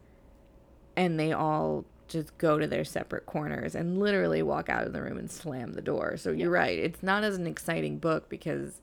and 0.96 1.20
they 1.20 1.34
all 1.34 1.84
just 2.08 2.38
go 2.38 2.58
to 2.58 2.66
their 2.66 2.86
separate 2.86 3.26
corners 3.26 3.76
and 3.76 4.00
literally 4.00 4.42
walk 4.42 4.70
out 4.70 4.88
of 4.88 4.94
the 4.94 5.02
room 5.02 5.18
and 5.18 5.30
slam 5.30 5.74
the 5.74 5.82
door. 5.82 6.16
So 6.16 6.32
you're 6.32 6.50
right. 6.50 6.80
It's 6.80 7.04
not 7.04 7.26
as 7.26 7.36
an 7.36 7.46
exciting 7.46 7.98
book 7.98 8.30
because 8.30 8.80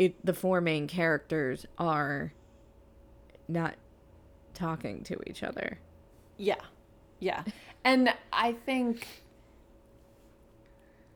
it 0.00 0.16
the 0.26 0.34
four 0.34 0.60
main 0.60 0.88
characters 0.88 1.64
are 1.78 2.32
not 3.46 3.76
talking 4.52 5.04
to 5.04 5.20
each 5.28 5.44
other. 5.44 5.78
Yeah. 6.38 6.60
Yeah. 7.20 7.44
And 7.84 8.12
I 8.32 8.54
think 8.54 9.06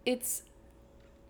it's 0.06 0.44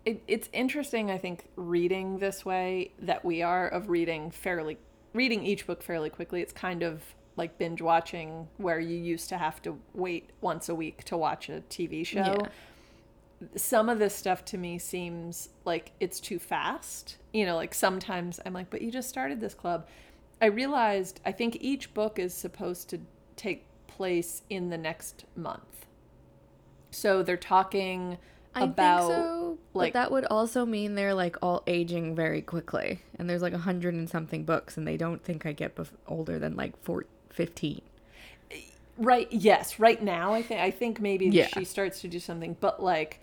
it, 0.05 0.21
it's 0.27 0.49
interesting 0.53 1.09
I 1.09 1.17
think 1.17 1.45
reading 1.55 2.19
this 2.19 2.45
way 2.45 2.91
that 2.99 3.25
we 3.25 3.41
are 3.41 3.67
of 3.67 3.89
reading 3.89 4.31
fairly 4.31 4.77
reading 5.13 5.45
each 5.45 5.65
book 5.65 5.81
fairly 5.81 6.09
quickly. 6.09 6.41
It's 6.41 6.53
kind 6.53 6.83
of 6.83 7.01
like 7.37 7.57
binge 7.57 7.81
watching 7.81 8.47
where 8.57 8.79
you 8.79 8.97
used 8.97 9.29
to 9.29 9.37
have 9.37 9.61
to 9.63 9.79
wait 9.93 10.29
once 10.41 10.69
a 10.69 10.75
week 10.75 11.03
to 11.05 11.17
watch 11.17 11.49
a 11.49 11.63
TV 11.69 12.05
show. 12.05 12.19
Yeah. 12.19 12.47
Some 13.55 13.89
of 13.89 13.99
this 13.99 14.15
stuff 14.15 14.45
to 14.45 14.57
me 14.57 14.77
seems 14.77 15.49
like 15.65 15.91
it's 15.99 16.19
too 16.19 16.39
fast. 16.39 17.17
You 17.33 17.45
know, 17.45 17.55
like 17.55 17.73
sometimes 17.73 18.39
I'm 18.45 18.53
like, 18.53 18.69
but 18.69 18.81
you 18.81 18.91
just 18.91 19.09
started 19.09 19.41
this 19.41 19.53
club. 19.53 19.87
I 20.41 20.45
realized 20.47 21.19
I 21.25 21.31
think 21.31 21.57
each 21.59 21.93
book 21.93 22.19
is 22.19 22.33
supposed 22.33 22.89
to 22.89 22.99
take 23.35 23.65
place 23.87 24.43
in 24.49 24.69
the 24.69 24.77
next 24.77 25.25
month. 25.35 25.85
So 26.91 27.23
they're 27.23 27.37
talking 27.37 28.17
I 28.55 28.63
about 28.63 29.07
think 29.07 29.11
so, 29.23 29.57
like 29.73 29.93
but 29.93 29.99
that 29.99 30.11
would 30.11 30.25
also 30.25 30.65
mean 30.65 30.95
they're 30.95 31.13
like 31.13 31.35
all 31.41 31.63
aging 31.67 32.15
very 32.15 32.41
quickly, 32.41 33.01
and 33.19 33.29
there's 33.29 33.41
like 33.41 33.53
a 33.53 33.57
hundred 33.59 33.93
and 33.93 34.09
something 34.09 34.45
books, 34.45 34.77
and 34.77 34.87
they 34.87 34.97
don't 34.97 35.23
think 35.23 35.45
I 35.45 35.51
get 35.51 35.75
bef- 35.75 35.89
older 36.07 36.39
than 36.39 36.55
like 36.55 36.81
four, 36.83 37.05
15. 37.31 37.81
right 38.97 39.27
yes, 39.31 39.79
right 39.79 40.01
now 40.01 40.33
I 40.33 40.41
think 40.41 40.61
I 40.61 40.71
think 40.71 41.01
maybe 41.01 41.25
Yeah. 41.27 41.47
she 41.47 41.65
starts 41.65 42.01
to 42.01 42.07
do 42.07 42.19
something 42.19 42.55
but 42.59 42.81
like 42.81 43.19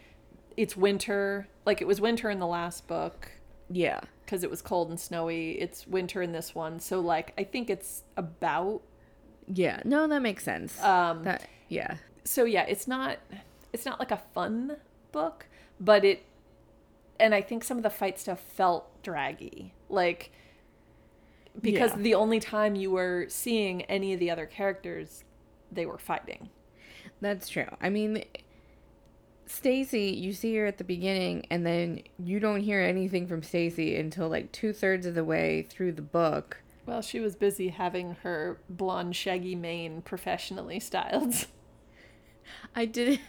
it's 0.57 0.77
winter, 0.77 1.49
like 1.65 1.81
it 1.81 1.87
was 1.87 1.99
winter 2.01 2.29
in 2.29 2.39
the 2.39 2.47
last 2.47 2.87
book 2.87 3.31
Yeah, 3.71 4.01
because 4.25 4.45
it 4.45 4.51
was 4.51 4.61
cold 4.61 4.91
and 4.91 5.01
snowy. 5.01 5.53
It's 5.53 5.87
winter 5.87 6.21
in 6.21 6.33
this 6.33 6.55
one. 6.55 6.79
So 6.79 7.01
like 7.01 7.33
I 7.39 7.45
think 7.45 7.71
it's 7.71 8.03
about 8.19 8.83
yeah. 9.49 9.81
No, 9.85 10.07
that 10.07 10.21
makes 10.21 10.45
sense. 10.45 10.79
um 10.83 11.25
that 11.25 11.49
yeah, 11.69 11.97
so 12.25 12.45
yeah, 12.45 12.65
it's 12.69 12.87
not 12.87 13.17
it's 13.73 13.87
not 13.87 13.99
like 13.99 14.11
a 14.11 14.21
fun 14.35 14.77
book, 15.13 15.47
but 15.81 16.05
it 16.05 16.25
and 17.21 17.35
I 17.35 17.41
think 17.43 17.63
some 17.63 17.77
of 17.77 17.83
the 17.83 17.91
fight 17.91 18.19
stuff 18.19 18.41
felt 18.41 19.03
draggy. 19.03 19.75
Like 19.89 20.33
because 21.61 21.91
Yeah. 21.93 22.03
the 22.03 22.15
only 22.15 22.41
time 22.41 22.75
you 22.75 22.91
were 22.91 23.27
seeing 23.29 23.83
any 23.83 24.13
of 24.15 24.19
the 24.21 24.31
other 24.31 24.47
characters, 24.47 25.25
they 25.71 25.87
were 25.87 25.99
fighting. 25.99 26.49
that's 27.21 27.49
true. 27.49 27.69
I 27.81 27.89
mean, 27.89 28.25
Stacey, 29.47 30.07
you 30.11 30.33
see 30.33 30.57
her 30.57 30.67
at 30.67 30.79
the 30.79 30.85
beginning, 30.85 31.47
and 31.51 31.65
then 31.67 32.03
you 32.19 32.41
don't 32.41 32.61
hear 32.61 32.81
anything 32.81 33.27
from 33.27 33.43
Stacey 33.43 33.97
until 33.97 34.29
like 34.29 34.51
two 34.51 34.73
thirds 34.73 35.05
of 35.07 35.15
the 35.15 35.25
way 35.25 35.63
through 35.63 35.93
the 35.93 36.03
book. 36.03 36.63
Well, 36.87 37.03
she 37.03 37.21
was 37.21 37.37
busy 37.37 37.69
having 37.69 38.17
her 38.23 38.59
blonde 38.69 39.15
shaggy 39.15 39.55
mane 39.55 40.03
professionally 40.03 40.81
styled. 40.81 41.47
I 42.75 42.87
did. 42.87 43.21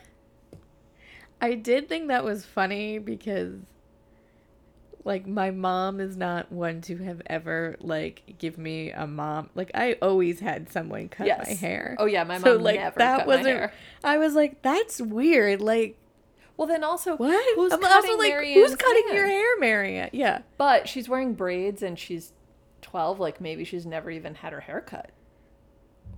I 1.44 1.56
did 1.56 1.90
think 1.90 2.08
that 2.08 2.24
was 2.24 2.46
funny 2.46 3.00
because, 3.00 3.56
like, 5.04 5.28
my 5.28 5.52
mom 5.52 6.00
is 6.00 6.16
not 6.16 6.52
one 6.52 6.80
to 6.84 6.98
have 7.00 7.22
ever 7.28 7.76
like 7.82 8.36
give 8.38 8.58
me 8.58 8.92
a 8.92 9.06
mom. 9.06 9.50
Like, 9.54 9.72
I 9.76 9.98
always 10.02 10.40
had 10.40 10.72
someone 10.72 11.10
cut 11.10 11.28
my 11.28 11.54
hair. 11.54 11.96
Oh, 12.00 12.06
yeah, 12.06 12.24
my 12.24 12.38
so 12.40 12.54
mom 12.54 12.64
like 12.64 12.80
never 12.80 12.98
that 13.00 13.18
cut 13.20 13.28
my 13.28 13.36
wasn't. 13.36 13.58
hair. 13.58 13.74
I 14.04 14.18
was 14.18 14.34
like, 14.36 14.62
that's 14.62 15.02
weird. 15.02 15.60
Like, 15.62 15.98
Well, 16.56 16.68
then 16.68 16.84
also 16.84 17.18
what? 17.18 17.56
Who's 17.56 17.74
I'm 17.74 17.82
cutting 17.82 18.12
also 18.12 18.18
like, 18.18 18.30
Mary 18.32 18.54
Anne's 18.54 18.70
who's 18.70 18.76
cutting 18.78 19.04
your 19.14 19.28
hair? 19.28 19.28
hair, 19.28 19.60
Mary 19.60 19.98
Anne? 19.98 20.10
Yeah. 20.14 20.40
But 20.58 20.88
she's 20.88 21.10
wearing 21.10 21.34
braids 21.34 21.84
and 21.84 22.00
she's 22.00 22.32
twelve. 22.82 23.20
Like 23.20 23.42
maybe 23.42 23.66
she's 23.66 23.86
never 23.86 24.10
even 24.10 24.36
had 24.36 24.54
her 24.54 24.62
hair 24.62 24.80
cut. 24.80 25.10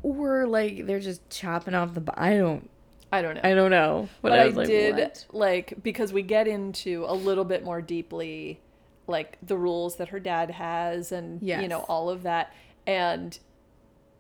Or 0.04 0.46
like 0.46 0.86
they're 0.86 1.00
just 1.00 1.28
chopping 1.32 1.74
off 1.74 1.96
the. 1.96 2.04
I 2.16 2.38
don't. 2.38 2.70
I 3.12 3.22
don't 3.22 3.36
know. 3.36 3.42
I 3.44 3.54
don't 3.54 3.72
know. 3.72 4.10
but 4.22 4.34
I, 4.34 4.46
was 4.48 4.56
like, 4.56 4.68
did 4.68 4.96
what? 4.96 5.26
like 5.32 5.74
because 5.84 6.12
we 6.12 6.22
get 6.22 6.48
into 6.48 7.06
a 7.08 7.14
little 7.14 7.46
bit 7.46 7.64
more 7.64 7.82
deeply 7.82 8.60
like 9.08 9.38
the 9.46 9.56
rules 9.58 9.98
that 9.98 10.10
her 10.10 10.20
dad 10.20 10.50
has 10.52 11.12
and 11.12 11.42
you 11.42 11.68
know 11.68 11.80
all 11.88 12.10
of 12.10 12.24
that 12.24 12.54
and 12.88 13.38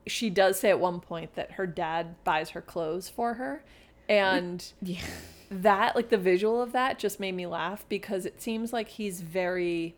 she 0.07 0.29
does 0.29 0.59
say 0.59 0.69
at 0.69 0.79
one 0.79 0.99
point 0.99 1.33
that 1.35 1.53
her 1.53 1.65
dad 1.65 2.15
buys 2.23 2.51
her 2.51 2.61
clothes 2.61 3.09
for 3.09 3.33
her 3.33 3.63
and 4.07 4.71
Yeah. 4.83 5.01
that 5.49 5.95
like 5.95 6.09
the 6.09 6.17
visual 6.19 6.61
of 6.61 6.71
that 6.73 6.99
just 6.99 7.19
made 7.19 7.33
me 7.33 7.47
laugh 7.47 7.83
because 7.89 8.25
it 8.27 8.39
seems 8.41 8.71
like 8.71 8.87
he's 8.89 9.21
very 9.21 9.95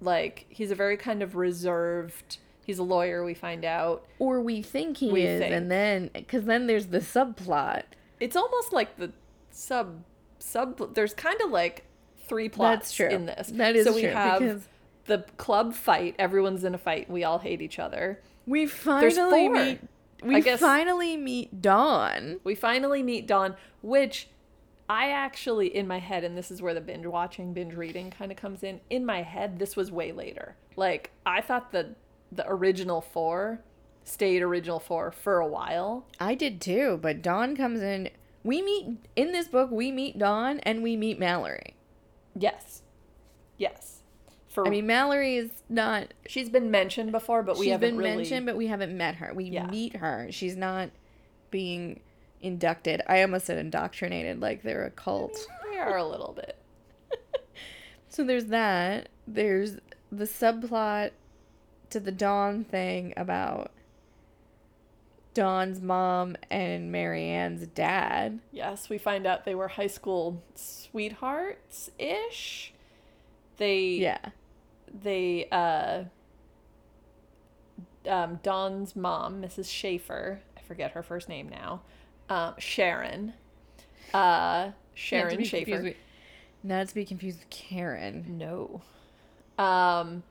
like 0.00 0.46
he's 0.48 0.70
a 0.70 0.74
very 0.76 0.96
kind 0.96 1.20
of 1.22 1.34
reserved 1.34 2.38
he's 2.64 2.78
a 2.78 2.82
lawyer 2.84 3.24
we 3.24 3.34
find 3.34 3.64
out 3.64 4.04
Or 4.20 4.40
we 4.40 4.62
think 4.62 4.98
he 4.98 5.10
We 5.10 5.22
is, 5.22 5.40
think. 5.40 5.52
and 5.52 5.70
then 5.70 6.10
because 6.14 6.44
then 6.44 6.66
there's 6.68 6.86
the 6.86 7.00
subplot. 7.00 7.82
It's 8.24 8.36
almost 8.36 8.72
like 8.72 8.96
the 8.96 9.12
sub 9.50 10.02
sub 10.38 10.94
there's 10.94 11.14
kind 11.14 11.40
of 11.42 11.50
like 11.50 11.84
three 12.26 12.48
plots 12.48 12.98
in 12.98 13.26
this 13.26 13.48
That 13.54 13.76
is 13.76 13.84
so 13.84 13.92
we 13.94 14.02
true 14.02 14.10
have 14.10 14.40
because 14.40 14.68
the 15.06 15.24
club 15.36 15.74
fight. 15.74 16.14
Everyone's 16.18 16.64
in 16.64 16.74
a 16.74 16.78
fight. 16.78 17.10
We 17.10 17.24
all 17.24 17.38
hate 17.38 17.60
each 17.60 17.78
other. 17.78 18.20
We 18.46 18.66
finally 18.66 19.48
meet. 19.48 19.80
We 20.22 20.40
guess- 20.40 20.60
finally 20.60 21.16
meet 21.18 21.60
Dawn. 21.60 22.40
We 22.44 22.54
finally 22.54 23.02
meet 23.02 23.26
Dawn, 23.26 23.56
which 23.82 24.28
I 24.88 25.10
actually, 25.10 25.74
in 25.74 25.86
my 25.86 25.98
head, 25.98 26.24
and 26.24 26.36
this 26.36 26.50
is 26.50 26.62
where 26.62 26.72
the 26.72 26.80
binge 26.80 27.06
watching, 27.06 27.52
binge 27.52 27.74
reading 27.74 28.10
kind 28.10 28.30
of 28.30 28.38
comes 28.38 28.62
in. 28.62 28.80
In 28.88 29.04
my 29.04 29.22
head, 29.22 29.58
this 29.58 29.76
was 29.76 29.90
way 29.90 30.12
later. 30.12 30.56
Like 30.76 31.10
I 31.26 31.40
thought 31.42 31.72
the 31.72 31.94
the 32.32 32.48
original 32.48 33.00
four 33.00 33.60
stayed 34.04 34.42
original 34.42 34.78
four 34.78 35.10
for 35.10 35.38
a 35.40 35.46
while. 35.46 36.06
I 36.20 36.34
did 36.34 36.60
too, 36.60 36.98
but 37.02 37.22
Dawn 37.22 37.56
comes 37.56 37.80
in. 37.82 38.10
We 38.42 38.60
meet 38.62 38.98
in 39.16 39.32
this 39.32 39.48
book. 39.48 39.70
We 39.70 39.90
meet 39.90 40.18
Dawn 40.18 40.60
and 40.60 40.82
we 40.82 40.96
meet 40.96 41.18
Mallory. 41.18 41.74
Yes, 42.38 42.82
yes. 43.56 44.02
For 44.48 44.66
I 44.66 44.70
mean, 44.70 44.86
Mallory 44.86 45.36
is 45.36 45.50
not. 45.68 46.14
she's 46.26 46.48
been 46.48 46.70
mentioned 46.70 47.10
before, 47.10 47.42
but 47.42 47.56
we 47.58 47.64
she's 47.66 47.72
haven't 47.72 47.90
been 47.90 47.98
really. 47.98 48.16
mentioned, 48.18 48.46
but 48.46 48.56
we 48.56 48.66
haven't 48.68 48.96
met 48.96 49.16
her. 49.16 49.32
We 49.34 49.44
Yeah. 49.46 49.66
meet 49.66 49.96
her. 49.96 50.28
She's 50.30 50.56
not 50.56 50.90
being 51.50 52.00
inducted. 52.40 53.00
I 53.08 53.22
almost 53.22 53.46
said 53.46 53.58
indoctrinated, 53.58 54.40
like 54.40 54.62
they're 54.62 54.84
a 54.84 54.90
cult. 54.90 55.36
we 55.70 55.78
are 55.78 55.96
a 55.96 56.04
little 56.06 56.32
bit. 56.34 56.58
So 58.08 58.22
there's 58.22 58.46
that. 58.46 59.08
There's 59.26 59.76
the 60.12 60.24
subplot 60.26 61.10
to 61.90 61.98
the 61.98 62.12
Dawn 62.12 62.62
thing 62.62 63.12
about 63.16 63.72
Dawn's 65.34 65.80
mom 65.80 66.36
and 66.50 66.90
Mary 66.92 67.24
Anne's 67.24 67.66
dad. 67.66 68.38
Yes, 68.52 68.88
we 68.88 68.98
find 68.98 69.26
out 69.26 69.44
they 69.44 69.54
were 69.54 69.68
high 69.68 69.88
school 69.88 70.42
sweethearts 70.54 71.90
ish. 71.98 72.72
They 73.56 73.82
Yeah. 73.96 74.18
they 74.92 75.48
uh 75.50 76.04
um 78.08 78.38
Dawn's 78.42 78.94
mom, 78.94 79.42
Mrs. 79.42 79.66
Schafer, 79.66 80.38
I 80.56 80.60
forget 80.62 80.92
her 80.92 81.02
first 81.02 81.28
name 81.28 81.48
now. 81.48 81.82
Um 82.28 82.54
Sharon. 82.58 83.34
Uh 84.12 84.70
Sharon 84.94 85.40
Schafer. 85.40 85.82
with- 85.82 85.96
Not 86.62 86.88
to 86.88 86.94
be 86.94 87.04
confused 87.04 87.40
with 87.40 87.50
Karen. 87.50 88.38
No. 88.38 88.82
Um 89.58 90.22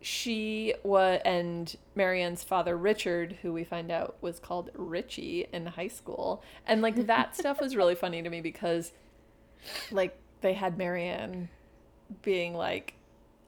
she 0.00 0.74
was 0.84 1.20
and 1.24 1.76
Mary 1.94 2.22
Anne's 2.22 2.44
father 2.44 2.76
Richard, 2.76 3.38
who 3.42 3.52
we 3.52 3.64
find 3.64 3.90
out 3.90 4.16
was 4.20 4.38
called 4.38 4.70
Richie 4.74 5.46
in 5.52 5.66
high 5.66 5.88
school. 5.88 6.42
And 6.66 6.82
like 6.82 7.06
that 7.06 7.36
stuff 7.36 7.60
was 7.60 7.74
really 7.74 7.94
funny 7.94 8.22
to 8.22 8.30
me 8.30 8.40
because 8.40 8.92
like 9.90 10.16
they 10.40 10.52
had 10.52 10.78
Mary 10.78 11.04
Anne 11.04 11.48
being 12.22 12.54
like 12.54 12.94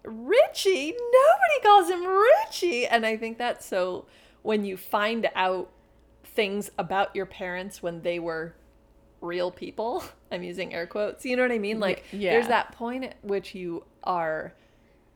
Richie, 0.02 0.92
nobody 0.92 1.60
calls 1.62 1.90
him 1.90 2.04
Richie. 2.06 2.86
And 2.86 3.06
I 3.06 3.16
think 3.16 3.38
that's 3.38 3.64
so 3.66 4.06
when 4.42 4.64
you 4.64 4.76
find 4.76 5.28
out 5.34 5.70
things 6.24 6.70
about 6.78 7.14
your 7.14 7.26
parents 7.26 7.82
when 7.82 8.02
they 8.02 8.18
were 8.18 8.54
real 9.20 9.50
people. 9.50 10.02
I'm 10.32 10.42
using 10.42 10.72
air 10.72 10.86
quotes. 10.86 11.24
You 11.24 11.36
know 11.36 11.42
what 11.42 11.52
I 11.52 11.58
mean? 11.58 11.80
Like 11.80 12.04
yeah. 12.12 12.32
there's 12.32 12.48
that 12.48 12.72
point 12.72 13.04
at 13.04 13.16
which 13.22 13.54
you 13.54 13.84
are 14.02 14.54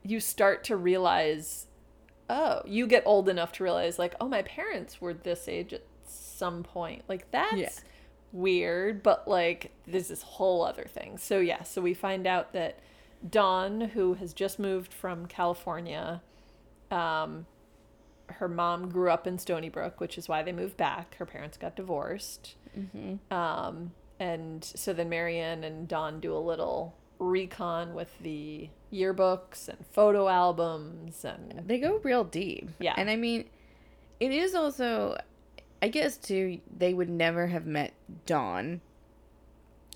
you 0.04 0.20
start 0.20 0.64
to 0.64 0.76
realize 0.76 1.66
oh, 2.30 2.62
you 2.64 2.86
get 2.86 3.02
old 3.04 3.28
enough 3.28 3.52
to 3.52 3.62
realize 3.62 3.98
like, 3.98 4.14
oh, 4.18 4.26
my 4.28 4.40
parents 4.42 4.98
were 4.98 5.12
this 5.12 5.46
age 5.46 5.74
at 5.74 5.82
some 6.06 6.62
point. 6.62 7.02
Like 7.06 7.30
that's 7.30 7.54
Yeah. 7.56 7.70
weird, 8.32 9.02
but 9.02 9.28
like 9.28 9.72
there's 9.86 10.08
this 10.08 10.22
whole 10.22 10.64
other 10.64 10.84
thing. 10.84 11.18
So 11.18 11.38
yeah, 11.40 11.62
so 11.64 11.82
we 11.82 11.92
find 11.92 12.26
out 12.26 12.52
that 12.54 12.78
Dawn, 13.28 13.80
who 13.92 14.14
has 14.14 14.32
just 14.32 14.58
moved 14.58 14.92
from 14.94 15.26
California, 15.26 16.22
um, 16.90 17.44
her 18.28 18.48
mom 18.48 18.88
grew 18.88 19.10
up 19.10 19.26
in 19.26 19.36
Stoneybrook, 19.36 20.00
which 20.00 20.16
is 20.16 20.26
why 20.26 20.42
they 20.42 20.52
moved 20.52 20.78
back. 20.78 21.16
Her 21.16 21.26
parents 21.26 21.58
got 21.58 21.76
divorced. 21.76 22.54
Um, 23.30 23.92
and 24.18 24.64
so 24.64 24.92
then 24.94 25.08
Mary 25.10 25.38
Anne 25.38 25.62
and 25.62 25.86
Dawn 25.86 26.20
do 26.20 26.34
a 26.34 26.38
little 26.40 26.94
recon 27.24 27.94
with 27.94 28.18
the 28.20 28.68
yearbooks 28.92 29.68
and 29.68 29.78
photo 29.92 30.28
albums 30.28 31.24
and 31.24 31.62
They 31.66 31.78
go 31.78 32.00
real 32.02 32.24
deep. 32.24 32.70
Yeah. 32.78 32.94
And 32.96 33.10
I 33.10 33.16
mean, 33.16 33.46
it 34.20 34.30
is 34.30 34.54
also, 34.54 35.18
I 35.82 35.88
guess, 35.88 36.16
too, 36.16 36.60
they 36.76 36.94
would 36.94 37.10
never 37.10 37.48
have 37.48 37.66
met 37.66 37.94
Dawn 38.26 38.80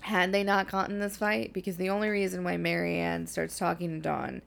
had 0.01 0.31
they 0.31 0.43
not 0.43 0.71
gotten 0.71 0.95
in 0.95 1.01
this 1.01 1.17
fight 1.17 1.53
because 1.53 1.77
the 1.77 1.89
only 1.89 2.09
reason 2.09 2.43
why 2.43 2.57
Mary 2.57 2.99
Anne 2.99 3.27
starts 3.27 3.57
talking 3.57 3.89
to 3.89 3.99
Dawn 3.99 4.41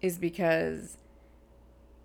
is 0.00 0.18
because, 0.18 0.96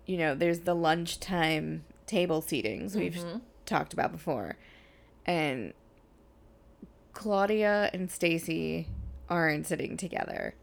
you 0.04 0.18
know, 0.18 0.34
there's 0.34 0.60
the 0.60 0.74
lunchtime 0.74 1.84
table 2.06 2.42
seatings 2.42 2.94
we've 2.94 3.14
mm-hmm. 3.14 3.38
talked 3.64 3.92
about 3.92 4.12
before. 4.12 4.56
And 5.24 5.72
Claudia 7.14 7.90
and 7.94 8.10
Stacey 8.10 8.88
aren't 9.28 9.66
sitting 9.66 9.96
together. 9.96 10.54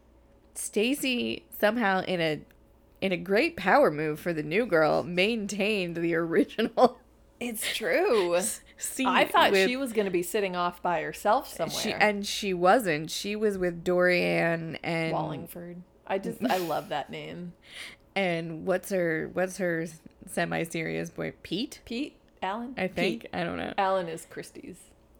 Stacey 0.54 1.44
somehow 1.58 2.02
in 2.02 2.20
a 2.20 2.40
in 3.00 3.12
a 3.12 3.16
great 3.16 3.56
power 3.56 3.90
move 3.90 4.20
for 4.20 4.32
the 4.32 4.42
new 4.42 4.64
girl 4.64 5.02
maintained 5.02 5.96
the 5.96 6.14
original 6.14 6.98
it's 7.40 7.74
true. 7.74 8.34
I 9.04 9.24
thought 9.24 9.52
with- 9.52 9.68
she 9.68 9.76
was 9.76 9.92
going 9.92 10.06
to 10.06 10.10
be 10.10 10.22
sitting 10.22 10.56
off 10.56 10.82
by 10.82 11.02
herself 11.02 11.48
somewhere. 11.48 11.80
she 11.80 11.92
and 11.92 12.26
she 12.26 12.54
wasn't. 12.54 13.10
She 13.10 13.36
was 13.36 13.58
with 13.58 13.84
Dorianne 13.84 14.78
Wallingford. 15.12 15.82
I 16.06 16.18
just 16.18 16.44
I 16.44 16.58
love 16.58 16.90
that 16.90 17.10
name. 17.10 17.54
and 18.16 18.66
what's 18.66 18.90
her 18.90 19.30
what's 19.32 19.58
her 19.58 19.86
semi-serious 20.26 21.10
boy 21.10 21.32
Pete? 21.42 21.80
Pete 21.84 22.16
Allen. 22.42 22.74
I 22.76 22.88
think 22.88 23.22
Pete. 23.22 23.30
I 23.32 23.44
don't 23.44 23.56
know. 23.56 23.72
Allen 23.78 24.08
is 24.08 24.26
Kristy's. 24.30 24.76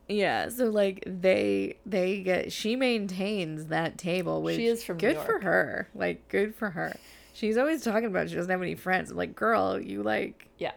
Yeah, 0.09 0.49
so 0.51 0.67
like 0.67 1.03
they 1.07 1.79
they 1.87 2.21
get 2.23 2.53
she 2.53 2.77
maintains 2.77 3.67
that 3.67 3.97
table, 3.97 4.43
which 4.43 4.57
she 4.57 4.67
is 4.67 4.85
from 4.85 4.99
good 4.99 5.17
for 5.19 5.40
her. 5.40 5.88
Like 5.95 6.29
good 6.29 6.55
for 6.55 6.71
her. 6.71 6.95
She's 7.33 7.57
always 7.57 7.83
talking 7.83 8.07
about 8.07 8.29
she 8.29 8.37
doesn't 8.37 8.51
have 8.51 8.61
any 8.62 8.75
friends. 8.75 9.11
I'm 9.11 9.17
like, 9.17 9.35
girl, 9.35 9.81
you 9.81 10.03
like 10.03 10.49
Yeah. 10.59 10.73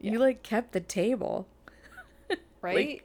you 0.00 0.18
like 0.18 0.42
kept 0.42 0.72
the 0.72 0.80
table. 0.80 1.48
Right. 2.60 3.02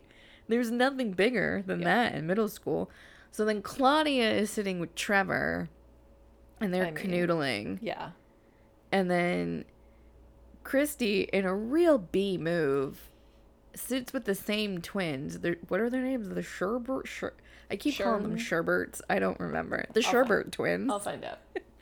There's 0.47 0.71
nothing 0.71 1.11
bigger 1.11 1.63
than 1.65 1.81
that 1.81 2.15
in 2.15 2.25
middle 2.27 2.49
school. 2.49 2.89
So 3.31 3.45
then 3.45 3.61
Claudia 3.61 4.31
is 4.31 4.49
sitting 4.49 4.79
with 4.79 4.93
Trevor 4.95 5.69
and 6.59 6.73
they're 6.73 6.87
I 6.87 6.91
mean- 6.91 6.95
canoodling. 7.05 7.79
yeah. 7.81 8.09
And 8.91 9.09
then 9.09 9.65
Kristy, 10.63 11.29
in 11.29 11.45
a 11.45 11.55
real 11.55 11.97
B 11.97 12.37
move, 12.37 13.09
sits 13.75 14.13
with 14.13 14.25
the 14.25 14.35
same 14.35 14.81
twins. 14.81 15.39
They're, 15.39 15.57
what 15.67 15.79
are 15.79 15.89
their 15.89 16.01
names? 16.01 16.29
The 16.29 16.41
Sherbert? 16.41 17.05
Sher- 17.07 17.33
I 17.71 17.75
keep 17.75 17.97
calling 17.97 18.23
them 18.23 18.37
Sherberts. 18.37 19.01
I 19.09 19.19
don't 19.19 19.39
remember. 19.39 19.85
The 19.93 20.01
find- 20.01 20.15
Sherbert 20.27 20.51
twins. 20.51 20.91
I'll 20.91 20.99
find 20.99 21.23
out. 21.23 21.39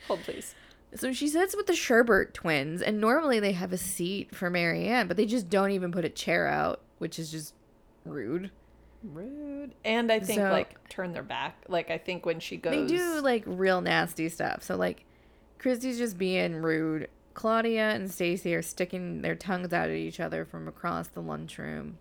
Hold 0.08 0.22
please. 0.22 0.56
So 0.96 1.14
she 1.14 1.28
sits 1.28 1.56
with 1.56 1.68
the 1.68 1.74
Sherbert 1.74 2.34
twins, 2.34 2.82
and 2.82 3.00
normally 3.00 3.40
they 3.40 3.54
have 3.54 3.72
a 3.72 3.78
seat 3.78 4.36
for 4.36 4.50
Mary 4.50 4.88
Anne, 4.88 5.08
but 5.08 5.16
they 5.18 5.26
just 5.26 5.50
don't 5.50 5.72
even 5.72 5.92
put 5.92 6.04
a 6.04 6.10
chair 6.10 6.48
out, 6.48 6.82
which 6.98 7.18
is 7.18 7.32
just 7.32 7.54
rude. 8.06 8.52
Rude. 9.04 9.74
And 9.86 10.12
I 10.12 10.20
think 10.20 10.40
So- 10.40 10.52
like 10.52 10.88
turn 10.90 11.14
their 11.14 11.24
back. 11.24 11.56
Like 11.68 11.90
I 11.92 11.98
think 11.98 12.26
when 12.26 12.40
she 12.40 12.58
goes 12.58 12.72
They 12.90 12.96
do 12.98 13.22
like 13.22 13.44
real 13.46 13.82
nasty 13.82 14.30
stuff. 14.30 14.64
So 14.64 14.76
like 14.76 15.06
Kristy's 15.60 15.98
just 15.98 16.18
being 16.18 16.56
rude. 16.56 17.08
Claudia 17.34 17.92
and 17.92 18.12
Stacey 18.12 18.54
are 18.56 18.62
sticking 18.62 19.22
their 19.22 19.36
tongues 19.36 19.74
out 19.74 19.90
at 19.90 19.96
each 19.96 20.20
other 20.20 20.46
from 20.46 20.68
across 20.68 21.08
the 21.08 21.22
lunchroom. 21.22 21.98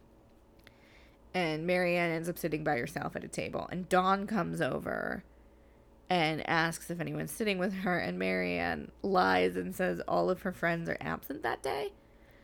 And 1.32 1.66
Mary 1.66 1.96
Anne 1.96 2.10
ends 2.10 2.28
up 2.28 2.38
sitting 2.38 2.64
by 2.64 2.76
herself 2.76 3.14
at 3.14 3.24
a 3.24 3.28
table. 3.28 3.68
And 3.70 3.88
Dawn 3.88 4.26
comes 4.26 4.60
over 4.60 5.22
and 6.08 6.48
asks 6.48 6.90
if 6.90 7.00
anyone's 7.00 7.30
sitting 7.30 7.58
with 7.58 7.72
her. 7.72 7.98
And 7.98 8.18
Mary 8.18 8.58
Anne 8.58 8.90
lies 9.02 9.56
and 9.56 9.74
says 9.74 10.00
all 10.08 10.28
of 10.28 10.42
her 10.42 10.52
friends 10.52 10.88
are 10.88 10.96
absent 11.00 11.42
that 11.44 11.62
day. 11.62 11.92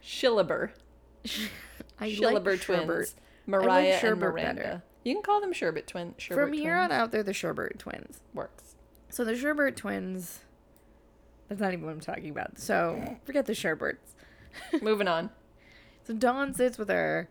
Shillaber. 0.03 0.70
I 1.99 2.11
Shillaber 2.12 2.53
like 2.53 2.61
twins. 2.61 2.84
Sherbert. 2.84 3.14
Mariah 3.47 3.84
and 3.87 4.03
Sherbert 4.03 4.32
Miranda. 4.32 4.62
better. 4.62 4.82
You 5.05 5.14
can 5.14 5.22
call 5.22 5.41
them 5.41 5.53
Sherbet 5.53 5.87
twin. 5.87 6.14
Sherbert 6.18 6.34
From 6.34 6.53
here 6.53 6.76
on 6.76 6.91
out, 6.93 7.12
they're 7.12 7.22
the 7.22 7.32
Sherbert 7.32 7.78
twins. 7.78 8.20
works. 8.34 8.74
So 9.09 9.24
the 9.24 9.32
Sherbert 9.34 9.76
twins. 9.76 10.41
That's 11.49 11.61
not 11.61 11.72
even 11.72 11.84
what 11.84 11.92
I'm 11.92 12.01
talking 12.01 12.30
about. 12.30 12.59
So 12.59 13.18
forget 13.24 13.47
the 13.47 13.53
Sherberts. 13.53 14.14
Moving 14.82 15.07
on. 15.09 15.30
So 16.05 16.14
Dawn 16.14 16.55
sits 16.55 16.78
with 16.78 16.88
her, 16.88 17.28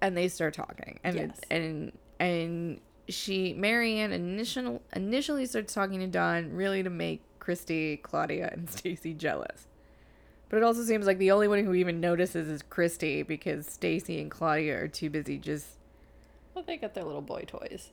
and 0.00 0.16
they 0.16 0.28
start 0.28 0.54
talking, 0.54 0.98
and 1.04 1.16
Yes. 1.16 1.40
and 1.50 1.92
and 2.20 2.80
she 3.08 3.52
Mary 3.54 3.98
Anne 3.98 4.12
initial 4.12 4.82
initially 4.94 5.46
starts 5.46 5.74
talking 5.74 6.00
to 6.00 6.06
Dawn 6.06 6.52
really 6.52 6.82
to 6.82 6.90
make 6.90 7.22
Kristy, 7.40 8.00
Claudia, 8.02 8.48
and 8.52 8.70
Stacey 8.70 9.14
jealous. 9.14 9.66
But 10.48 10.58
it 10.58 10.62
also 10.64 10.82
seems 10.82 11.06
like 11.06 11.16
the 11.18 11.30
only 11.30 11.48
one 11.48 11.64
who 11.64 11.72
even 11.74 11.98
notices 12.00 12.46
is 12.48 12.62
Kristy 12.62 13.26
because 13.26 13.66
Stacey 13.66 14.20
and 14.20 14.30
Claudia 14.30 14.78
are 14.82 14.88
too 14.88 15.08
busy 15.08 15.38
just 15.38 15.66
Well, 16.54 16.62
they 16.66 16.76
got 16.76 16.92
their 16.94 17.04
little 17.04 17.22
boy 17.22 17.44
toys. 17.46 17.90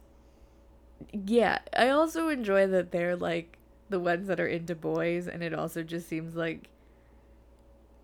Yeah, 1.14 1.60
I 1.76 1.88
also 1.90 2.28
enjoy 2.28 2.68
that 2.68 2.92
they're 2.92 3.16
like 3.16 3.58
the 3.90 4.00
ones 4.00 4.28
that 4.28 4.40
are 4.40 4.48
into 4.48 4.76
boys, 4.76 5.28
and 5.28 5.44
it 5.44 5.54
also 5.54 5.84
just 5.84 6.08
seems 6.08 6.36
like 6.36 6.70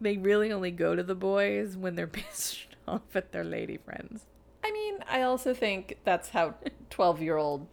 they 0.01 0.17
really 0.17 0.51
only 0.51 0.71
go 0.71 0.95
to 0.95 1.03
the 1.03 1.15
boys 1.15 1.77
when 1.77 1.95
they're 1.95 2.07
pissed 2.19 2.67
off 2.87 3.15
at 3.15 3.31
their 3.31 3.43
lady 3.43 3.77
friends. 3.77 4.25
I 4.63 4.71
mean, 4.71 4.97
I 5.09 5.21
also 5.21 5.53
think 5.53 5.97
that's 6.03 6.29
how 6.29 6.55
12 6.89 7.21
year 7.21 7.37
old 7.37 7.67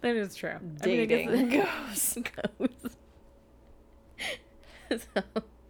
That 0.00 0.14
is 0.16 0.34
true. 0.36 0.54
dating 0.82 1.28
I 1.28 1.32
mean, 1.32 1.60
I 1.60 1.64
goes. 1.88 2.18
goes. 2.58 2.96
so, 5.14 5.22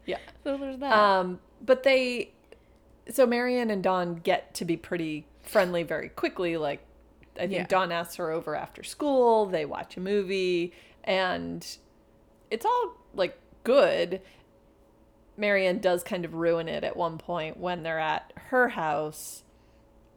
Yeah. 0.04 0.18
so 0.44 0.56
there's 0.58 0.78
that. 0.78 0.92
Um, 0.92 1.40
but 1.64 1.82
they, 1.82 2.32
so 3.08 3.26
Mary 3.26 3.58
Anne 3.58 3.70
and 3.70 3.82
Dawn 3.82 4.16
get 4.16 4.52
to 4.54 4.64
be 4.64 4.76
pretty 4.76 5.26
friendly 5.42 5.82
very 5.82 6.08
quickly. 6.10 6.56
Like, 6.56 6.80
I 7.36 7.40
think 7.40 7.52
Yeah. 7.52 7.66
Dawn 7.66 7.90
asks 7.92 8.16
her 8.16 8.30
over 8.30 8.54
after 8.54 8.82
school. 8.82 9.46
They 9.46 9.64
watch 9.64 9.96
a 9.96 10.00
movie, 10.00 10.72
and 11.04 11.66
it's 12.50 12.64
all 12.64 12.94
like 13.14 13.38
good. 13.64 14.20
Mary 15.36 15.66
Anne 15.66 15.78
does 15.78 16.02
kind 16.02 16.24
of 16.24 16.34
ruin 16.34 16.68
it 16.68 16.82
at 16.82 16.96
one 16.96 17.18
point 17.18 17.58
when 17.58 17.82
they're 17.82 17.98
at 17.98 18.32
her 18.48 18.68
house, 18.70 19.42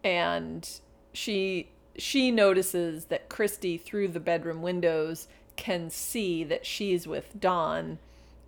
and 0.03 0.67
she 1.11 1.69
she 1.97 2.31
notices 2.31 3.05
that 3.05 3.29
Kristy 3.29 3.79
through 3.79 4.09
the 4.09 4.19
bedroom 4.19 4.61
windows 4.61 5.27
can 5.57 5.89
see 5.89 6.45
that 6.45 6.65
she's 6.65 7.05
with 7.05 7.37
Dawn 7.37 7.99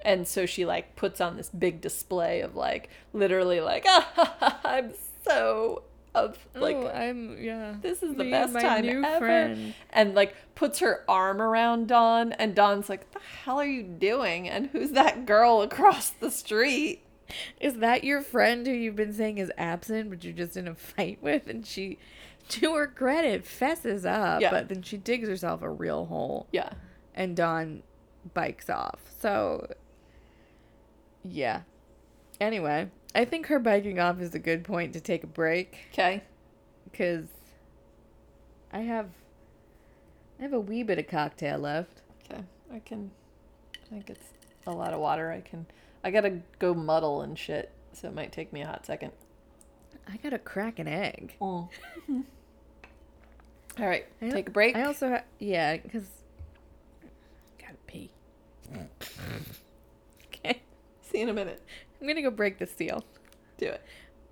and 0.04 0.28
so 0.28 0.46
she 0.46 0.66
like 0.66 0.96
puts 0.96 1.22
on 1.22 1.38
this 1.38 1.50
big 1.50 1.82
display 1.82 2.42
of 2.42 2.56
like 2.56 2.90
literally 3.14 3.62
like 3.62 3.86
ah, 3.88 4.60
I'm 4.64 4.94
so 5.24 5.84
of 6.14 6.38
like 6.56 6.76
oh, 6.76 6.88
I'm 6.90 7.42
yeah. 7.42 7.76
this 7.82 8.04
is 8.04 8.16
the 8.16 8.24
me 8.26 8.32
best 8.32 8.54
time 8.60 8.86
new 8.86 9.04
ever 9.04 9.20
friend. 9.20 9.74
and 9.92 10.14
like 10.14 10.36
puts 10.56 10.80
her 10.80 11.04
arm 11.08 11.42
around 11.42 11.88
Dawn 11.88 12.34
and 12.34 12.54
Dawn's 12.54 12.90
like 12.90 13.12
the 13.12 13.20
hell 13.44 13.60
are 13.60 13.66
you 13.66 13.84
doing 13.84 14.50
and 14.50 14.68
who's 14.68 14.92
that 14.92 15.26
girl 15.26 15.62
across 15.62 16.10
the 16.10 16.30
street 16.30 17.04
Is 17.62 17.76
that 17.78 18.04
your 18.04 18.22
friend 18.22 18.68
who 18.68 18.74
you've 18.74 18.98
been 18.98 19.14
saying 19.14 19.38
is 19.38 19.50
absent, 19.58 20.10
but 20.10 20.22
you're 20.24 20.34
just 20.34 20.58
in 20.58 20.68
a 20.68 20.76
fight 20.76 21.20
with? 21.22 21.48
And 21.48 21.66
she, 21.66 21.98
to 22.50 22.74
her 22.76 22.88
credit, 22.88 23.46
fesses 23.46 24.06
up, 24.06 24.42
Yeah. 24.42 24.52
but 24.52 24.68
then 24.68 24.82
she 24.82 24.98
digs 24.98 25.30
herself 25.30 25.62
a 25.62 25.70
real 25.70 26.08
hole. 26.08 26.48
yeah 26.52 26.74
and 27.16 27.36
Dawn 27.36 27.84
bikes 28.34 28.70
off. 28.70 29.00
So, 29.20 29.68
yeah. 31.24 31.62
Anyway, 32.40 32.90
I 33.14 33.26
think 33.26 33.48
her 33.48 33.60
biking 33.60 34.00
off 34.00 34.22
is 34.22 34.34
a 34.34 34.40
good 34.40 34.64
point 34.64 34.94
to 34.94 35.02
take 35.02 35.24
a 35.24 35.28
break. 35.28 35.78
Okay. 35.92 36.24
Because 36.90 37.26
I 38.72 38.80
have 38.80 39.10
I 40.40 40.44
have 40.44 40.54
a 40.54 40.60
wee 40.60 40.84
bit 40.84 40.98
of 40.98 41.08
cocktail 41.08 41.60
left. 41.60 42.02
okay. 42.26 42.44
I 42.74 42.80
can 42.80 43.12
I 43.76 43.90
think 43.90 44.10
it's 44.10 44.30
a 44.66 44.72
lot 44.72 44.94
of 44.94 45.00
water. 45.00 45.32
I 45.32 45.42
can 45.42 45.66
I 46.04 46.12
gotta 46.12 46.40
go 46.60 46.74
muddle 46.74 47.22
and 47.22 47.38
shit 47.38 47.72
so 47.94 48.08
it 48.08 48.16
might 48.16 48.32
take 48.32 48.54
me 48.54 48.62
a 48.62 48.68
hot 48.68 48.86
second. 48.86 49.12
I 50.08 50.18
gotta 50.18 50.40
crack 50.40 50.80
an 50.80 50.88
egg. 50.88 51.36
Mm. 51.42 51.68
all 53.80 53.88
right 53.88 54.06
I 54.22 54.30
take 54.30 54.48
a 54.48 54.52
break. 54.52 54.76
I 54.76 54.84
also 54.84 55.10
ha- 55.10 55.24
yeah 55.40 55.78
because 55.78 56.06
gotta 57.60 57.76
pee. 57.88 58.10
okay, 60.28 60.62
see 61.02 61.18
you 61.18 61.24
in 61.24 61.30
a 61.30 61.34
minute 61.34 61.62
I'm 62.02 62.08
gonna 62.08 62.22
go 62.22 62.32
break 62.32 62.58
the 62.58 62.68
seal. 62.68 63.06
do 63.58 63.68
it 63.68 63.82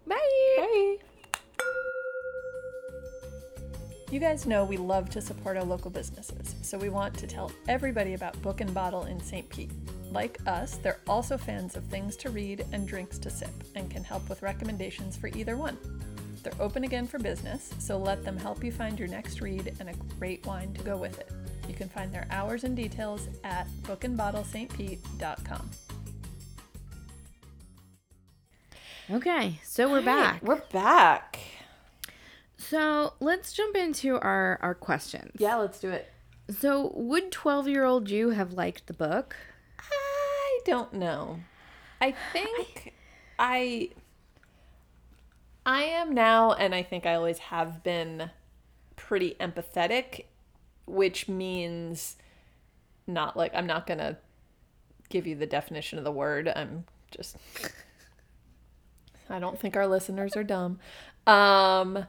Bye. 0.08 0.18
Bye. 0.58 0.98
You 4.12 4.20
guys 4.20 4.48
know 4.48 4.66
we 4.66 4.78
love 4.78 5.12
to 5.12 5.22
support 5.22 5.56
our 5.56 5.64
local 5.64 5.92
businesses, 5.92 6.56
so 6.64 6.80
we 6.80 6.90
want 6.90 7.16
to 7.20 7.28
tell 7.28 7.52
everybody 7.68 8.16
about 8.16 8.42
Book 8.42 8.60
and 8.60 8.74
Bottle 8.74 9.04
in 9.04 9.22
St. 9.22 9.48
Pete. 9.50 9.70
Like 10.12 10.40
us, 10.48 10.78
they're 10.78 11.00
also 11.08 11.38
fans 11.38 11.76
of 11.76 11.84
things 11.86 12.16
to 12.18 12.32
read 12.32 12.66
and 12.72 12.88
drinks 12.88 13.20
to 13.20 13.30
sip 13.30 13.52
and 13.76 13.92
can 13.92 14.04
help 14.04 14.28
with 14.28 14.42
recommendations 14.42 15.16
for 15.16 15.28
either 15.28 15.56
one. 15.56 15.78
They're 16.42 16.54
open 16.60 16.86
again 16.86 17.06
for 17.06 17.20
business, 17.20 17.72
so 17.78 18.00
let 18.00 18.26
them 18.26 18.36
help 18.38 18.64
you 18.64 18.72
find 18.72 18.98
your 18.98 19.10
next 19.10 19.42
read 19.42 19.76
and 19.80 19.90
a 19.90 19.94
great 20.18 20.44
wine 20.48 20.74
to 20.74 20.82
go 20.82 20.98
with 20.98 21.20
it. 21.20 21.30
You 21.68 21.76
can 21.76 21.88
find 21.88 22.12
their 22.12 22.26
hours 22.32 22.64
and 22.64 22.76
details 22.76 23.28
at 23.44 23.68
bookandbottlestpete.com. 23.84 25.70
Okay, 29.12 29.60
so 29.64 29.90
we're 29.90 30.04
back. 30.04 30.44
We're 30.44 30.62
back. 30.72 31.40
So 32.58 33.14
let's 33.20 33.54
jump 33.54 33.76
into 33.76 34.20
our 34.20 34.60
our 34.62 34.76
questions. 34.76 35.32
Yeah, 35.40 35.56
let's 35.56 35.80
do 35.80 35.90
it. 35.90 36.12
So, 36.60 36.92
would 36.96 37.32
12 37.32 37.68
year 37.68 37.86
old 37.86 38.12
you 38.12 38.30
have 38.30 38.54
liked 38.54 38.86
the 38.86 38.94
book? 38.94 39.36
I 39.80 40.60
don't 40.64 40.94
know. 40.94 41.40
I 42.00 42.14
think 42.34 42.94
I 43.40 43.90
I 45.66 45.84
am 45.84 46.14
now 46.14 46.54
and 46.54 46.76
I 46.76 46.84
think 46.84 47.08
I 47.08 47.16
always 47.16 47.40
have 47.40 47.84
been 47.84 48.30
pretty 48.96 49.36
empathetic, 49.40 50.26
which 50.86 51.28
means 51.28 52.16
not 53.08 53.36
like 53.36 53.56
I'm 53.56 53.66
not 53.66 53.88
going 53.88 54.00
to 54.00 54.18
give 55.10 55.26
you 55.26 55.36
the 55.36 55.48
definition 55.48 55.98
of 55.98 56.04
the 56.04 56.12
word. 56.12 56.48
I'm 56.56 56.86
just 57.10 57.38
I 59.30 59.40
don't 59.40 59.60
think 59.60 59.76
our 59.76 59.88
listeners 59.88 60.36
are 60.36 60.44
dumb. 60.44 60.80
Um 61.28 62.06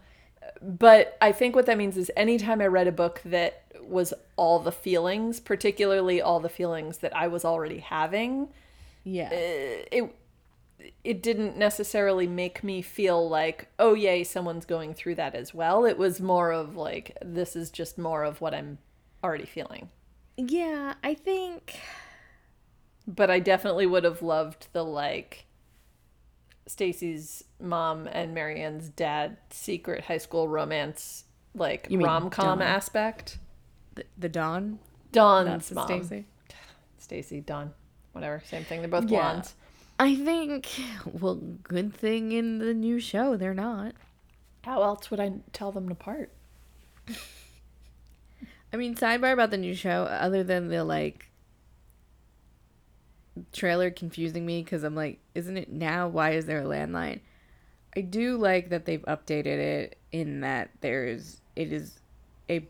but 0.62 1.16
I 1.20 1.32
think 1.32 1.54
what 1.54 1.66
that 1.66 1.78
means 1.78 1.96
is 1.96 2.10
anytime 2.16 2.60
I 2.60 2.66
read 2.66 2.86
a 2.86 2.92
book 2.92 3.20
that 3.24 3.62
was 3.82 4.12
all 4.36 4.58
the 4.58 4.72
feelings, 4.72 5.40
particularly 5.40 6.20
all 6.20 6.40
the 6.40 6.48
feelings 6.48 6.98
that 6.98 7.14
I 7.16 7.28
was 7.28 7.44
already 7.44 7.78
having, 7.78 8.48
Yeah. 9.04 9.28
it 9.32 10.14
it 11.04 11.22
didn't 11.22 11.58
necessarily 11.58 12.26
make 12.26 12.64
me 12.64 12.80
feel 12.80 13.28
like, 13.28 13.68
oh 13.78 13.92
yay, 13.94 14.24
someone's 14.24 14.64
going 14.64 14.94
through 14.94 15.14
that 15.16 15.34
as 15.34 15.52
well. 15.54 15.84
It 15.84 15.98
was 15.98 16.20
more 16.20 16.52
of 16.52 16.74
like 16.76 17.16
this 17.22 17.54
is 17.54 17.70
just 17.70 17.98
more 17.98 18.24
of 18.24 18.40
what 18.40 18.54
I'm 18.54 18.78
already 19.22 19.44
feeling. 19.46 19.90
yeah, 20.36 20.94
I 21.04 21.14
think 21.14 21.78
But 23.06 23.30
I 23.30 23.40
definitely 23.40 23.86
would 23.86 24.04
have 24.04 24.22
loved 24.22 24.68
the 24.72 24.84
like 24.84 25.46
Stacey's 26.70 27.42
mom 27.60 28.06
and 28.06 28.32
Mary 28.32 28.60
Anne's 28.60 28.88
dad 28.90 29.36
secret 29.50 30.04
high 30.04 30.18
school 30.18 30.46
romance 30.48 31.24
like 31.54 31.88
rom 31.90 32.30
com 32.30 32.62
aspect. 32.62 33.38
the, 33.96 34.04
the 34.16 34.28
Dawn, 34.28 34.78
Dawn's 35.10 35.72
mom. 35.72 35.86
Stacey. 35.86 36.26
Stacey, 36.98 37.40
Dawn, 37.40 37.72
whatever, 38.12 38.40
same 38.46 38.62
thing. 38.64 38.80
They're 38.80 38.88
both 38.88 39.10
Yeah. 39.10 39.20
blondes. 39.20 39.54
I 39.98 40.14
think, 40.14 40.68
well, 41.04 41.34
good 41.34 41.92
thing 41.92 42.30
in 42.32 42.58
the 42.58 42.72
new 42.72 43.00
show 43.00 43.36
they're 43.36 43.52
not. 43.52 43.94
How 44.62 44.82
else 44.82 45.10
would 45.10 45.18
I 45.20 45.32
tell 45.52 45.72
them 45.72 45.90
apart? 45.90 46.30
I 48.72 48.76
mean, 48.76 48.94
sidebar 48.94 49.32
about 49.32 49.50
the 49.50 49.56
new 49.58 49.74
show, 49.74 50.04
other 50.04 50.44
than 50.44 50.68
the 50.68 50.84
like 50.84 51.29
trailer 53.52 53.90
confusing 53.90 54.44
me 54.46 54.62
because 54.62 54.82
I'm 54.82 54.94
like, 54.94 55.18
isn't 55.34 55.56
it 55.56 55.70
now? 55.70 56.08
Why 56.08 56.32
is 56.32 56.46
there 56.46 56.60
a 56.60 56.64
landline? 56.64 57.20
I 57.96 58.02
do 58.02 58.36
like 58.36 58.68
that 58.70 58.84
they've 58.84 59.02
updated 59.02 59.46
it 59.58 59.98
in 60.12 60.40
that 60.40 60.70
there's 60.80 61.40
it 61.56 61.72
is 61.72 61.98
a 62.48 62.66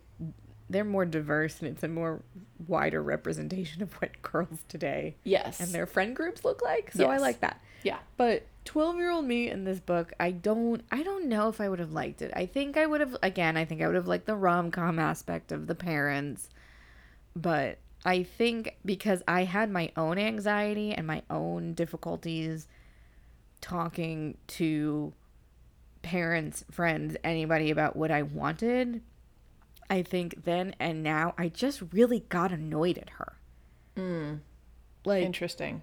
they're 0.70 0.84
more 0.84 1.04
diverse 1.04 1.58
and 1.60 1.68
it's 1.68 1.82
a 1.82 1.88
more 1.88 2.22
wider 2.68 3.02
representation 3.02 3.82
of 3.82 3.92
what 3.94 4.22
girls 4.22 4.64
today 4.68 5.16
Yes. 5.24 5.58
and 5.60 5.70
their 5.72 5.84
friend 5.86 6.14
groups 6.14 6.44
look 6.44 6.62
like. 6.62 6.92
So 6.92 7.10
I 7.10 7.16
like 7.18 7.40
that. 7.40 7.60
yeah. 7.82 7.98
But 8.16 8.46
12 8.66 8.96
year 8.96 9.10
old 9.10 9.24
me 9.24 9.50
in 9.50 9.64
this 9.64 9.80
book, 9.80 10.12
I 10.20 10.30
don't 10.30 10.82
I 10.92 11.02
don't 11.02 11.26
know 11.28 11.48
if 11.48 11.60
I 11.60 11.68
would 11.68 11.80
have 11.80 11.92
liked 11.92 12.22
it. 12.22 12.30
I 12.36 12.46
think 12.46 12.76
I 12.76 12.86
would 12.86 13.00
have 13.00 13.16
again, 13.22 13.56
I 13.56 13.64
think 13.64 13.82
I 13.82 13.86
would 13.86 13.96
have 13.96 14.08
liked 14.08 14.26
the 14.26 14.36
rom 14.36 14.70
com 14.70 14.98
aspect 14.98 15.50
of 15.52 15.66
the 15.66 15.74
parents. 15.74 16.48
But 17.36 17.78
I 18.04 18.22
think 18.22 18.76
because 18.84 19.22
I 19.28 19.44
had 19.44 19.70
my 19.70 19.92
own 19.96 20.18
anxiety 20.18 20.92
and 20.92 21.06
my 21.06 21.22
own 21.28 21.74
difficulties 21.74 22.66
talking 23.60 24.38
to 24.48 25.12
parents, 26.02 26.64
friends, 26.70 27.16
anybody 27.22 27.70
about 27.70 27.96
what 27.96 28.10
I 28.10 28.22
wanted, 28.22 29.02
I 29.90 30.02
think 30.02 30.44
then 30.44 30.74
and 30.80 31.02
now 31.02 31.34
I 31.36 31.48
just 31.48 31.82
really 31.92 32.20
got 32.28 32.52
annoyed 32.52 32.96
at 32.96 33.10
her. 33.10 33.36
Mm. 33.96 34.40
Like 35.04 35.24
Interesting. 35.24 35.82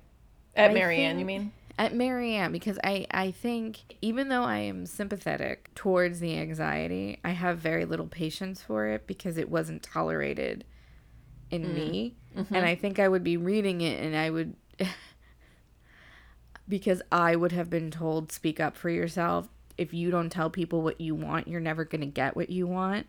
At 0.55 0.71
I 0.71 0.73
Mary 0.73 0.99
Anne, 0.99 1.19
you 1.19 1.25
mean? 1.25 1.51
at 1.77 1.93
Mary 1.93 2.33
Anne 2.33 2.51
because 2.51 2.79
I 2.83 3.05
I 3.11 3.29
think 3.29 3.97
even 4.01 4.29
though 4.29 4.43
I 4.43 4.59
am 4.59 4.87
sympathetic 4.87 5.69
towards 5.75 6.19
the 6.19 6.37
anxiety, 6.39 7.19
I 7.23 7.31
have 7.31 7.59
very 7.59 7.85
little 7.85 8.07
patience 8.07 8.61
for 8.61 8.87
it 8.87 9.05
because 9.05 9.37
it 9.37 9.49
wasn't 9.51 9.83
tolerated 9.83 10.65
in 11.51 11.63
mm-hmm. 11.63 11.73
me, 11.73 12.15
and 12.35 12.45
mm-hmm. 12.45 12.55
I 12.55 12.75
think 12.75 12.99
I 12.99 13.07
would 13.07 13.23
be 13.23 13.37
reading 13.37 13.81
it 13.81 14.03
and 14.03 14.15
I 14.15 14.29
would 14.29 14.55
because 16.67 17.01
I 17.11 17.35
would 17.35 17.51
have 17.51 17.69
been 17.69 17.91
told 17.91 18.31
speak 18.31 18.59
up 18.59 18.75
for 18.75 18.89
yourself. 18.89 19.47
If 19.77 19.93
you 19.93 20.09
don't 20.11 20.29
tell 20.29 20.49
people 20.49 20.81
what 20.81 20.99
you 20.99 21.15
want, 21.15 21.47
you're 21.47 21.61
never 21.61 21.85
going 21.85 22.01
to 22.01 22.07
get 22.07 22.35
what 22.35 22.49
you 22.49 22.67
want. 22.67 23.07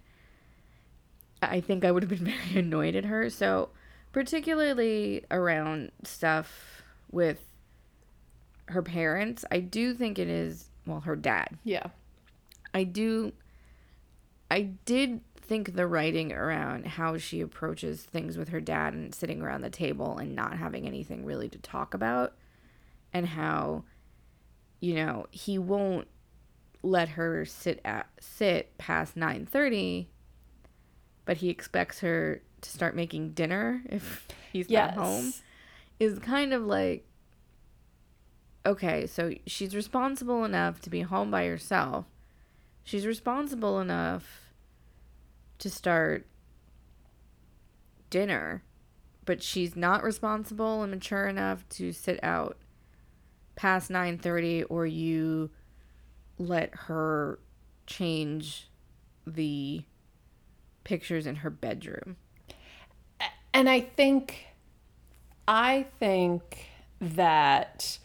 I 1.41 1.61
think 1.61 1.85
I 1.85 1.91
would 1.91 2.03
have 2.03 2.11
been 2.11 2.25
very 2.47 2.59
annoyed 2.59 2.95
at 2.95 3.05
her. 3.05 3.31
So 3.31 3.71
particularly 4.13 5.25
around 5.31 5.91
stuff 6.05 6.83
with 7.11 7.39
her 8.67 8.83
parents. 8.83 9.45
I 9.51 9.61
do 9.61 9.95
think 9.95 10.19
it 10.19 10.29
is 10.29 10.69
well 10.87 11.01
her 11.01 11.17
dad. 11.17 11.59
Yeah. 11.65 11.89
I 12.75 12.85
do 12.85 13.33
I 14.51 14.63
did 14.85 15.21
think 15.49 15.75
the 15.75 15.87
writing 15.87 16.33
around 16.33 16.87
how 16.87 17.17
she 17.17 17.41
approaches 17.41 18.03
things 18.03 18.37
with 18.37 18.51
her 18.51 18.61
dad 18.61 18.93
and 18.95 19.15
sitting 19.15 19.41
around 19.43 19.63
the 19.63 19.71
table 19.71 20.19
and 20.19 20.37
not 20.37 20.59
having 20.59 20.87
anything 20.87 21.25
really 21.25 21.49
to 21.49 21.59
talk 21.59 21.95
about 21.95 22.35
and 23.13 23.27
how 23.27 23.85
you 24.81 24.95
know, 24.95 25.27
he 25.33 25.59
won't 25.59 26.07
let 26.83 27.09
her 27.11 27.45
sit 27.45 27.81
at 27.85 28.07
sit 28.21 28.79
past 28.79 29.17
9:30 29.17 30.07
but 31.25 31.39
he 31.39 31.49
expects 31.51 31.99
her 32.01 32.41
to 32.61 32.71
start 32.71 32.95
making 32.95 33.31
dinner 33.33 33.83
if 33.89 34.27
he's 34.53 34.71
Yes. 34.71 34.95
not 34.97 35.05
home 35.05 35.33
is 35.99 36.19
kind 36.21 36.53
of 36.53 36.63
like 36.65 37.05
okay, 38.67 39.07
so 39.07 39.33
she's 39.47 39.75
responsible 39.75 40.45
enough 40.45 40.79
to 40.83 40.91
be 40.91 41.01
home 41.01 41.31
by 41.31 41.47
herself. 41.47 42.05
She's 42.85 43.07
responsible 43.07 43.81
enough 43.81 44.48
to 45.59 45.71
start 45.71 46.27
dinner, 48.11 48.63
but 49.25 49.43
she's 49.43 49.77
not 49.77 50.03
responsible 50.03 50.83
and 50.83 50.91
mature 50.91 51.27
enough 51.27 51.69
to 51.71 51.93
sit 51.93 52.19
out 52.23 52.57
past 53.57 53.91
9:30 53.91 54.65
or 54.69 54.87
you 54.87 55.51
let 56.39 56.75
her 56.75 57.39
change 57.87 58.69
the 59.27 59.83
pictures 60.85 61.27
in 61.27 61.37
her 61.37 61.51
bedroom. 61.51 62.17
And 63.53 63.69
I 63.69 63.81
think, 63.81 64.47
I 65.47 65.87
think 65.99 66.69
that, 67.01 67.99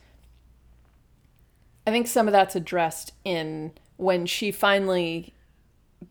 I 1.86 1.92
think 1.92 2.08
some 2.08 2.28
of 2.28 2.32
that's 2.32 2.56
addressed 2.56 3.14
in 3.24 3.74
when 3.98 4.26
she 4.26 4.52
finally 4.52 5.33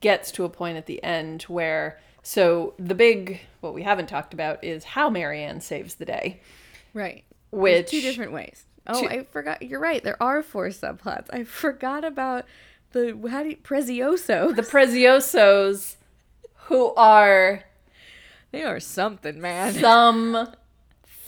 gets 0.00 0.30
to 0.32 0.44
a 0.44 0.48
point 0.48 0.76
at 0.78 0.86
the 0.86 1.02
end 1.02 1.42
where, 1.42 2.00
so 2.22 2.74
the 2.78 2.94
big, 2.94 3.40
what 3.60 3.74
we 3.74 3.82
haven't 3.82 4.08
talked 4.08 4.32
about 4.34 4.62
is 4.62 4.84
how 4.84 5.10
Mary 5.10 5.42
Anne 5.42 5.60
saves 5.60 5.94
the 5.96 6.04
day. 6.04 6.40
Right. 6.94 7.24
Which 7.50 7.90
two 7.90 8.00
different 8.00 8.32
ways. 8.32 8.64
Oh, 8.86 9.00
two- 9.00 9.08
I 9.08 9.24
forgot. 9.24 9.62
You're 9.62 9.80
right. 9.80 10.02
There 10.02 10.20
are 10.22 10.42
four 10.42 10.68
subplots. 10.68 11.26
I 11.32 11.44
forgot 11.44 12.04
about 12.04 12.46
the 12.92 13.18
how 13.30 13.42
do 13.42 13.50
you, 13.50 13.56
Prezioso. 13.56 14.54
the 14.54 14.62
Preziosos, 14.62 15.96
who 16.64 16.92
are 16.94 17.64
they 18.50 18.62
are 18.62 18.80
something, 18.80 19.40
man. 19.40 19.72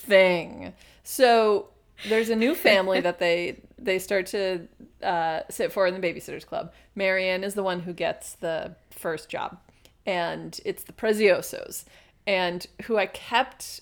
something. 0.07 0.73
So 1.03 1.69
there's 2.09 2.31
a 2.31 2.37
new 2.37 2.55
family 2.55 3.01
that 3.01 3.19
they 3.19 3.61
they 3.79 3.99
start 3.99 4.27
to 4.27 4.69
uh, 5.03 5.41
sit 5.51 5.73
for 5.73 5.87
in 5.87 5.99
the 5.99 6.07
babysitters 6.07 6.47
club. 6.47 6.73
Mary 6.95 7.29
Anne 7.29 7.45
is 7.45 7.55
the 7.55 7.63
one 7.63 7.81
who 7.81 7.93
gets 7.93 8.35
the 8.35 8.77
first 8.91 9.29
job, 9.29 9.59
and 10.07 10.61
it's 10.65 10.85
the 10.85 10.93
Preziosos, 10.93 11.85
and 12.27 12.67
who 12.85 12.97
I 12.97 13.07
kept, 13.07 13.81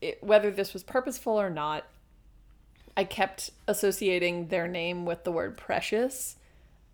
it, 0.00 0.22
whether 0.22 0.50
this 0.50 0.72
was 0.72 0.82
purposeful 0.82 1.40
or 1.40 1.50
not, 1.50 1.84
I 2.96 3.04
kept 3.04 3.50
associating 3.68 4.48
their 4.48 4.66
name 4.66 5.04
with 5.04 5.24
the 5.24 5.32
word 5.32 5.56
precious. 5.56 6.36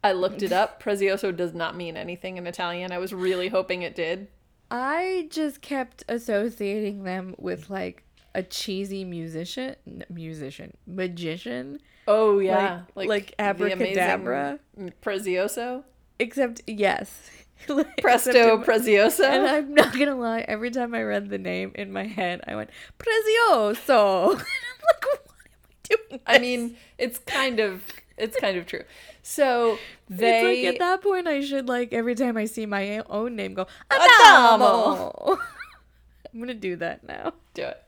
I 0.03 0.13
looked 0.13 0.43
it 0.43 0.53
up. 0.53 0.83
Prezioso 0.85 1.35
does 1.35 1.55
not 1.55 1.77
mean 1.77 1.97
anything 1.97 2.37
in 2.37 2.47
Italian. 2.47 2.91
I 2.91 2.99
was 2.99 3.15
really 3.15 3.49
hoping 3.49 3.83
it 3.83 3.95
did. 3.95 4.29
I 4.71 5.29
just 5.31 5.61
kept 5.61 6.03
associating 6.09 7.05
them 7.05 7.35
with 7.39 7.71
like 7.71 8.03
a 8.35 8.43
cheesy 8.43 9.05
musician, 9.05 9.77
musician, 10.09 10.77
magician, 10.87 11.79
Oh 12.09 12.39
yeah, 12.41 12.83
Like- 12.95 13.09
like 13.09 13.35
amazing 13.39 13.73
abracadabra? 13.73 14.59
Prezioso, 15.03 15.85
except 16.19 16.63
yes, 16.67 17.31
Except 17.69 18.01
Presto 18.03 18.59
Prezioso. 18.65 19.25
And 19.25 19.47
I'm 19.47 19.75
not 19.75 19.93
gonna 19.97 20.17
lie, 20.17 20.41
every 20.49 20.71
time 20.71 20.95
I 20.95 21.03
read 21.05 21.29
the 21.31 21.39
name 21.39 21.71
in 21.77 21.93
my 21.93 22.05
head, 22.05 22.41
I 22.49 22.57
went 22.57 22.71
Prezioso. 22.99 24.33
and 24.33 24.41
I'm 24.41 24.47
like, 24.89 25.05
what 25.05 25.21
am 25.21 25.35
I 25.39 25.97
doing? 26.09 26.21
I 26.27 26.39
mean, 26.39 26.77
it's 26.99 27.19
kind 27.21 27.61
of 27.61 27.85
it's 28.17 28.37
kind 28.37 28.57
of 28.57 28.67
true. 28.67 28.83
So 29.23 29.79
they 30.09 30.65
like 30.65 30.75
at 30.75 30.79
that 30.81 31.03
point, 31.03 31.29
I 31.29 31.41
should 31.41 31.69
like 31.69 31.93
every 31.93 32.15
time 32.17 32.37
I 32.37 32.47
see 32.47 32.67
my 32.67 32.99
own 33.09 33.37
name 33.37 33.55
go 33.55 33.67
Adamo. 33.91 34.65
Adamo. 34.65 35.39
I'm 36.35 36.41
gonna 36.41 36.55
do 36.55 36.75
that 36.77 37.07
now. 37.07 37.35
do 37.55 37.63
it. 37.63 37.83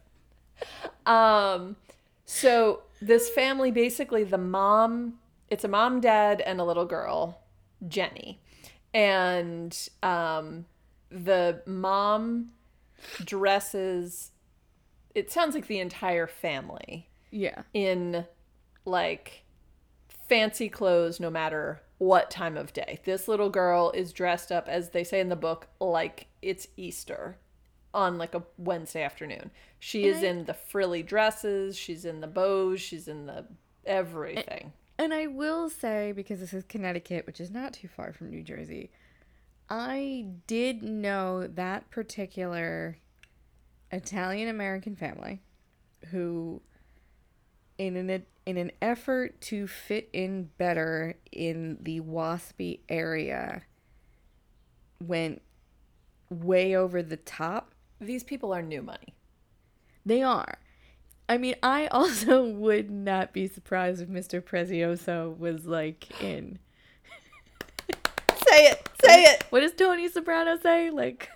Um, 1.07 1.77
so 2.25 2.83
this 3.01 3.29
family 3.31 3.71
basically 3.71 4.25
the 4.25 4.39
mom, 4.39 5.15
it's 5.49 5.65
a 5.65 5.69
mom, 5.69 6.01
dad, 6.01 6.41
and 6.41 6.61
a 6.61 6.65
little 6.65 6.87
girl, 6.87 7.41
Jenny, 7.87 8.41
and 8.93 9.89
um, 10.03 10.67
the 11.11 11.63
mom 11.67 12.53
dresses. 13.25 14.31
It 15.15 15.31
sounds 15.31 15.55
like 15.55 15.67
the 15.67 15.79
entire 15.79 16.27
family 16.27 17.09
Yeah, 17.31 17.63
in 17.73 18.27
like 18.85 19.45
fancy 20.29 20.69
clothes 20.69 21.21
no 21.21 21.31
matter 21.31 21.81
what 21.99 22.31
time 22.31 22.57
of 22.57 22.73
day. 22.73 22.99
This 23.05 23.29
little 23.29 23.51
girl 23.51 23.93
is 23.95 24.13
dressed 24.13 24.51
up 24.51 24.69
as 24.69 24.91
they 24.91 25.05
say 25.05 25.21
in 25.21 25.29
the 25.29 25.37
book 25.37 25.69
like 25.81 26.27
it's 26.43 26.67
Easter 26.77 27.39
on 27.95 28.19
like 28.19 28.35
a 28.35 28.43
Wednesday 28.59 29.03
afternoon. 29.03 29.51
She 29.79 30.05
is 30.05 30.23
in 30.23 30.45
the 30.45 30.55
frilly 30.55 31.03
dresses, 31.03 31.77
she's 31.77 32.05
in 32.05 32.21
the 32.21 32.27
bows, 32.27 32.81
she's 32.81 33.09
in 33.09 33.27
the 33.27 33.47
everything. 33.87 34.73
and 34.99 35.15
I 35.15 35.29
will 35.29 35.71
say 35.71 36.13
because 36.13 36.41
this 36.41 36.53
is 36.53 36.65
Connecticut, 36.65 37.27
which 37.27 37.41
is 37.41 37.51
not 37.51 37.73
too 37.73 37.89
far 37.89 38.13
from 38.13 38.31
New 38.31 38.43
Jersey, 38.43 38.91
I 39.71 40.27
did 40.47 40.83
know 40.83 41.47
that 41.47 41.91
particular 41.91 42.99
Italian 43.91 44.49
American 44.49 44.97
family 44.97 45.41
who 46.11 46.61
in 47.79 47.97
an 47.97 48.25
in 48.47 48.57
an 48.57 48.71
effort 48.83 49.41
to 49.41 49.67
fit 49.67 50.09
in 50.13 50.51
better 50.59 51.15
in 51.33 51.79
the 51.81 52.01
waspy 52.01 52.81
area 52.89 53.63
went 55.01 55.41
way 56.31 56.77
over 56.77 57.03
the 57.03 57.17
top 57.17 57.74
These 58.01 58.25
people 58.25 58.53
are 58.55 58.63
new 58.63 58.83
money. 58.83 59.15
they 60.05 60.23
are 60.23 60.59
i 61.29 61.39
mean 61.39 61.55
i 61.63 61.87
also 61.91 62.45
would 62.45 62.91
not 62.91 63.33
be 63.33 63.47
surprised 63.49 64.03
if 64.03 64.09
mr 64.09 64.41
prezioso 64.43 65.37
was 65.39 65.65
like 65.67 66.21
in 66.23 66.59
Say 68.47 68.67
it. 68.67 68.89
Say 69.03 69.23
it. 69.25 69.45
what 69.51 69.61
does 69.61 69.73
tony 69.73 70.09
soprano 70.09 70.59
say 70.59 70.91
like 70.91 71.31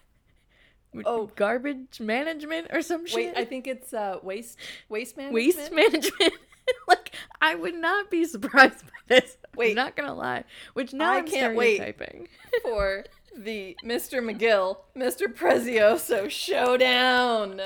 Oh. 1.04 1.30
garbage 1.36 2.00
management 2.00 2.68
or 2.72 2.80
some 2.82 3.06
shit 3.06 3.16
Wait, 3.34 3.36
I 3.36 3.44
think 3.44 3.66
it's 3.66 3.92
uh 3.92 4.18
waste 4.22 4.58
waste 4.88 5.16
management. 5.16 5.34
waste 5.34 5.72
management 5.72 6.32
like 6.88 7.14
i 7.40 7.54
would 7.54 7.74
not 7.74 8.10
be 8.10 8.24
surprised 8.24 8.82
by 8.84 8.90
this 9.08 9.36
Wait. 9.54 9.70
i'm 9.70 9.76
not 9.76 9.96
gonna 9.96 10.14
lie 10.14 10.44
which 10.74 10.92
now 10.92 11.12
I 11.12 11.18
i'm 11.18 11.26
can't 11.26 11.56
wait. 11.56 11.80
for 12.62 13.04
the 13.38 13.76
Mr. 13.84 14.20
McGill, 14.22 14.78
Mr. 14.96 15.26
Prezioso 15.32 16.28
showdown. 16.30 17.60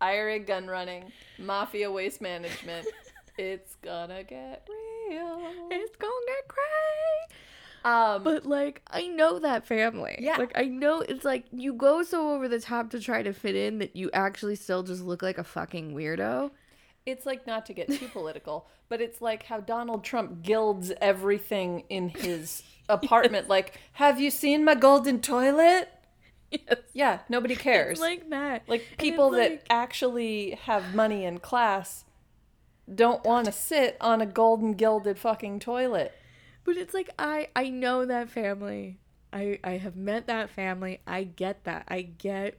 IRA 0.00 0.38
gun 0.40 0.66
running, 0.66 1.12
mafia 1.38 1.90
waste 1.90 2.20
management. 2.20 2.86
It's 3.36 3.74
gonna 3.82 4.22
get 4.22 4.64
real. 5.10 5.40
it's 5.68 5.96
gonna 5.96 6.12
get 6.24 6.46
crazy 6.46 7.40
Um, 7.84 8.22
But 8.22 8.46
like 8.46 8.80
I 8.88 9.08
know 9.08 9.40
that 9.40 9.66
family. 9.66 10.14
Yeah. 10.20 10.36
Like 10.36 10.52
I 10.54 10.66
know 10.66 11.00
it's 11.00 11.24
like 11.24 11.46
you 11.50 11.72
go 11.74 12.04
so 12.04 12.32
over 12.32 12.46
the 12.46 12.60
top 12.60 12.90
to 12.90 13.00
try 13.00 13.24
to 13.24 13.32
fit 13.32 13.56
in 13.56 13.78
that 13.78 13.96
you 13.96 14.08
actually 14.12 14.54
still 14.54 14.84
just 14.84 15.02
look 15.02 15.20
like 15.20 15.38
a 15.38 15.42
fucking 15.42 15.94
weirdo. 15.96 16.52
It's 17.06 17.26
like 17.26 17.46
not 17.46 17.66
to 17.66 17.72
get 17.72 17.90
too 17.90 18.08
political, 18.08 18.68
but 18.88 19.00
it's 19.00 19.20
like 19.20 19.44
how 19.44 19.60
Donald 19.60 20.04
Trump 20.04 20.42
gilds 20.42 20.92
everything 21.00 21.84
in 21.88 22.08
his 22.08 22.62
apartment. 22.88 23.48
Like, 23.48 23.78
have 23.92 24.20
you 24.20 24.30
seen 24.30 24.64
my 24.64 24.74
golden 24.74 25.20
toilet? 25.20 25.88
Yes. 26.50 26.78
Yeah, 26.92 27.18
nobody 27.28 27.56
cares. 27.56 27.92
It's 27.92 28.00
like 28.00 28.30
that. 28.30 28.62
like 28.68 28.84
people 28.98 29.30
that 29.30 29.50
like- 29.50 29.66
actually 29.70 30.52
have 30.64 30.94
money 30.94 31.24
in 31.24 31.38
class 31.38 32.04
don't 32.92 33.24
want 33.24 33.46
to 33.46 33.52
sit 33.52 33.96
on 34.00 34.20
a 34.20 34.26
golden 34.26 34.74
gilded 34.74 35.18
fucking 35.18 35.58
toilet. 35.60 36.12
But 36.64 36.76
it's 36.76 36.94
like 36.94 37.10
I 37.18 37.48
I 37.56 37.70
know 37.70 38.04
that 38.06 38.30
family. 38.30 38.98
I 39.32 39.58
I 39.64 39.72
have 39.78 39.96
met 39.96 40.26
that 40.28 40.50
family. 40.50 41.00
I 41.06 41.24
get 41.24 41.64
that. 41.64 41.84
I 41.88 42.02
get 42.02 42.58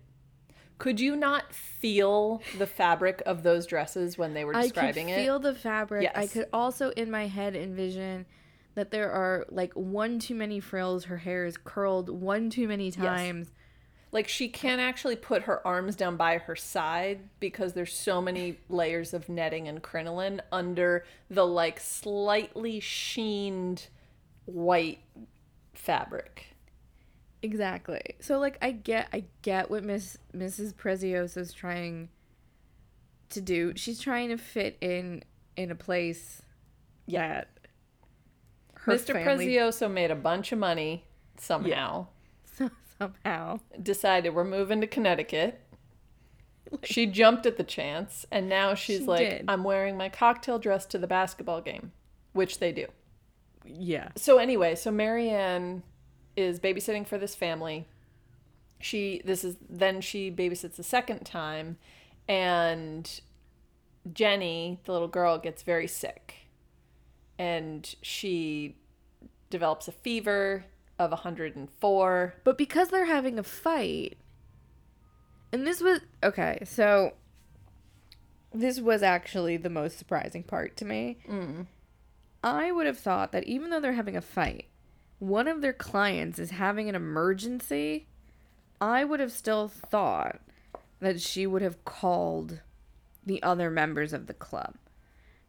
Could 0.77 0.99
you 0.99 1.15
not 1.15 1.53
feel 1.53 2.41
the 2.57 2.67
fabric 2.67 3.23
of 3.25 3.43
those 3.43 3.65
dresses 3.65 4.17
when 4.17 4.33
they 4.33 4.43
were 4.43 4.53
describing 4.53 5.09
it? 5.09 5.13
I 5.13 5.15
could 5.15 5.21
it? 5.21 5.23
feel 5.23 5.39
the 5.39 5.55
fabric. 5.55 6.11
I 6.13 6.27
could 6.27 6.47
also 6.51 6.89
in 6.91 7.09
my 7.09 7.27
head 7.27 7.55
envision 7.55 8.25
that 8.75 8.91
there 8.91 9.11
are 9.11 9.45
like 9.49 9.73
one 9.73 10.19
too 10.19 10.35
many 10.35 10.59
frills. 10.59 11.05
Her 11.05 11.17
hair 11.17 11.45
is 11.45 11.57
curled 11.57 12.09
one 12.09 12.49
too 12.49 12.67
many 12.67 12.91
times. 12.91 13.51
like 14.11 14.27
she 14.27 14.47
can't 14.47 14.79
actually 14.81 15.15
put 15.15 15.43
her 15.43 15.65
arms 15.65 15.95
down 15.95 16.15
by 16.17 16.37
her 16.37 16.55
side 16.55 17.19
because 17.39 17.73
there's 17.73 17.93
so 17.93 18.21
many 18.21 18.57
layers 18.69 19.13
of 19.13 19.27
netting 19.27 19.67
and 19.67 19.81
crinoline 19.81 20.41
under 20.51 21.05
the 21.29 21.45
like 21.45 21.79
slightly 21.79 22.79
sheened 22.79 23.87
white 24.45 24.99
fabric. 25.73 26.54
Exactly. 27.45 28.01
So 28.19 28.39
like 28.39 28.57
I 28.59 28.71
get 28.71 29.07
I 29.13 29.25
get 29.43 29.69
what 29.69 29.83
Miss 29.83 30.17
Mrs. 30.35 30.73
Preziosa 30.73 31.37
is 31.37 31.53
trying 31.53 32.09
to 33.29 33.39
do. 33.39 33.73
She's 33.75 33.99
trying 33.99 34.29
to 34.29 34.37
fit 34.37 34.77
in 34.81 35.23
in 35.55 35.69
a 35.69 35.75
place 35.75 36.41
that 37.07 37.49
her 38.73 38.93
Mr. 38.93 39.13
family 39.13 39.47
Prezioso 39.47 39.91
made 39.91 40.09
a 40.09 40.15
bunch 40.15 40.51
of 40.51 40.57
money 40.57 41.05
somehow. 41.37 42.07
somehow. 42.99 43.59
Decided 43.81 44.33
we're 44.33 44.43
moving 44.43 44.81
to 44.81 44.87
Connecticut. 44.87 45.61
she 46.83 47.05
jumped 47.05 47.45
at 47.45 47.57
the 47.57 47.63
chance 47.63 48.25
and 48.31 48.49
now 48.49 48.73
she's 48.73 49.01
She 49.01 49.05
like 49.05 49.29
did. 49.29 49.45
I'm 49.47 49.63
wearing 49.63 49.97
my 49.97 50.09
cocktail 50.09 50.57
dress 50.57 50.87
to 50.87 50.97
the 50.97 51.05
basketball 51.05 51.61
game, 51.61 51.91
which 52.33 52.57
they 52.57 52.71
do. 52.71 52.87
Yeah. 53.67 54.09
so 54.15 54.39
anyway, 54.39 54.73
so 54.73 54.89
Mary 54.89 55.29
Anne 55.29 55.83
is 56.35 56.59
babysitting 56.59 57.07
for 57.07 57.17
this 57.17 57.35
family. 57.35 57.87
She 58.79 59.21
this 59.23 59.43
is 59.43 59.55
then 59.69 60.01
she 60.01 60.31
babysits 60.31 60.75
the 60.75 60.83
second 60.83 61.25
time 61.25 61.77
and 62.27 63.21
Jenny, 64.11 64.79
the 64.83 64.91
little 64.91 65.07
girl, 65.07 65.37
gets 65.37 65.63
very 65.63 65.87
sick. 65.87 66.35
And 67.37 67.93
she 68.01 68.75
develops 69.49 69.87
a 69.87 69.91
fever 69.91 70.65
of 70.97 71.11
104. 71.11 72.35
But 72.43 72.57
because 72.57 72.89
they're 72.89 73.05
having 73.05 73.37
a 73.39 73.43
fight, 73.43 74.17
and 75.51 75.65
this 75.65 75.81
was 75.81 76.01
okay, 76.23 76.59
so 76.65 77.13
this 78.53 78.79
was 78.79 79.03
actually 79.03 79.57
the 79.57 79.69
most 79.69 79.97
surprising 79.97 80.43
part 80.43 80.77
to 80.77 80.85
me. 80.85 81.17
Mm. 81.27 81.67
I 82.43 82.71
would 82.71 82.85
have 82.85 82.99
thought 82.99 83.31
that 83.31 83.45
even 83.45 83.69
though 83.69 83.79
they're 83.79 83.93
having 83.93 84.15
a 84.15 84.21
fight, 84.21 84.67
one 85.27 85.47
of 85.47 85.61
their 85.61 85.73
clients 85.73 86.39
is 86.39 86.51
having 86.51 86.87
an 86.87 86.95
emergency. 86.95 88.07
I 88.79 89.03
would 89.03 89.19
have 89.19 89.31
still 89.31 89.67
thought 89.67 90.39
that 90.99 91.19
she 91.21 91.47
would 91.47 91.61
have 91.61 91.83
called 91.85 92.61
the 93.25 93.41
other 93.41 93.69
members 93.71 94.13
of 94.13 94.27
the 94.27 94.33
club. 94.33 94.75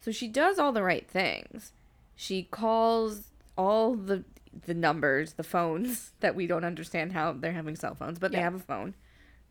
So 0.00 0.10
she 0.12 0.28
does 0.28 0.58
all 0.58 0.72
the 0.72 0.82
right 0.82 1.08
things. 1.08 1.72
She 2.14 2.44
calls 2.44 3.30
all 3.56 3.94
the 3.94 4.24
the 4.64 4.74
numbers, 4.74 5.34
the 5.34 5.42
phones 5.42 6.12
that 6.20 6.34
we 6.34 6.46
don't 6.46 6.64
understand 6.64 7.12
how 7.12 7.32
they're 7.32 7.52
having 7.52 7.76
cell 7.76 7.94
phones, 7.94 8.18
but 8.18 8.32
they 8.32 8.38
have 8.38 8.54
a 8.54 8.58
phone. 8.58 8.94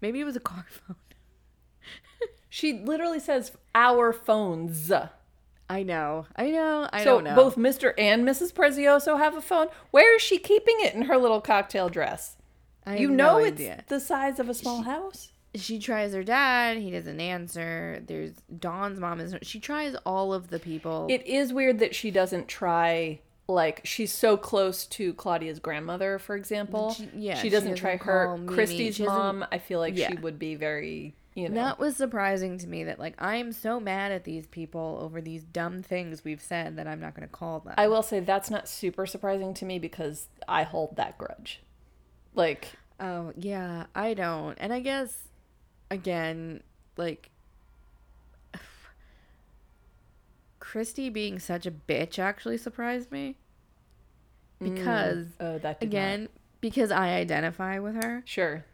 Maybe 0.02 0.20
it 0.20 0.24
was 0.24 0.36
a 0.36 0.40
car 0.40 0.66
phone. 0.88 0.96
She 2.50 2.74
literally 2.74 3.20
says 3.20 3.52
our 3.76 4.12
phones. 4.12 4.92
I 5.70 5.84
know. 5.84 6.28
I 6.36 6.52
know. 6.52 6.88
I 6.94 7.00
so 7.04 7.16
don't 7.16 7.24
know. 7.24 7.36
both 7.36 7.56
Mr. 7.56 7.94
and 7.98 8.24
Mrs. 8.28 8.54
Prezioso 8.54 9.18
have 9.18 9.36
a 9.36 9.42
phone. 9.42 9.68
Where 9.92 10.16
is 10.16 10.22
she 10.22 10.38
keeping 10.38 10.76
it 10.80 10.94
in 10.94 11.04
her 11.04 11.18
little 11.18 11.42
cocktail 11.42 11.90
dress? 11.90 12.38
I 12.86 12.98
You 12.98 13.10
know 13.10 13.40
no 13.40 13.46
it's 13.46 13.54
idea. 13.56 13.84
the 13.88 14.00
size 14.00 14.40
of 14.40 14.48
a 14.48 14.54
small 14.54 14.84
house. 14.84 15.32
she 15.56 15.80
tries 15.80 16.14
her 16.14 16.24
dad. 16.24 16.78
He 16.78 16.92
doesn't 16.92 17.20
answer. 17.20 18.04
There's 18.06 18.34
Dawn's 18.60 19.00
mom 19.00 19.20
is. 19.20 19.36
She 19.42 19.60
tries 19.60 19.96
all 20.06 20.34
of 20.34 20.50
the 20.50 20.60
people. 20.60 21.08
It 21.10 21.26
is 21.26 21.52
weird 21.52 21.80
that 21.80 21.96
she 21.96 22.12
doesn't 22.12 22.48
try 22.48 23.22
like 23.48 23.82
she's 23.84 24.12
so 24.12 24.38
close 24.38 24.86
to 24.88 25.14
Claudia's 25.16 25.60
grandmother, 25.60 26.20
for 26.20 26.36
example. 26.36 26.92
She- 26.94 27.10
yeah, 27.16 27.36
she 27.36 27.44
she 27.44 27.50
doesn't 27.50 27.72
doesn't 27.72 27.82
try 27.82 27.98
her. 27.98 28.38
Kristy's 28.46 29.00
mom, 29.00 29.46
I 29.52 29.58
feel 29.60 29.80
like 29.80 29.98
Yeah. 29.98 30.10
she 30.10 30.16
would 30.18 30.38
be 30.38 30.56
very, 30.56 31.16
you 31.36 31.50
know. 31.50 31.56
that 31.56 31.80
was 31.80 31.96
surprising 31.96 32.58
to 32.58 32.68
me. 32.68 32.86
That 32.86 33.00
like 33.00 33.16
I 33.20 33.36
am 33.36 33.52
so 33.52 33.80
mad 33.80 34.12
at 34.12 34.24
these 34.24 34.48
people 34.48 35.00
over 35.02 35.22
these 35.22 35.44
dumb 35.44 35.84
things 35.84 36.24
we've 36.24 36.42
said 36.42 36.78
that 36.78 36.88
I'm 36.88 37.00
not 37.00 37.14
going 37.16 37.28
to 37.28 37.32
call 37.32 37.60
them. 37.60 37.76
I 37.78 37.88
will 37.88 38.04
say 38.04 38.20
that's 38.20 38.50
not 38.50 38.68
super 38.68 39.06
surprising 39.06 39.54
to 39.56 39.66
me 39.66 39.78
because 39.78 40.28
I 40.48 40.64
hold 40.64 40.96
that 40.96 41.18
grudge. 41.18 41.62
Like, 42.34 42.74
Oh, 43.00 43.34
yeah, 43.36 43.86
I 43.94 44.14
don't. 44.14 44.58
And 44.60 44.74
I 44.74 44.80
guess, 44.80 45.24
again, 45.92 46.64
like, 46.98 47.30
Kristy 50.62 51.12
being 51.12 51.40
such 51.40 51.66
a 51.66 51.72
bitch 51.72 52.20
actually 52.20 52.58
surprised 52.58 53.12
me. 53.12 53.38
Mm. 54.62 54.76
Because, 54.76 55.28
oh, 55.40 55.58
that 55.58 55.84
again, 55.84 56.30
because 56.62 56.92
I 56.92 57.10
identify 57.16 57.80
with 57.80 57.96
her, 57.96 58.24
sure. 58.26 58.66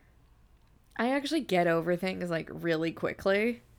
I 0.97 1.11
actually 1.11 1.41
get 1.41 1.67
over 1.67 1.95
things 1.95 2.29
like 2.29 2.49
really 2.51 2.91
quickly. 2.91 3.61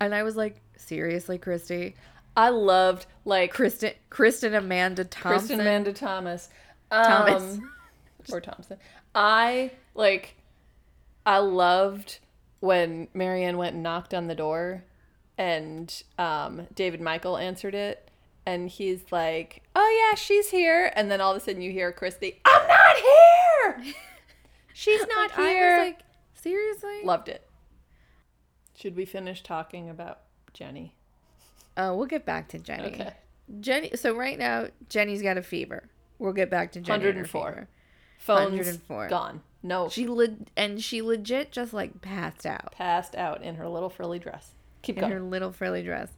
And 0.00 0.12
I 0.14 0.24
was 0.24 0.36
like, 0.36 0.60
seriously, 0.76 1.38
Kristy? 1.38 1.94
I 2.36 2.48
loved 2.48 3.06
like 3.24 3.54
Kristin, 3.54 3.94
Kristin 4.10 4.56
Amanda 4.56 5.04
Thompson. 5.04 5.56
Kristin 5.56 5.60
Amanda 5.60 5.92
Thomas. 5.92 6.48
Um, 6.90 7.04
Thomas. 7.04 7.58
or 8.32 8.40
Thompson. 8.40 8.78
I 9.14 9.70
like 9.94 10.34
I 11.24 11.38
loved 11.38 12.18
when 12.60 13.08
Mary 13.14 13.44
Anne 13.44 13.56
went 13.56 13.74
and 13.74 13.82
knocked 13.82 14.12
on 14.14 14.26
the 14.26 14.34
door 14.34 14.84
and 15.38 16.02
um, 16.18 16.66
David 16.74 17.00
Michael 17.00 17.36
answered 17.36 17.74
it 17.74 18.10
and 18.46 18.68
he's 18.68 19.00
like, 19.10 19.62
Oh 19.76 20.10
yeah, 20.10 20.16
she's 20.16 20.50
here 20.50 20.92
and 20.96 21.10
then 21.10 21.20
all 21.20 21.30
of 21.30 21.36
a 21.36 21.40
sudden 21.40 21.62
you 21.62 21.70
hear 21.70 21.92
Kristy, 21.92 22.36
I'm 22.44 22.68
not 22.68 22.96
here 22.96 23.94
She's 24.74 25.00
not 25.08 25.30
Like, 25.30 25.48
here. 25.48 25.74
I 25.76 25.78
was 25.78 25.86
like, 25.86 26.00
seriously? 26.34 27.00
loved 27.04 27.28
it. 27.30 27.48
Should 28.76 28.96
we 28.96 29.04
finish 29.06 29.42
talking 29.42 29.88
about 29.88 30.20
Jenny? 30.52 30.94
Oh, 31.76 31.96
we'll 31.96 32.06
get 32.06 32.26
back 32.26 32.48
to 32.48 32.58
Jenny. 32.58 32.88
Okay. 32.88 33.10
Jenny. 33.60 33.90
So 33.94 34.14
right 34.16 34.38
now, 34.38 34.66
Jenny's 34.88 35.22
got 35.22 35.38
a 35.38 35.42
fever. 35.42 35.88
We'll 36.18 36.32
get 36.32 36.50
back 36.50 36.72
to 36.72 36.80
Jenny. 36.80 37.04
104. 37.04 37.68
Phones 38.18 38.50
104. 38.52 39.08
gone. 39.08 39.42
No, 39.62 39.88
She 39.88 40.06
le- 40.06 40.36
and 40.56 40.82
she 40.82 41.00
legit 41.02 41.50
just 41.50 41.72
like 41.72 42.02
passed 42.02 42.44
out 42.44 42.72
passed 42.72 43.14
out 43.14 43.42
in 43.42 43.54
her 43.54 43.66
little 43.68 43.88
frilly 43.88 44.18
dress. 44.18 44.50
Keep 44.82 44.96
going. 44.96 45.04
in 45.04 45.10
going. 45.10 45.22
her 45.24 45.30
little 45.30 45.52
frilly 45.52 45.82
dress. 45.82 46.10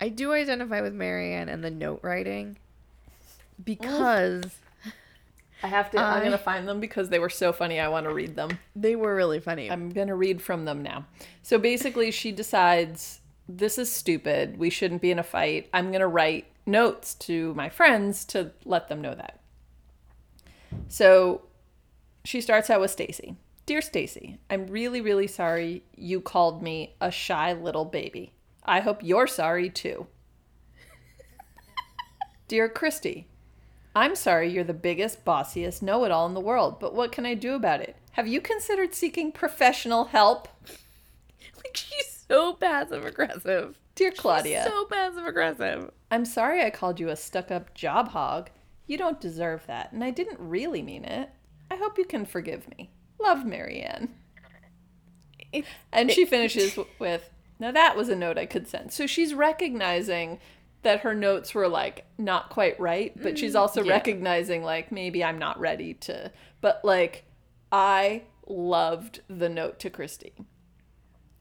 I 0.00 0.08
do 0.10 0.32
identify 0.32 0.80
with 0.80 0.94
Mary 0.94 1.34
Anne 1.34 1.48
and 1.48 1.64
the 1.64 1.70
note 1.72 2.00
writing 2.02 2.56
because 3.62 4.44
I 5.64 5.68
have 5.68 5.90
to. 5.92 5.98
I'm 5.98 6.22
gonna 6.22 6.36
find 6.36 6.68
them 6.68 6.78
because 6.78 7.08
they 7.08 7.18
were 7.18 7.30
so 7.30 7.50
funny. 7.50 7.80
I 7.80 7.88
want 7.88 8.04
to 8.04 8.12
read 8.12 8.36
them. 8.36 8.58
they 8.76 8.96
were 8.96 9.14
really 9.14 9.40
funny. 9.40 9.70
I'm 9.70 9.88
gonna 9.88 10.14
read 10.14 10.42
from 10.42 10.66
them 10.66 10.82
now. 10.82 11.06
So 11.42 11.56
basically, 11.56 12.10
she 12.10 12.32
decides 12.32 13.22
this 13.48 13.78
is 13.78 13.90
stupid. 13.90 14.58
We 14.58 14.68
shouldn't 14.68 15.00
be 15.00 15.10
in 15.10 15.18
a 15.18 15.22
fight. 15.22 15.70
I'm 15.72 15.90
gonna 15.90 16.06
write 16.06 16.48
notes 16.66 17.14
to 17.14 17.54
my 17.54 17.70
friends 17.70 18.26
to 18.26 18.52
let 18.66 18.88
them 18.88 19.00
know 19.00 19.14
that. 19.14 19.40
So 20.88 21.46
she 22.26 22.42
starts 22.42 22.68
out 22.68 22.82
with 22.82 22.90
Stacey. 22.90 23.36
Dear 23.64 23.80
Stacey, 23.80 24.38
I'm 24.50 24.66
really, 24.66 25.00
really 25.00 25.26
sorry 25.26 25.82
you 25.96 26.20
called 26.20 26.62
me 26.62 26.94
a 27.00 27.10
shy 27.10 27.54
little 27.54 27.86
baby. 27.86 28.34
I 28.64 28.80
hope 28.80 29.02
you're 29.02 29.26
sorry 29.26 29.70
too. 29.70 30.08
Dear 32.48 32.68
Kristy, 32.68 33.24
I'm 33.94 34.16
sorry 34.16 34.50
you're 34.50 34.64
the 34.64 34.74
biggest, 34.74 35.24
bossiest 35.24 35.82
know 35.82 36.04
it 36.04 36.10
all 36.10 36.26
in 36.26 36.34
the 36.34 36.40
world, 36.40 36.80
but 36.80 36.94
what 36.94 37.12
can 37.12 37.24
I 37.24 37.34
do 37.34 37.54
about 37.54 37.80
it? 37.80 37.96
Have 38.12 38.26
you 38.26 38.40
considered 38.40 38.94
seeking 38.94 39.30
professional 39.30 40.06
help? 40.06 40.48
like 41.56 41.76
she's 41.76 42.24
so 42.28 42.54
passive 42.54 43.04
aggressive. 43.04 43.78
Dear 43.94 44.10
Claudia, 44.10 44.64
So 44.66 44.86
passive 44.86 45.26
aggressive. 45.26 45.90
I'm 46.10 46.24
sorry 46.24 46.64
I 46.64 46.70
called 46.70 46.98
you 46.98 47.08
a 47.08 47.16
stuck 47.16 47.50
up 47.50 47.74
job 47.74 48.08
hog. 48.08 48.50
You 48.86 48.98
don't 48.98 49.20
deserve 49.20 49.66
that, 49.66 49.92
and 49.92 50.02
I 50.02 50.10
didn't 50.10 50.40
really 50.40 50.82
mean 50.82 51.04
it. 51.04 51.30
I 51.70 51.76
hope 51.76 51.96
you 51.96 52.04
can 52.04 52.26
forgive 52.26 52.68
me. 52.76 52.90
Love, 53.20 53.46
Mary 53.46 53.80
Anne. 53.80 54.14
And 55.92 56.10
she 56.10 56.24
finishes 56.24 56.76
with, 56.98 57.30
Now 57.60 57.70
that 57.70 57.96
was 57.96 58.08
a 58.08 58.16
note 58.16 58.36
I 58.38 58.46
could 58.46 58.66
send. 58.66 58.92
So 58.92 59.06
she's 59.06 59.34
recognizing 59.34 60.40
that 60.84 61.00
her 61.00 61.14
notes 61.14 61.54
were 61.54 61.68
like 61.68 62.06
not 62.16 62.50
quite 62.50 62.78
right, 62.78 63.12
but 63.20 63.38
she's 63.38 63.54
also 63.54 63.82
yeah. 63.82 63.92
recognizing 63.92 64.62
like 64.62 64.92
maybe 64.92 65.24
I'm 65.24 65.38
not 65.38 65.58
ready 65.58 65.94
to. 65.94 66.30
But 66.60 66.80
like, 66.84 67.24
I 67.72 68.22
loved 68.46 69.20
the 69.28 69.48
note 69.48 69.78
to 69.80 69.90
Kristy. 69.90 70.32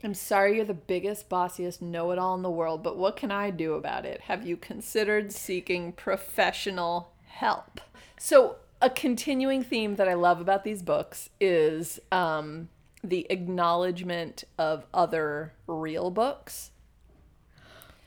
I'm 0.04 0.14
sorry 0.14 0.58
you're 0.58 0.66
the 0.66 0.74
biggest, 0.74 1.30
bossiest 1.30 1.82
know 1.82 2.12
it 2.12 2.20
all 2.20 2.36
in 2.36 2.42
the 2.42 2.50
world, 2.50 2.84
but 2.84 2.98
what 2.98 3.16
can 3.16 3.32
I 3.32 3.52
do 3.52 3.76
about 3.76 4.06
it? 4.06 4.22
Have 4.22 4.46
you 4.46 4.58
considered 4.58 5.32
seeking 5.32 5.94
professional 5.94 7.14
help? 7.26 7.80
So, 8.20 8.58
a 8.82 8.90
continuing 8.90 9.64
theme 9.64 9.96
that 9.96 10.10
I 10.10 10.14
love 10.14 10.42
about 10.42 10.66
these 10.66 10.82
books 10.82 11.30
is 11.40 12.02
um, 12.12 12.68
the 13.02 13.26
acknowledgement 13.30 14.44
of 14.58 14.86
other 14.94 15.54
real 15.68 16.12
books. 16.12 16.72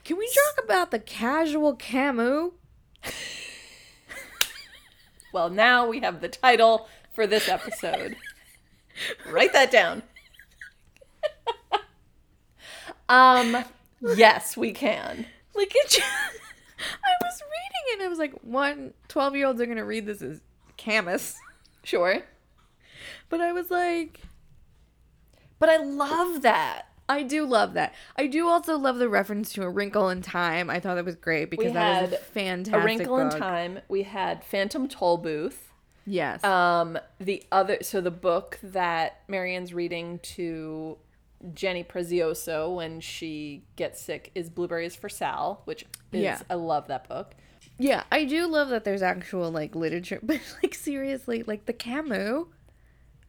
Can 0.07 0.15
we 0.17 0.25
talk 0.27 0.63
about 0.63 0.91
the 0.91 0.99
casual 0.99 1.75
Camus? 1.75 2.51
Well, 5.33 5.49
now 5.49 5.87
we 5.87 5.99
have 5.99 6.21
the 6.21 6.29
title 6.29 6.87
for 7.13 7.27
this 7.27 7.49
episode. 7.49 8.15
Write 9.29 9.51
that 9.51 9.69
down. 9.69 10.01
um, 13.09 13.65
yes, 14.15 14.55
we 14.55 14.71
can. 14.71 15.25
Like 15.53 15.73
it 15.75 15.99
I 16.01 17.11
was 17.21 17.41
reading 17.41 17.83
it 17.87 17.93
and 17.99 18.03
I 18.03 18.07
was 18.07 18.17
like, 18.17 18.33
one 18.41 18.93
12 19.09 19.35
year 19.35 19.47
olds 19.47 19.61
are 19.61 19.65
going 19.65 19.77
to 19.77 19.83
read 19.83 20.05
this 20.05 20.21
as 20.21 20.39
Camus. 20.77 21.35
Sure. 21.83 22.23
But 23.27 23.41
I 23.41 23.51
was 23.51 23.69
like, 23.69 24.21
But 25.59 25.69
I 25.69 25.77
love 25.77 26.41
that. 26.43 26.86
I 27.09 27.23
do 27.23 27.45
love 27.45 27.73
that. 27.73 27.93
I 28.17 28.27
do 28.27 28.47
also 28.47 28.77
love 28.77 28.97
the 28.97 29.07
reference 29.09 29.53
to 29.53 29.63
A 29.63 29.69
Wrinkle 29.69 30.09
in 30.09 30.21
Time. 30.21 30.69
I 30.69 30.79
thought 30.79 30.95
that 30.95 31.05
was 31.05 31.15
great 31.15 31.49
because 31.49 31.73
that 31.73 32.03
is 32.03 32.11
a 32.11 32.15
had 32.15 32.25
fantastic 32.25 32.81
A 32.81 32.85
Wrinkle 32.85 33.19
in. 33.19 33.29
Time. 33.29 33.79
We 33.87 34.03
had 34.03 34.43
Phantom 34.43 34.87
Tollbooth. 34.87 35.55
Yes. 36.05 36.43
Um, 36.43 36.97
the 37.19 37.43
other, 37.51 37.77
so 37.81 38.01
the 38.01 38.11
book 38.11 38.59
that 38.63 39.21
Mary 39.27 39.55
Anne's 39.55 39.73
reading 39.73 40.19
to 40.23 40.97
Jenny 41.53 41.83
Prezioso 41.83 42.73
when 42.75 42.99
she 42.99 43.63
gets 43.75 44.01
sick 44.01 44.31
is 44.33 44.49
Blueberries 44.49 44.95
for 44.95 45.09
Sal, 45.09 45.61
which 45.65 45.83
is, 46.11 46.21
Yeah. 46.21 46.39
I 46.49 46.55
love 46.55 46.87
that 46.87 47.07
book. 47.07 47.35
yeah, 47.77 48.03
I 48.11 48.23
do 48.25 48.47
love 48.47 48.69
that 48.69 48.83
there's 48.85 49.01
actual 49.01 49.51
like 49.51 49.75
literature, 49.75 50.19
but 50.23 50.39
like 50.63 50.73
seriously, 50.75 51.43
like 51.43 51.65
the 51.67 51.73
Camus. 51.73 52.45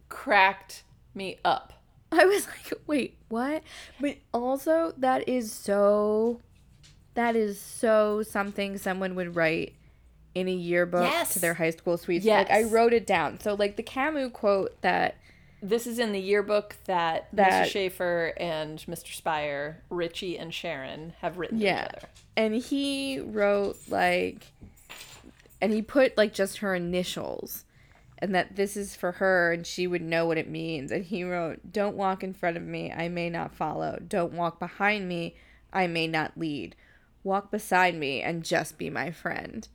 Cracked 0.09 0.83
me 1.13 1.37
up. 1.45 1.73
I 2.11 2.25
was 2.25 2.47
like, 2.47 2.73
wait, 2.87 3.17
what? 3.29 3.63
But 3.99 4.17
also, 4.33 4.93
that 4.97 5.27
is 5.29 5.51
so. 5.51 6.41
That 7.15 7.35
is 7.35 7.59
so 7.59 8.23
something 8.23 8.77
someone 8.77 9.15
would 9.15 9.35
write 9.35 9.73
in 10.35 10.47
a 10.47 10.53
yearbook 10.53 11.03
Yes. 11.03 11.33
to 11.33 11.39
their 11.39 11.55
high 11.55 11.71
school 11.71 11.97
suite. 11.97 12.23
Like 12.23 12.49
I 12.51 12.63
wrote 12.63 12.93
it 12.93 13.05
down. 13.05 13.39
So 13.41 13.55
like 13.55 13.75
the 13.75 13.83
Camus 13.83 14.31
quote 14.31 14.79
that 14.81 15.17
This 15.61 15.85
is 15.87 15.99
in 15.99 16.13
the 16.13 16.19
yearbook 16.19 16.77
that, 16.85 17.27
That- 17.33 17.67
Mrs. 17.67 17.91
Schafer 17.91 18.33
and 18.39 18.79
Mr. 18.87 19.13
Spier, 19.13 19.81
Richie 19.89 20.37
and 20.37 20.53
Sharon 20.53 21.13
have 21.19 21.37
written 21.39 21.59
yeah, 21.59 21.87
together. 21.87 22.07
and 22.37 22.55
he 22.55 23.19
wrote 23.19 23.77
like, 23.89 24.45
and 25.61 25.73
he 25.73 25.81
put 25.81 26.15
like 26.15 26.33
just 26.33 26.59
her 26.59 26.73
initials. 26.75 27.65
And 28.21 28.35
that 28.35 28.57
this 28.57 28.75
is 28.75 28.95
for 28.95 29.13
her, 29.13 29.53
and 29.53 29.65
she 29.65 29.87
would 29.87 30.01
know 30.01 30.25
what 30.25 30.37
it 30.37 30.49
means. 30.49 30.91
And 30.91 31.05
he 31.05 31.23
wrote, 31.23 31.71
Don't 31.71 31.95
walk 31.95 32.23
in 32.23 32.33
front 32.33 32.57
of 32.57 32.63
me, 32.63 32.91
I 32.91 33.07
may 33.07 33.29
not 33.29 33.55
follow. 33.55 33.97
Don't 34.05 34.33
walk 34.33 34.59
behind 34.59 35.07
me, 35.07 35.35
I 35.71 35.87
may 35.87 36.07
not 36.07 36.37
lead. 36.37 36.75
Walk 37.23 37.49
beside 37.51 37.95
me 37.95 38.21
and 38.21 38.43
just 38.43 38.77
be 38.77 38.89
my 38.89 39.11
friend. 39.11 39.67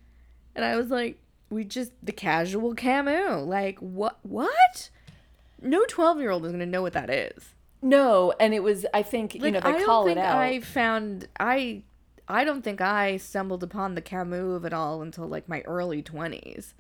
And 0.54 0.64
I 0.64 0.76
was 0.76 0.90
like, 0.90 1.18
We 1.48 1.64
just, 1.64 1.92
the 2.02 2.12
casual 2.12 2.74
Camus. 2.74 3.46
Like, 3.46 3.78
what? 3.78 4.18
What? 4.22 4.90
No 5.62 5.84
12 5.86 6.20
year 6.20 6.30
old 6.30 6.44
is 6.44 6.52
going 6.52 6.60
to 6.60 6.66
know 6.66 6.82
what 6.82 6.92
that 6.92 7.08
is. 7.08 7.54
No, 7.80 8.32
and 8.40 8.54
it 8.54 8.62
was, 8.62 8.86
I 8.94 9.02
think, 9.02 9.34
you 9.34 9.50
know, 9.50 9.60
they 9.60 9.68
I 9.68 9.72
don't 9.72 9.86
call 9.86 10.06
think 10.06 10.18
it 10.18 10.20
out. 10.20 10.38
I 10.38 10.60
found, 10.60 11.28
I, 11.38 11.82
I 12.26 12.44
don't 12.44 12.62
think 12.62 12.80
I 12.80 13.18
stumbled 13.18 13.62
upon 13.62 13.94
the 13.94 14.00
Camus 14.00 14.56
of 14.56 14.64
it 14.64 14.72
all 14.72 15.02
until 15.02 15.26
like 15.26 15.48
my 15.48 15.60
early 15.62 16.02
20s. 16.02 16.72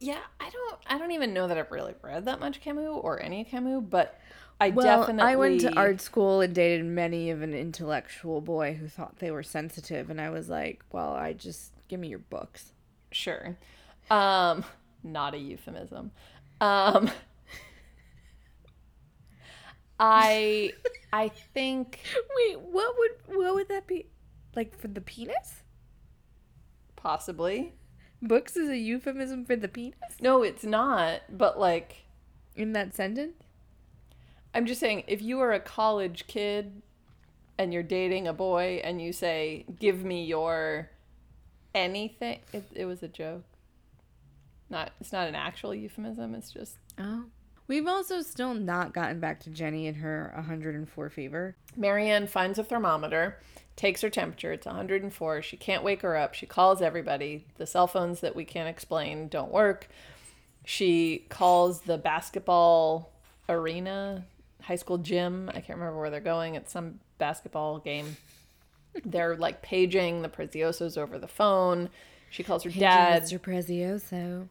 Yeah, 0.00 0.20
I 0.38 0.50
don't 0.50 0.78
I 0.86 0.98
don't 0.98 1.10
even 1.10 1.34
know 1.34 1.48
that 1.48 1.58
I've 1.58 1.70
really 1.72 1.94
read 2.02 2.24
that 2.26 2.38
much 2.40 2.60
Camus 2.60 2.86
or 2.88 3.20
any 3.20 3.44
Camus, 3.44 3.82
but 3.88 4.18
I 4.60 4.70
Well, 4.70 5.06
definitely 5.06 5.32
I 5.32 5.36
went 5.36 5.60
to 5.62 5.76
art 5.76 6.00
school 6.00 6.40
and 6.40 6.54
dated 6.54 6.84
many 6.84 7.30
of 7.30 7.42
an 7.42 7.54
intellectual 7.54 8.40
boy 8.40 8.74
who 8.74 8.88
thought 8.88 9.18
they 9.18 9.30
were 9.30 9.42
sensitive, 9.42 10.10
and 10.10 10.20
I 10.20 10.30
was 10.30 10.48
like, 10.48 10.84
"Well, 10.92 11.12
I 11.14 11.32
just 11.32 11.72
give 11.88 12.00
me 12.00 12.08
your 12.08 12.18
books." 12.20 12.72
Sure. 13.10 13.56
Um 14.10 14.64
not 15.02 15.34
a 15.34 15.38
euphemism. 15.38 16.12
Um 16.60 17.10
I 20.00 20.72
I 21.12 21.28
think 21.28 22.00
Wait, 22.36 22.60
what 22.60 22.94
would 22.98 23.36
what 23.36 23.54
would 23.54 23.68
that 23.68 23.86
be? 23.86 24.06
Like 24.54 24.78
for 24.78 24.88
the 24.88 25.00
penis? 25.00 25.62
possibly. 26.96 27.72
Books 28.20 28.56
is 28.56 28.68
a 28.68 28.76
euphemism 28.76 29.44
for 29.44 29.54
the 29.56 29.68
penis 29.68 29.94
No, 30.20 30.42
it's 30.42 30.64
not, 30.64 31.22
but 31.30 31.58
like 31.58 32.04
in 32.56 32.72
that 32.72 32.94
sentence. 32.94 33.34
I'm 34.54 34.66
just 34.66 34.80
saying 34.80 35.04
if 35.06 35.22
you 35.22 35.38
are 35.40 35.52
a 35.52 35.60
college 35.60 36.26
kid 36.26 36.82
and 37.58 37.72
you're 37.72 37.82
dating 37.82 38.26
a 38.26 38.32
boy 38.32 38.80
and 38.82 39.00
you 39.00 39.12
say, 39.12 39.64
"Give 39.78 40.04
me 40.04 40.24
your 40.24 40.90
anything," 41.74 42.40
it, 42.52 42.64
it 42.74 42.84
was 42.86 43.02
a 43.02 43.08
joke. 43.08 43.44
Not 44.70 44.92
it's 45.00 45.12
not 45.12 45.28
an 45.28 45.34
actual 45.34 45.74
euphemism. 45.74 46.34
It's 46.34 46.50
just 46.50 46.76
Oh, 46.98 47.26
we've 47.68 47.86
also 47.86 48.22
still 48.22 48.54
not 48.54 48.92
gotten 48.92 49.20
back 49.20 49.40
to 49.40 49.50
Jenny 49.50 49.86
and 49.86 49.98
her 49.98 50.32
104 50.34 51.10
fever. 51.10 51.56
Mary 51.76 52.08
Anne 52.10 52.26
finds 52.26 52.58
a 52.58 52.64
thermometer, 52.64 53.38
takes 53.78 54.02
her 54.02 54.10
temperature. 54.10 54.52
It's 54.52 54.66
104. 54.66 55.40
She 55.40 55.56
can't 55.56 55.84
wake 55.84 56.02
her 56.02 56.16
up. 56.16 56.34
She 56.34 56.46
calls 56.46 56.82
everybody. 56.82 57.46
The 57.56 57.66
cell 57.66 57.86
phones 57.86 58.20
that 58.20 58.34
we 58.34 58.44
can't 58.44 58.68
explain 58.68 59.28
don't 59.28 59.52
work. 59.52 59.88
She 60.64 61.24
calls 61.28 61.82
the 61.82 61.96
basketball 61.96 63.12
arena, 63.48 64.26
high 64.62 64.76
school 64.76 64.98
gym. 64.98 65.48
I 65.50 65.60
can't 65.60 65.78
remember 65.78 65.98
where 65.98 66.10
they're 66.10 66.20
going. 66.20 66.56
It's 66.56 66.72
some 66.72 66.98
basketball 67.18 67.78
game. 67.78 68.16
They're 69.04 69.36
like 69.36 69.62
paging 69.62 70.22
the 70.22 70.28
Preziosos 70.28 70.98
over 70.98 71.16
the 71.16 71.28
phone. 71.28 71.88
She 72.30 72.42
calls 72.42 72.64
her 72.64 72.70
dad. 72.70 73.22
Mr. 73.22 73.38
Prezioso. 73.38 74.48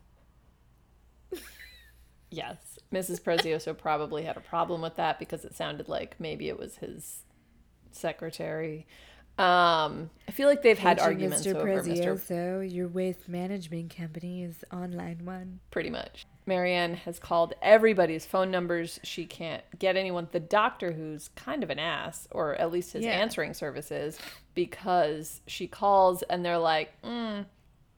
Yes. 2.30 2.80
Mrs. 2.94 3.22
Prezioso 3.22 3.78
probably 3.78 4.24
had 4.24 4.38
a 4.38 4.42
problem 4.42 4.82
with 4.82 4.96
that 4.96 5.20
because 5.20 5.44
it 5.44 5.54
sounded 5.54 5.90
like 5.90 6.16
maybe 6.18 6.48
it 6.48 6.58
was 6.58 6.78
his 6.78 7.24
secretary. 7.92 8.86
Um, 9.38 10.10
I 10.28 10.32
feel 10.32 10.48
like 10.48 10.64
they've 10.64 10.78
had 10.78 11.00
arguments 11.00 11.46
Mr. 11.46 11.56
over 11.56 11.68
Mr. 11.68 12.18
Prezioso, 12.18 12.74
your 12.74 12.88
waste 12.88 13.30
management 13.30 13.96
company 13.96 14.44
is 14.44 14.64
online 14.74 15.26
one. 15.26 15.60
Pretty 15.70 15.90
much. 15.92 16.26
Mary 16.48 16.74
Anne 16.74 16.96
has 16.96 17.20
called 17.20 17.54
everybody's 17.62 18.26
phone 18.26 18.50
numbers. 18.50 19.00
She 19.04 19.26
can't 19.26 19.64
get 19.78 19.96
anyone. 19.96 20.28
The 20.32 20.40
doctor, 20.40 20.94
who's 20.94 21.30
kind 21.36 21.62
of 21.62 21.70
an 21.70 21.78
ass, 21.78 22.28
or 22.32 22.56
at 22.56 22.72
least 22.72 22.94
his 22.94 23.04
Yeah. 23.06 23.12
answering 23.12 23.54
services, 23.54 24.18
because 24.56 25.42
she 25.46 25.68
calls 25.68 26.24
and 26.24 26.44
they're 26.44 26.58
like, 26.58 27.00
mm, 27.04 27.46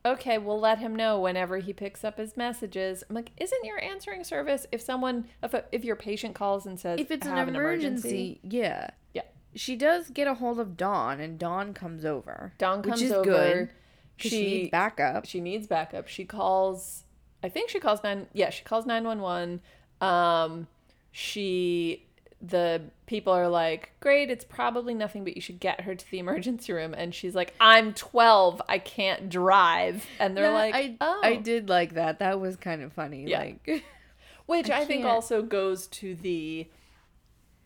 okay, 0.05 0.37
we'll 0.39 0.59
let 0.59 0.79
him 0.79 0.95
know 0.95 1.19
whenever 1.21 1.57
he 1.59 1.71
picks 1.73 2.03
up 2.03 2.17
his 2.17 2.35
messages. 2.35 3.03
I'm 3.09 3.15
like, 3.15 3.31
isn't 3.37 3.63
your 3.65 3.81
answering 3.83 4.23
service 4.23 4.65
if 4.71 4.81
someone, 4.81 5.25
if, 5.43 5.53
a, 5.53 5.63
if 5.71 5.85
your 5.85 5.95
patient 5.95 6.35
calls 6.35 6.65
and 6.65 6.79
says, 6.79 6.99
If 6.99 7.11
it's 7.11 7.27
"I 7.27 7.39
an 7.41 7.49
emergency, 7.49 8.39
yeah. 8.43 8.89
Yeah. 9.13 9.21
She 9.55 9.75
does 9.75 10.09
get 10.09 10.27
a 10.27 10.35
hold 10.35 10.59
of 10.59 10.77
Dawn, 10.77 11.19
and 11.19 11.39
Dawn 11.39 11.73
comes 11.73 12.05
over. 12.05 12.53
Dawn 12.57 12.79
which 12.81 12.89
comes 12.89 13.01
is 13.01 13.11
over. 13.11 13.23
good. 13.23 13.69
She, 14.17 14.29
she 14.29 14.45
needs 14.45 14.69
backup. 14.71 15.25
She 15.25 15.39
needs 15.41 15.67
backup. 15.67 16.07
She 16.07 16.25
calls. 16.25 17.03
I 17.41 17.49
think 17.49 17.69
she 17.69 17.79
calls 17.79 18.03
nine. 18.03 18.27
Yeah, 18.33 18.49
she 18.49 18.63
calls 18.63 18.85
nine 18.85 19.03
one 19.05 19.21
one. 19.21 19.61
Um, 20.01 20.67
she. 21.11 22.05
The 22.41 22.83
people 23.05 23.33
are 23.33 23.49
like, 23.49 23.91
"Great, 23.99 24.29
it's 24.29 24.45
probably 24.45 24.93
nothing, 24.93 25.25
but 25.25 25.35
you 25.35 25.41
should 25.41 25.59
get 25.59 25.81
her 25.81 25.93
to 25.95 26.11
the 26.11 26.19
emergency 26.25 26.71
room." 26.71 26.93
And 26.93 27.13
she's 27.13 27.35
like, 27.35 27.53
"I'm 27.59 27.93
12. 27.93 28.61
I 28.69 28.77
can't 28.77 29.29
drive." 29.29 30.05
And 30.19 30.37
they're 30.37 30.51
like, 30.51 30.73
I, 30.75 30.95
"Oh." 31.01 31.19
I 31.23 31.35
did 31.35 31.67
like 31.67 31.95
that. 31.95 32.19
That 32.19 32.39
was 32.39 32.55
kind 32.55 32.81
of 32.81 32.93
funny. 32.93 33.25
Yeah. 33.27 33.39
Like, 33.39 33.83
Which 34.45 34.69
I 34.69 34.79
I, 34.81 34.85
think 34.85 35.05
also 35.05 35.41
goes 35.41 35.87
to 35.87 36.15
the 36.15 36.67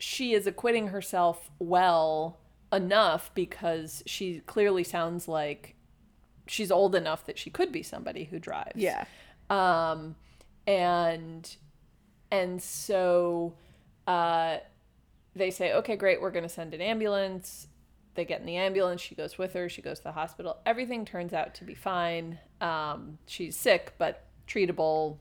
she 0.03 0.33
is 0.33 0.45
acquitting 0.45 0.87
herself 0.89 1.49
well 1.59 2.37
enough 2.73 3.31
because 3.33 4.03
she 4.05 4.41
clearly 4.41 4.83
sounds 4.83 5.29
like 5.29 5.75
she's 6.45 6.69
old 6.71 6.93
enough 6.93 7.25
that 7.25 7.39
she 7.39 7.49
could 7.49 7.71
be 7.71 7.81
somebody 7.81 8.25
who 8.25 8.37
drives. 8.37 8.75
yeah. 8.75 9.05
Um 9.49 10.15
and 10.67 11.55
and 12.29 12.61
so 12.61 13.53
uh 14.05 14.57
they 15.35 15.51
say, 15.51 15.71
"Okay, 15.73 15.95
great, 15.95 16.21
we're 16.21 16.31
going 16.31 16.43
to 16.43 16.49
send 16.49 16.73
an 16.73 16.81
ambulance." 16.81 17.67
They 18.15 18.25
get 18.25 18.41
in 18.41 18.45
the 18.45 18.57
ambulance, 18.57 19.01
she 19.01 19.15
goes 19.15 19.37
with 19.37 19.53
her, 19.53 19.69
she 19.69 19.81
goes 19.81 19.97
to 19.99 20.03
the 20.03 20.11
hospital. 20.11 20.57
Everything 20.65 21.05
turns 21.05 21.33
out 21.33 21.55
to 21.55 21.63
be 21.63 21.75
fine. 21.75 22.39
Um 22.59 23.19
she's 23.25 23.55
sick 23.55 23.93
but 23.97 24.25
treatable. 24.47 25.17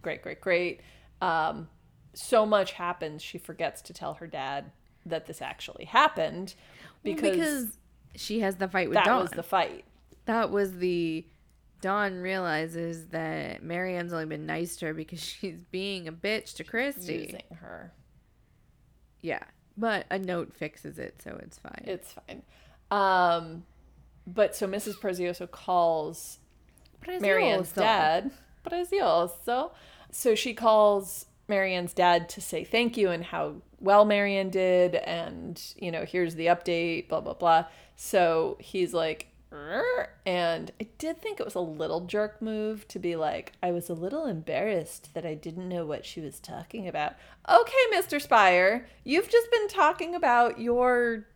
Great, 0.00 0.22
great, 0.22 0.40
great. 0.40 0.80
Um 1.20 1.68
so 2.14 2.44
much 2.46 2.72
happens, 2.72 3.22
she 3.22 3.38
forgets 3.38 3.80
to 3.82 3.92
tell 3.92 4.14
her 4.14 4.26
dad 4.26 4.72
that 5.06 5.26
this 5.26 5.42
actually 5.42 5.84
happened 5.86 6.54
because, 7.02 7.30
Because, 7.30 7.78
she 8.14 8.40
has 8.40 8.56
the 8.56 8.68
fight 8.68 8.88
with 8.88 8.94
that 8.96 9.06
Dawn. 9.06 9.22
was 9.22 9.30
the 9.30 9.42
fight. 9.42 9.84
that 10.26 10.50
was 10.50 10.76
the. 10.78 11.26
Dawn 11.80 12.20
realizes 12.20 13.06
that 13.08 13.64
Mary 13.64 13.96
Anne's 13.96 14.12
only 14.12 14.26
been 14.26 14.46
nice 14.46 14.76
to 14.76 14.86
her 14.86 14.94
because 14.94 15.20
she's 15.24 15.64
being 15.72 16.06
a 16.06 16.12
bitch 16.12 16.54
to 16.54 16.64
Kristy. 16.64 17.22
Using 17.26 17.42
her. 17.60 17.92
Yeah. 19.20 19.42
But 19.76 20.06
a 20.08 20.18
note 20.18 20.54
fixes 20.54 20.96
it, 20.98 21.20
so 21.24 21.36
it's 21.42 21.58
fine. 21.58 21.82
It's 21.84 22.12
fine. 22.12 22.42
Um, 22.92 23.64
but 24.28 24.54
so 24.54 24.68
Mrs. 24.68 24.94
Prezioso 24.94 25.50
calls 25.50 26.38
Mary 27.20 27.48
Anne's 27.48 27.72
dad. 27.72 28.30
Prezioso. 28.64 29.72
So 30.12 30.34
she 30.36 30.54
calls 30.54 31.26
Mary 31.52 31.74
Anne's 31.74 31.92
dad 31.92 32.30
to 32.30 32.40
say 32.40 32.64
thank 32.64 32.96
you 32.96 33.10
and 33.10 33.22
how 33.24 33.56
well 33.78 34.06
Mary 34.06 34.38
Anne 34.38 34.48
did, 34.48 34.94
and 34.94 35.60
you 35.76 35.90
know, 35.90 36.06
here's 36.06 36.34
the 36.34 36.46
update, 36.46 37.10
blah 37.10 37.20
blah 37.20 37.34
blah. 37.34 37.66
So 37.94 38.56
he's 38.58 38.94
like, 38.94 39.28
and 40.24 40.70
I 40.80 40.86
did 40.96 41.20
think 41.20 41.38
it 41.38 41.44
was 41.44 41.54
a 41.54 41.60
little 41.60 42.06
jerk 42.06 42.40
move 42.40 42.88
to 42.88 42.98
be 42.98 43.16
like, 43.16 43.52
I 43.62 43.70
was 43.70 43.90
a 43.90 43.92
little 43.92 44.24
embarrassed 44.24 45.12
that 45.12 45.26
I 45.26 45.34
didn't 45.34 45.68
know 45.68 45.84
what 45.84 46.06
she 46.06 46.22
was 46.22 46.40
talking 46.40 46.88
about. 46.88 47.16
Okay, 47.46 47.84
Mr. 47.94 48.18
Spier, 48.18 48.86
you've 49.04 49.28
just 49.28 49.50
been 49.50 49.68
talking 49.68 50.14
about 50.14 50.58
your 50.58 51.26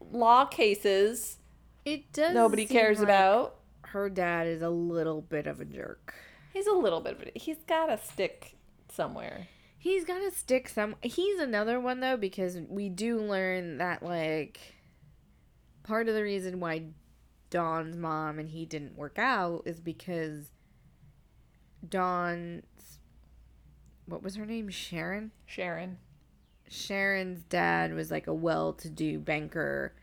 law 0.00 0.46
cases 0.46 1.36
It 1.84 2.12
does. 2.12 2.34
nobody 2.34 2.66
cares 2.66 2.98
like 2.98 3.06
about. 3.06 3.54
Her 3.82 4.10
dad 4.10 4.48
is 4.48 4.62
a 4.62 4.68
little 4.70 5.22
bit 5.22 5.46
of 5.46 5.60
a 5.60 5.64
jerk. 5.64 6.12
He's 6.52 6.66
a 6.66 6.72
little 6.72 7.00
bit 7.00 7.12
of 7.12 7.22
it. 7.22 7.36
He's 7.36 7.62
got 7.68 7.88
a 7.88 7.98
stick 7.98 8.57
somewhere. 8.90 9.48
He's 9.78 10.04
got 10.04 10.18
to 10.18 10.30
stick 10.30 10.68
some. 10.68 10.96
He's 11.02 11.38
another 11.38 11.78
one 11.80 12.00
though 12.00 12.16
because 12.16 12.58
we 12.68 12.88
do 12.88 13.20
learn 13.20 13.78
that 13.78 14.02
like 14.02 14.58
part 15.84 16.08
of 16.08 16.14
the 16.14 16.22
reason 16.22 16.60
why 16.60 16.82
Dawn's 17.50 17.96
mom 17.96 18.38
and 18.38 18.48
he 18.50 18.66
didn't 18.66 18.96
work 18.96 19.18
out 19.18 19.62
is 19.66 19.80
because 19.80 20.50
Dawn's 21.86 22.64
what 24.06 24.22
was 24.22 24.36
her 24.36 24.46
name 24.46 24.68
Sharon 24.68 25.30
Sharon. 25.46 25.98
Sharon's 26.68 27.42
dad 27.44 27.94
was 27.94 28.10
like 28.10 28.26
a 28.26 28.34
well-to-do 28.34 29.18
banker 29.20 29.94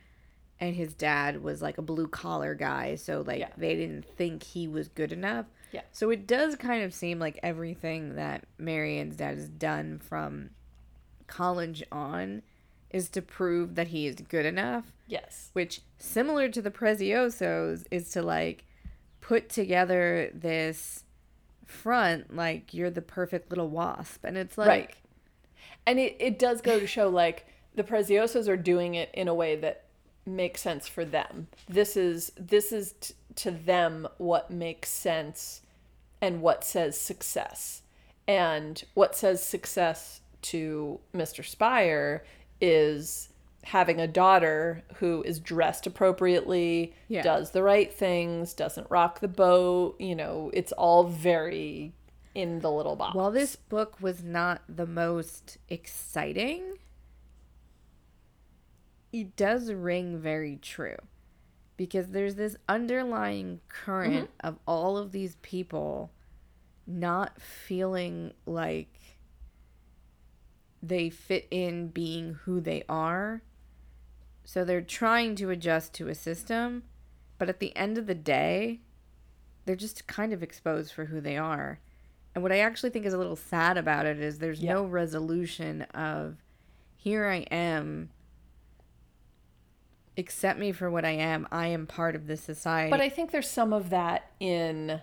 and 0.59 0.75
his 0.75 0.93
dad 0.93 1.43
was 1.43 1.61
like 1.61 1.77
a 1.77 1.81
blue 1.83 2.07
collar 2.07 2.55
guy 2.55 2.95
so 2.95 3.23
like 3.25 3.39
Yeah. 3.39 3.49
they 3.57 3.75
didn't 3.75 4.05
think 4.05 4.41
he 4.43 4.67
was 4.67 4.87
good 4.87 5.11
enough 5.11 5.45
Yeah. 5.71 5.81
so 5.91 6.09
it 6.09 6.25
does 6.27 6.55
kind 6.55 6.83
of 6.83 6.93
seem 6.93 7.19
like 7.19 7.39
everything 7.43 8.15
that 8.15 8.45
Mary 8.57 8.97
Anne's 8.97 9.15
dad 9.17 9.35
has 9.37 9.49
done 9.49 9.99
from 9.99 10.51
college 11.27 11.83
on 11.91 12.41
is 12.91 13.09
to 13.09 13.21
prove 13.21 13.75
that 13.75 13.87
he 13.87 14.07
is 14.07 14.15
good 14.15 14.45
enough 14.45 14.85
Yes. 15.07 15.49
which 15.53 15.81
similar 15.97 16.49
to 16.49 16.61
the 16.61 16.71
Preziosos 16.71 17.85
is 17.91 18.09
to 18.11 18.21
like 18.21 18.63
put 19.21 19.49
together 19.49 20.29
this 20.33 21.03
front 21.65 22.35
like 22.35 22.73
you're 22.73 22.91
the 22.91 23.01
perfect 23.01 23.49
little 23.49 23.69
wasp 23.69 24.23
and 24.23 24.37
it's 24.37 24.57
like 24.57 24.67
Right. 24.67 24.95
And 25.87 25.99
it, 25.99 26.15
it 26.19 26.39
does 26.39 26.61
go 26.61 26.79
to 26.79 26.87
show 26.87 27.09
like 27.09 27.45
the 27.75 27.83
Preziosos 27.83 28.47
are 28.47 28.57
doing 28.57 28.95
it 28.95 29.09
in 29.13 29.27
a 29.27 29.33
way 29.35 29.55
that 29.57 29.83
makes 30.25 30.61
sense 30.61 30.87
for 30.87 31.05
them. 31.05 31.47
This 31.69 31.95
is 31.95 32.31
this 32.37 32.71
is 32.71 32.93
t- 32.99 33.13
to 33.35 33.51
them 33.51 34.07
what 34.17 34.49
makes 34.51 34.89
sense 34.89 35.61
and 36.21 36.41
what 36.41 36.63
says 36.63 36.99
success. 36.99 37.81
And 38.27 38.83
what 38.93 39.15
says 39.15 39.43
success 39.43 40.21
to 40.43 40.99
Mr. 41.13 41.45
Spier 41.45 42.23
is 42.61 43.29
having 43.63 43.99
a 43.99 44.07
daughter 44.07 44.83
who 44.97 45.23
is 45.23 45.39
dressed 45.39 45.87
appropriately, 45.87 46.93
Yeah. 47.07 47.23
does 47.23 47.51
the 47.51 47.63
right 47.63 47.91
things, 47.91 48.53
doesn't 48.53 48.89
rock 48.89 49.19
the 49.19 49.27
boat, 49.27 49.99
you 49.99 50.15
know, 50.15 50.51
it's 50.53 50.71
all 50.73 51.03
very 51.05 51.93
in 52.35 52.59
the 52.59 52.71
little 52.71 52.95
box. 52.95 53.15
While 53.15 53.31
this 53.31 53.55
book 53.55 53.99
was 54.01 54.23
not 54.23 54.61
the 54.67 54.85
most 54.85 55.57
exciting, 55.69 56.77
it 59.11 59.35
does 59.35 59.71
ring 59.71 60.19
very 60.19 60.57
true. 60.61 60.97
Because 61.77 62.07
there's 62.07 62.35
this 62.35 62.55
underlying 62.69 63.59
current 63.67 64.29
mm-hmm. 64.29 64.47
of 64.47 64.59
all 64.65 64.97
of 64.97 65.11
these 65.11 65.35
people 65.41 66.11
not 66.87 67.41
feeling 67.41 68.33
like 68.45 69.17
they 70.81 71.09
fit 71.09 71.47
in 71.49 71.87
being 71.87 72.35
who 72.43 72.61
they 72.61 72.83
are. 72.87 73.41
So 74.43 74.63
they're 74.63 74.81
trying 74.81 75.35
to 75.37 75.49
adjust 75.49 75.93
to 75.95 76.07
a 76.07 76.15
system, 76.15 76.83
but 77.37 77.49
at 77.49 77.59
the 77.59 77.75
end 77.75 77.97
of 77.97 78.05
the 78.05 78.15
day, 78.15 78.81
they're 79.65 79.75
just 79.75 80.07
kind 80.07 80.31
of 80.31 80.43
exposed 80.43 80.93
for 80.93 81.05
who 81.05 81.19
they 81.19 81.37
are. 81.37 81.79
And 82.35 82.43
what 82.43 82.51
I 82.51 82.59
actually 82.59 82.91
think 82.91 83.05
is 83.05 83.13
a 83.13 83.17
little 83.17 83.35
sad 83.35 83.77
about 83.77 84.05
it 84.05 84.19
is 84.19 84.37
there's 84.37 84.61
no 84.61 84.83
resolution 84.83 85.83
of 85.93 86.37
here 86.95 87.27
I 87.27 87.37
am. 87.51 88.09
Accept 90.17 90.59
me 90.59 90.71
for 90.71 90.89
what 90.89 91.03
I 91.05 91.11
am. 91.11 91.47
I 91.51 91.67
am 91.67 91.87
part 91.87 92.15
of 92.15 92.27
this 92.27 92.41
society. 92.41 92.89
But 92.89 93.01
I 93.01 93.09
think 93.09 93.31
there's 93.31 93.49
some 93.49 93.73
of 93.73 93.89
that 93.89 94.31
in 94.39 95.01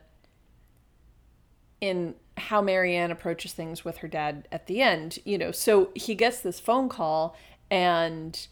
in 1.81 2.15
how 2.37 2.63
Mary 2.63 2.97
Anne 2.97 3.11
approaches 3.11 3.53
things 3.53 3.85
with 3.85 3.99
her 3.99 4.09
dad 4.09 4.49
at 4.51 4.67
the 4.67 4.81
end. 4.81 5.19
You 5.25 5.37
know, 5.37 5.51
so 5.51 5.91
he 5.95 6.15
gets 6.15 6.41
this 6.41 6.61
phone 6.61 6.89
call 6.89 7.37
and 7.71 8.47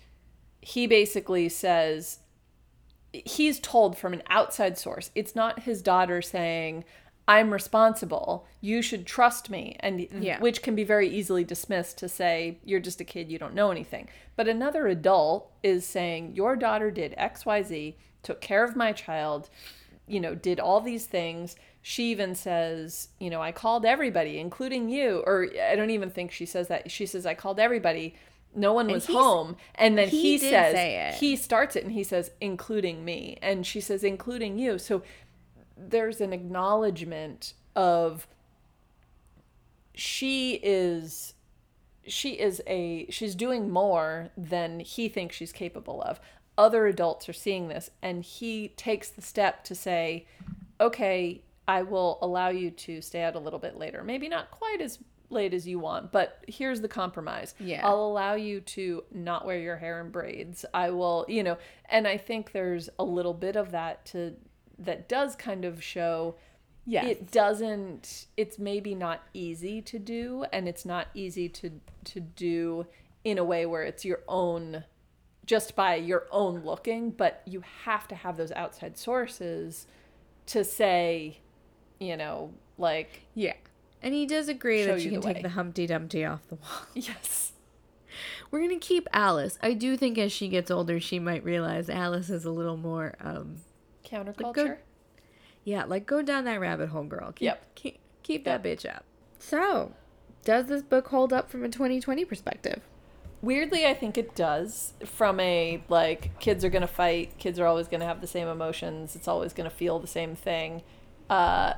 he 0.61 0.87
basically 0.87 1.49
says 1.49 2.19
he's 3.13 3.59
told 3.61 3.97
from 3.97 4.13
an 4.13 4.23
outside 4.29 4.79
source. 4.79 5.11
It's 5.15 5.35
not 5.35 5.61
his 5.61 5.83
daughter 5.83 6.21
saying, 6.23 6.85
I'm 7.31 7.53
responsible. 7.53 8.45
You 8.61 8.83
should 8.83 9.07
trust 9.07 9.51
me. 9.51 9.77
And 9.79 10.01
Yeah. 10.21 10.41
which 10.41 10.63
can 10.63 10.75
be 10.75 10.83
very 10.83 11.09
easily 11.09 11.45
dismissed 11.45 11.97
to 11.99 12.09
say, 12.09 12.59
you're 12.65 12.81
just 12.81 13.01
a 13.01 13.05
kid, 13.05 13.31
you 13.31 13.39
don't 13.39 13.55
know 13.55 13.71
anything. 13.71 14.09
But 14.35 14.49
another 14.49 14.89
adult 14.89 15.49
is 15.63 15.87
saying, 15.87 16.35
Your 16.35 16.57
daughter 16.57 16.91
did 16.91 17.15
XYZ, 17.17 17.95
took 18.25 18.41
care 18.41 18.65
of 18.65 18.75
my 18.75 18.91
child, 18.91 19.49
you 20.09 20.19
know, 20.19 20.35
did 20.35 20.59
all 20.59 20.81
these 20.81 21.07
things. 21.07 21.55
She 21.83 22.11
even 22.11 22.35
says, 22.35 23.09
you 23.21 23.31
know, 23.31 23.41
I 23.41 23.53
called 23.53 23.87
everybody, 23.87 24.41
including 24.41 24.89
you. 24.89 25.23
Or 25.25 25.47
I 25.71 25.77
don't 25.77 25.91
even 25.91 26.11
think 26.11 26.33
she 26.33 26.47
says 26.47 26.67
that. 26.67 26.91
She 26.91 27.07
says, 27.07 27.27
I 27.27 27.35
called 27.35 27.61
everybody. 27.61 28.17
No 28.57 28.73
one 28.73 28.89
was 28.89 29.07
home. 29.07 29.57
And 29.77 29.97
then 29.97 30.09
he 30.09 30.33
he, 30.33 30.39
says, 30.39 30.75
say 30.75 31.15
he 31.17 31.37
starts 31.37 31.77
it 31.77 31.85
and 31.85 31.93
he 31.93 32.03
says, 32.03 32.33
including 32.41 33.05
me. 33.05 33.39
And 33.41 33.65
she 33.65 33.81
says, 33.81 34.03
including 34.03 34.59
you. 34.59 34.79
So 34.79 35.03
there's 35.89 36.21
an 36.21 36.33
acknowledgement 36.33 37.55
of 37.75 38.27
she 39.95 40.55
is 40.63 41.35
she 42.07 42.31
is 42.33 42.63
a 42.67 43.07
she's 43.11 43.35
doing 43.35 43.71
more 43.71 44.31
than 44.37 44.81
he 44.81 45.09
thinks 45.09 45.37
she's 45.37 45.53
capable 45.53 46.03
of. 46.03 46.21
Other 46.59 46.87
adults 46.87 47.29
are 47.29 47.35
seeing 47.35 47.69
this 47.69 47.91
and 48.03 48.23
he 48.23 48.69
takes 48.77 49.09
the 49.09 49.23
step 49.23 49.65
to 49.65 49.75
say 49.75 50.27
okay 50.81 51.43
i 51.69 51.83
will 51.83 52.19
allow 52.23 52.49
you 52.49 52.71
to 52.71 53.01
stay 53.01 53.23
out 53.23 53.35
a 53.35 53.39
little 53.39 53.59
bit 53.59 53.77
later. 53.77 54.03
Maybe 54.03 54.29
not 54.29 54.51
quite 54.51 54.81
as 54.81 54.99
late 55.29 55.55
as 55.55 55.67
you 55.67 55.79
want 55.79 56.11
but 56.11 56.43
here's 56.49 56.81
the 56.81 56.89
compromise. 56.89 57.55
Yeah. 57.61 57.87
i'll 57.87 58.05
allow 58.05 58.35
you 58.35 58.61
to 58.61 59.05
not 59.13 59.47
wear 59.47 59.59
your 59.59 59.77
hair 59.77 60.01
in 60.01 60.11
braids. 60.11 60.65
I 60.75 60.91
will 60.91 61.25
you 61.29 61.43
know 61.43 61.59
and 61.89 62.09
i 62.09 62.17
think 62.17 62.53
there's 62.53 62.89
a 62.99 63.05
little 63.05 63.35
bit 63.35 63.57
of 63.57 63.71
that 63.73 64.05
to 64.07 64.35
that 64.81 65.09
does 65.09 65.37
kind 65.37 65.65
of 65.65 65.83
show 65.83 66.35
Yes. 66.87 67.05
it 67.07 67.31
doesn't 67.31 68.27
it's 68.37 68.59
maybe 68.59 68.95
not 68.95 69.23
easy 69.35 69.81
to 69.83 69.99
do 69.99 70.45
and 70.53 70.67
it's 70.67 70.85
not 70.85 71.09
easy 71.15 71.49
to 71.51 71.71
to 72.05 72.21
do 72.21 72.87
in 73.23 73.37
a 73.39 73.45
way 73.45 73.67
where 73.67 73.83
it's 73.83 74.05
your 74.05 74.21
own 74.27 74.85
just 75.47 75.77
by 75.77 75.95
your 75.97 76.27
own 76.33 76.65
looking 76.65 77.11
but 77.11 77.43
you 77.45 77.63
have 77.85 78.09
to 78.09 78.15
have 78.15 78.37
those 78.39 78.51
outside 78.53 78.97
sources 78.97 79.87
to 80.47 80.65
say 80.65 81.39
you 82.01 82.17
know 82.17 82.53
like 82.79 83.21
yeah. 83.35 83.53
And 84.03 84.15
he 84.15 84.25
does 84.25 84.49
agree 84.49 84.83
that 84.85 84.99
you 85.01 85.05
you 85.05 85.11
can 85.11 85.21
the 85.21 85.27
take 85.27 85.37
way. 85.37 85.43
the 85.43 85.49
Humpty 85.51 85.87
Dumpty 85.87 86.25
off 86.25 86.49
the 86.49 86.55
wall. 86.55 86.71
yes 86.95 87.53
We're 88.51 88.63
gonna 88.63 88.79
keep 88.79 89.07
Alice. 89.13 89.59
I 89.63 89.75
do 89.75 89.97
think 89.99 90.17
as 90.17 90.33
she 90.33 90.49
gets 90.49 90.71
older, 90.71 90.99
she 90.99 91.19
might 91.19 91.45
realize 91.45 91.91
Alice 91.91 92.31
is 92.31 92.47
a 92.47 92.51
little 92.51 92.79
more, 92.79 93.15
um, 93.21 93.57
counterculture 94.11 94.79
yeah, 95.65 95.85
like 95.85 96.07
go 96.07 96.23
down 96.23 96.45
that 96.45 96.61
rabbit 96.61 96.89
hole, 96.89 97.05
girl. 97.05 97.33
Keep, 97.33 97.45
Yep. 97.47 97.75
Keep, 97.75 97.99
keep 98.23 98.45
that 98.45 98.63
bitch 98.63 98.89
up. 98.89 99.05
So, 99.39 99.93
does 100.45 100.67
this 100.67 100.83
book 100.83 101.09
hold 101.09 101.33
up 101.33 101.51
from 101.51 101.65
a 101.65 101.69
2020 101.69 102.25
perspective? 102.25 102.83
Weirdly, 103.43 103.87
I 103.87 103.95
think 103.95 104.19
it 104.19 104.35
does. 104.35 104.95
From 105.05 105.41
a 105.41 105.83
like, 105.89 106.39
kids 106.41 106.65
are 106.65 106.69
gonna 106.71 106.87
fight. 106.87 107.39
Kids 107.39 107.59
are 107.59 107.67
always 107.67 107.89
gonna 107.89 108.05
have 108.07 108.21
the 108.21 108.27
same 108.27 108.49
emotions. 108.49 109.17
It's 109.17 109.29
always 109.29 109.53
gonna 109.53 109.71
feel 109.71 109.99
the 109.99 110.07
same 110.07 110.35
thing. 110.35 110.83
Uh, 111.29 111.75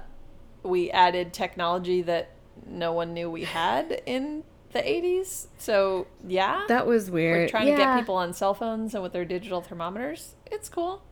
we 0.62 0.90
added 0.90 1.32
technology 1.32 2.02
that 2.02 2.30
no 2.66 2.92
one 2.92 3.12
knew 3.14 3.30
we 3.30 3.44
had 3.44 4.02
in 4.06 4.42
the 4.72 4.80
'80s. 4.80 5.48
So 5.58 6.06
yeah, 6.26 6.64
That 6.68 6.86
was 6.86 7.10
weird. 7.10 7.36
we're 7.36 7.48
trying 7.48 7.66
to 7.66 7.76
get 7.76 7.98
people 7.98 8.16
on 8.16 8.32
cell 8.32 8.54
phones 8.54 8.94
and 8.94 9.02
with 9.02 9.12
their 9.12 9.24
digital 9.24 9.60
thermometers. 9.60 10.34
It's 10.50 10.68
cool. 10.68 11.02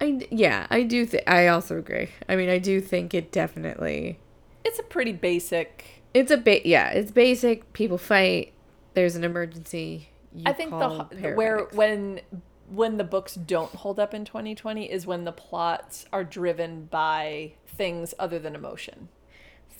I 0.00 0.26
yeah, 0.30 0.66
I 0.70 0.82
do. 0.82 1.06
Th- 1.06 1.22
I 1.26 1.46
also 1.48 1.78
agree. 1.78 2.08
I 2.28 2.36
mean, 2.36 2.48
I 2.48 2.58
do 2.58 2.80
think 2.80 3.14
it 3.14 3.30
definitely. 3.30 4.18
It's 4.64 4.78
a 4.78 4.82
pretty 4.82 5.12
basic. 5.12 6.02
It's 6.12 6.30
a 6.30 6.36
bit. 6.36 6.66
Yeah, 6.66 6.90
it's 6.90 7.10
basic. 7.10 7.72
People 7.72 7.98
fight. 7.98 8.52
There's 8.94 9.16
an 9.16 9.24
emergency. 9.24 10.08
You 10.34 10.44
I 10.46 10.52
think 10.52 10.70
the 10.70 11.32
where 11.34 11.68
when 11.72 12.20
when 12.68 12.96
the 12.96 13.04
books 13.04 13.34
don't 13.34 13.74
hold 13.74 14.00
up 14.00 14.14
in 14.14 14.24
2020 14.24 14.90
is 14.90 15.06
when 15.06 15.24
the 15.24 15.32
plots 15.32 16.06
are 16.12 16.24
driven 16.24 16.86
by 16.86 17.52
things 17.66 18.14
other 18.18 18.38
than 18.38 18.54
emotion. 18.54 19.08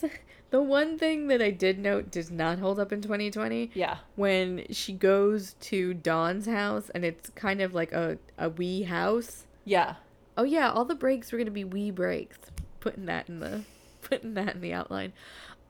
The 0.55 0.63
one 0.63 0.99
thing 0.99 1.27
that 1.27 1.43
I 1.43 1.51
did 1.51 1.81
note 1.81 2.13
does 2.13 2.31
not 2.31 2.61
hold 2.61 2.79
up 2.79 2.93
in 2.93 3.03
2020. 3.03 3.73
Yeah. 3.75 3.97
When 4.15 4.65
she 4.71 4.93
goes 4.93 5.55
to 5.63 5.95
Dawn's 5.95 6.47
house 6.47 6.91
and 6.95 7.05
it's 7.05 7.31
kind 7.31 7.61
of 7.61 7.75
like 7.75 7.91
a, 7.91 8.19
a 8.39 8.51
wee 8.51 8.83
house. 8.83 9.47
Yeah. 9.65 9.95
Oh 10.37 10.45
yeah, 10.45 10.71
all 10.71 10.85
the 10.85 10.95
breaks 10.95 11.33
were 11.33 11.39
gonna 11.39 11.51
be 11.51 11.65
wee 11.65 11.91
breaks. 11.91 12.39
Putting 12.81 13.07
that 13.07 13.29
in 13.29 13.41
the 13.41 13.63
putting 14.03 14.35
that 14.35 14.55
in 14.57 14.61
the 14.61 14.73
outline. 14.73 15.13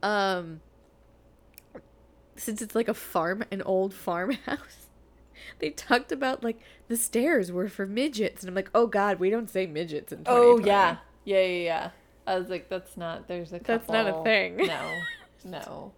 Um 0.03 0.61
since 2.37 2.61
it's 2.61 2.75
like 2.75 2.89
a 2.89 2.95
farm 2.95 3.45
an 3.51 3.63
old 3.63 3.95
farmhouse. 3.95 4.81
They 5.59 5.71
talked 5.71 6.11
about 6.11 6.43
like 6.43 6.59
the 6.89 6.97
stairs 6.97 7.53
were 7.53 7.69
for 7.69 7.87
midgets 7.87 8.43
and 8.43 8.49
I'm 8.49 8.55
like, 8.55 8.71
"Oh 8.75 8.87
god, 8.87 9.19
we 9.19 9.29
don't 9.31 9.51
say 9.51 9.67
midgets 9.67 10.11
in 10.11 10.21
2020." 10.21 10.63
Oh 10.63 10.67
yeah. 10.67 10.97
Yeah, 11.25 11.41
yeah, 11.41 11.65
yeah. 11.65 11.91
I 12.27 12.39
was 12.39 12.49
like, 12.49 12.69
that's 12.69 12.97
not. 12.97 13.29
There's 13.29 13.53
a. 13.53 13.59
That's 13.59 13.89
not 13.89 14.07
a 14.07 14.23
thing. 14.23 14.57
No, 14.57 14.93
no. 15.45 15.93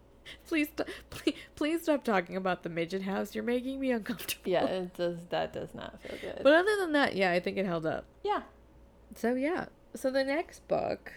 Please, 0.47 0.69
please, 1.11 1.35
please 1.55 1.83
stop 1.83 2.05
talking 2.05 2.37
about 2.37 2.63
the 2.63 2.69
midget 2.69 3.03
house. 3.03 3.35
You're 3.35 3.45
making 3.45 3.81
me 3.81 3.91
uncomfortable. 3.93 4.51
Yeah, 4.51 4.65
it 4.67 4.95
does. 4.95 5.19
That 5.31 5.53
does 5.53 5.75
not 5.75 6.01
feel 6.03 6.17
good. 6.21 6.41
But 6.43 6.53
other 6.55 6.77
than 6.79 6.93
that, 6.93 7.17
yeah, 7.17 7.33
I 7.33 7.41
think 7.41 7.57
it 7.59 7.67
held 7.67 7.87
up. 7.87 8.05
yeah. 8.25 8.43
So 9.15 9.35
yeah. 9.35 9.67
So 9.95 10.11
the 10.11 10.25
next 10.25 10.67
book. 10.69 11.13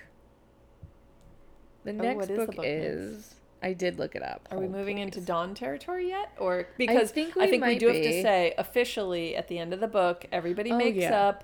The 1.83 1.91
Oh, 1.91 1.93
next 1.95 2.29
is 2.29 2.37
the 2.39 2.45
book, 2.45 2.55
book 2.57 2.65
is. 2.67 3.35
I 3.61 3.73
did 3.73 3.99
look 3.99 4.15
it 4.15 4.23
up. 4.23 4.47
Are 4.51 4.59
we 4.59 4.67
moving 4.67 4.99
into. 4.99 5.19
Dawn 5.19 5.53
territory 5.53 6.07
yet? 6.09 6.31
Or 6.39 6.67
because 6.77 7.11
think 7.11 7.35
I 7.37 7.47
think 7.49 7.65
we 7.65 7.77
do 7.77 7.87
have 7.87 7.95
to 7.97 8.21
say 8.21 8.53
officially 8.57 9.35
at 9.35 9.47
the 9.49 9.59
end 9.59 9.73
of 9.73 9.79
the 9.81 9.87
book, 9.87 10.25
everybody 10.31 10.71
Oh, 10.71 10.77
makes 10.77 10.97
yeah. 10.99 11.27
up, 11.27 11.43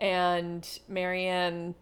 and 0.00 0.66
Mary 0.88 1.26
Anne 1.26 1.74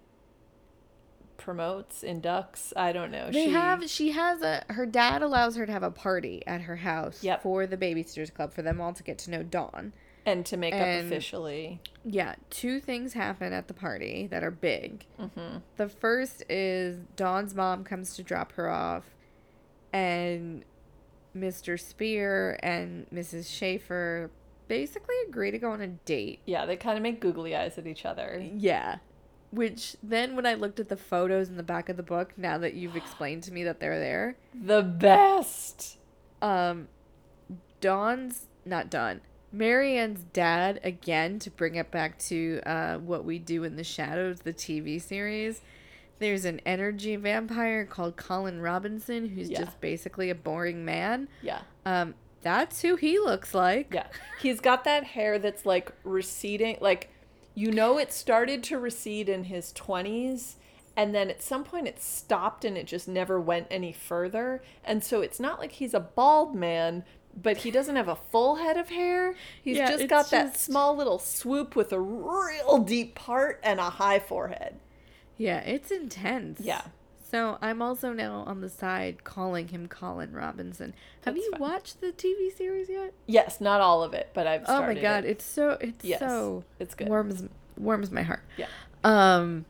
promotes, 1.40 2.02
inducts. 2.02 2.72
I 2.76 2.92
don't 2.92 3.10
know. 3.10 3.26
They 3.32 3.46
she, 3.46 3.50
have. 3.52 3.90
She 3.90 4.10
has 4.12 4.42
a. 4.42 4.64
Her 4.68 4.86
dad 4.86 5.22
allows 5.22 5.56
her 5.56 5.66
to 5.66 5.72
have 5.72 5.82
a 5.82 5.90
party 5.90 6.42
at 6.46 6.60
her 6.62 6.76
house 6.76 7.22
Yep. 7.24 7.42
for 7.42 7.66
the 7.66 7.76
babysitters 7.76 8.32
club 8.32 8.52
for 8.52 8.62
them 8.62 8.80
all 8.80 8.92
to 8.92 9.02
get 9.02 9.18
to 9.18 9.30
know 9.30 9.42
Dawn. 9.42 9.92
and 10.26 10.44
to 10.46 10.56
make 10.56 10.74
and- 10.74 11.00
up 11.00 11.06
officially. 11.06 11.80
Yeah, 12.04 12.34
two 12.50 12.78
things 12.80 13.14
happen 13.14 13.52
at 13.52 13.68
the 13.68 13.74
party 13.74 14.26
that 14.28 14.42
are 14.44 14.50
big. 14.50 15.06
Mm-hmm. 15.18 15.58
The 15.76 15.88
first 15.88 16.44
is 16.48 16.98
Dawn's 17.16 17.54
mom 17.54 17.84
comes 17.84 18.14
to 18.16 18.22
drop 18.22 18.52
her 18.52 18.68
off, 18.70 19.04
and 19.92 20.64
Mr. 21.36 21.78
Spier 21.78 22.58
and 22.62 23.06
Mrs. 23.10 23.46
Schafer 23.46 24.30
basically 24.68 25.14
agree 25.28 25.50
to 25.50 25.58
go 25.58 25.70
on 25.72 25.80
a 25.80 25.86
date. 25.88 26.40
Yeah, 26.46 26.64
they 26.66 26.76
kind 26.76 26.96
of 26.96 27.02
make 27.02 27.20
googly 27.20 27.54
eyes 27.56 27.76
at 27.78 27.86
each 27.86 28.04
other. 28.04 28.42
Yeah. 28.56 28.98
Which 29.52 29.96
then, 30.02 30.36
when 30.36 30.46
I 30.46 30.54
looked 30.54 30.78
at 30.78 30.88
the 30.88 30.96
photos 30.96 31.48
in 31.48 31.56
the 31.56 31.62
back 31.64 31.88
of 31.88 31.96
the 31.96 32.02
book, 32.04 32.32
now 32.36 32.56
that 32.58 32.74
you've 32.74 32.94
explained 32.96 33.42
to 33.44 33.52
me 33.52 33.64
that 33.64 33.80
they're 33.80 33.98
there, 33.98 34.36
The 34.54 34.82
best. 34.82 35.98
um, 36.40 36.86
Dawn's 37.80 38.46
not 38.64 38.90
Dawn. 38.90 39.20
Mary 39.52 39.96
Anne's 39.98 40.22
dad, 40.32 40.78
again, 40.84 41.38
to 41.40 41.50
bring 41.50 41.74
it 41.74 41.90
back 41.90 42.18
to 42.20 42.60
uh, 42.64 42.98
what 42.98 43.24
we 43.24 43.38
do 43.38 43.64
in 43.64 43.74
the 43.76 43.82
shadows, 43.82 44.40
the 44.40 44.52
TV 44.52 45.00
series. 45.02 45.60
There's 46.20 46.44
an 46.44 46.60
energy 46.64 47.16
vampire 47.16 47.84
called 47.84 48.16
Colin 48.16 48.60
Robinson, 48.60 49.30
who's 49.30 49.50
Yeah. 49.50 49.64
just 49.64 49.80
basically 49.80 50.30
a 50.30 50.34
boring 50.36 50.84
man. 50.84 51.28
Yeah. 51.42 51.62
Um, 51.84 52.14
that's 52.42 52.82
who 52.82 52.94
he 52.96 53.18
looks 53.18 53.52
like. 53.54 53.92
Yeah. 53.92 54.06
He's 54.40 54.60
got 54.60 54.84
that 54.84 55.02
hair 55.02 55.38
that's 55.40 55.66
like 55.66 55.90
receding. 56.04 56.76
Like, 56.80 57.10
you 57.60 57.70
know, 57.70 57.98
it 57.98 58.10
started 58.10 58.62
to 58.64 58.78
recede 58.78 59.28
in 59.28 59.44
his 59.44 59.72
20s. 59.74 60.54
And 60.96 61.14
then 61.14 61.28
at 61.28 61.42
some 61.42 61.62
point 61.62 61.86
it 61.86 62.00
stopped 62.02 62.64
and 62.64 62.76
it 62.76 62.86
just 62.86 63.06
never 63.06 63.38
went 63.38 63.66
any 63.70 63.92
further. 63.92 64.62
And 64.82 65.04
so 65.04 65.20
it's 65.20 65.38
not 65.38 65.58
like 65.58 65.72
he's 65.72 65.92
a 65.92 66.00
bald 66.00 66.54
man, 66.54 67.04
but 67.40 67.58
he 67.58 67.70
doesn't 67.70 67.96
have 67.96 68.08
a 68.08 68.16
full 68.16 68.56
head 68.56 68.78
of 68.78 68.88
hair. 68.88 69.34
He's 69.62 69.76
Yeah, 69.76 69.90
just 69.90 70.08
got 70.08 70.30
that 70.30 70.56
small 70.56 70.96
little 70.96 71.18
swoop 71.18 71.76
with 71.76 71.92
a 71.92 72.00
real 72.00 72.78
deep 72.78 73.14
part 73.14 73.60
and 73.62 73.78
a 73.78 73.90
high 73.90 74.18
forehead. 74.18 74.80
Yeah, 75.36 75.60
it's 75.60 75.90
intense. 75.90 76.60
Yeah. 76.60 76.82
So 77.30 77.58
I'm 77.62 77.80
also 77.80 78.12
now 78.12 78.42
on 78.46 78.60
the 78.60 78.68
side 78.68 79.22
calling 79.22 79.68
him 79.68 79.86
Colin 79.86 80.32
Robinson. 80.32 80.94
Have 81.24 81.34
That's 81.34 81.46
you 81.46 81.52
fine. 81.52 81.60
watched 81.60 82.00
the 82.00 82.08
TV 82.12 82.52
series 82.56 82.88
yet? 82.88 83.12
Yes, 83.26 83.60
not 83.60 83.80
all 83.80 84.02
of 84.02 84.14
it, 84.14 84.30
but 84.34 84.46
I've 84.46 84.64
Oh 84.66 84.80
my 84.82 84.94
god, 84.94 85.24
it. 85.24 85.30
it's 85.30 85.44
so 85.44 85.78
it's 85.80 86.04
Yes, 86.04 86.18
so 86.18 86.64
it's 86.80 86.94
good. 86.94 87.08
warms 87.08 87.44
warms 87.76 88.10
my 88.10 88.22
heart. 88.22 88.42
Yeah. 88.56 88.66
Um 89.04 89.64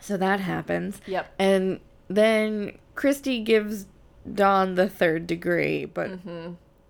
so 0.00 0.16
that 0.16 0.40
happens. 0.40 1.00
Yep. 1.06 1.34
And 1.38 1.80
then 2.08 2.78
Kristy 2.94 3.44
gives 3.44 3.86
Dawn 4.32 4.74
the 4.74 4.88
third 4.88 5.26
degree, 5.26 5.84
but 5.84 6.18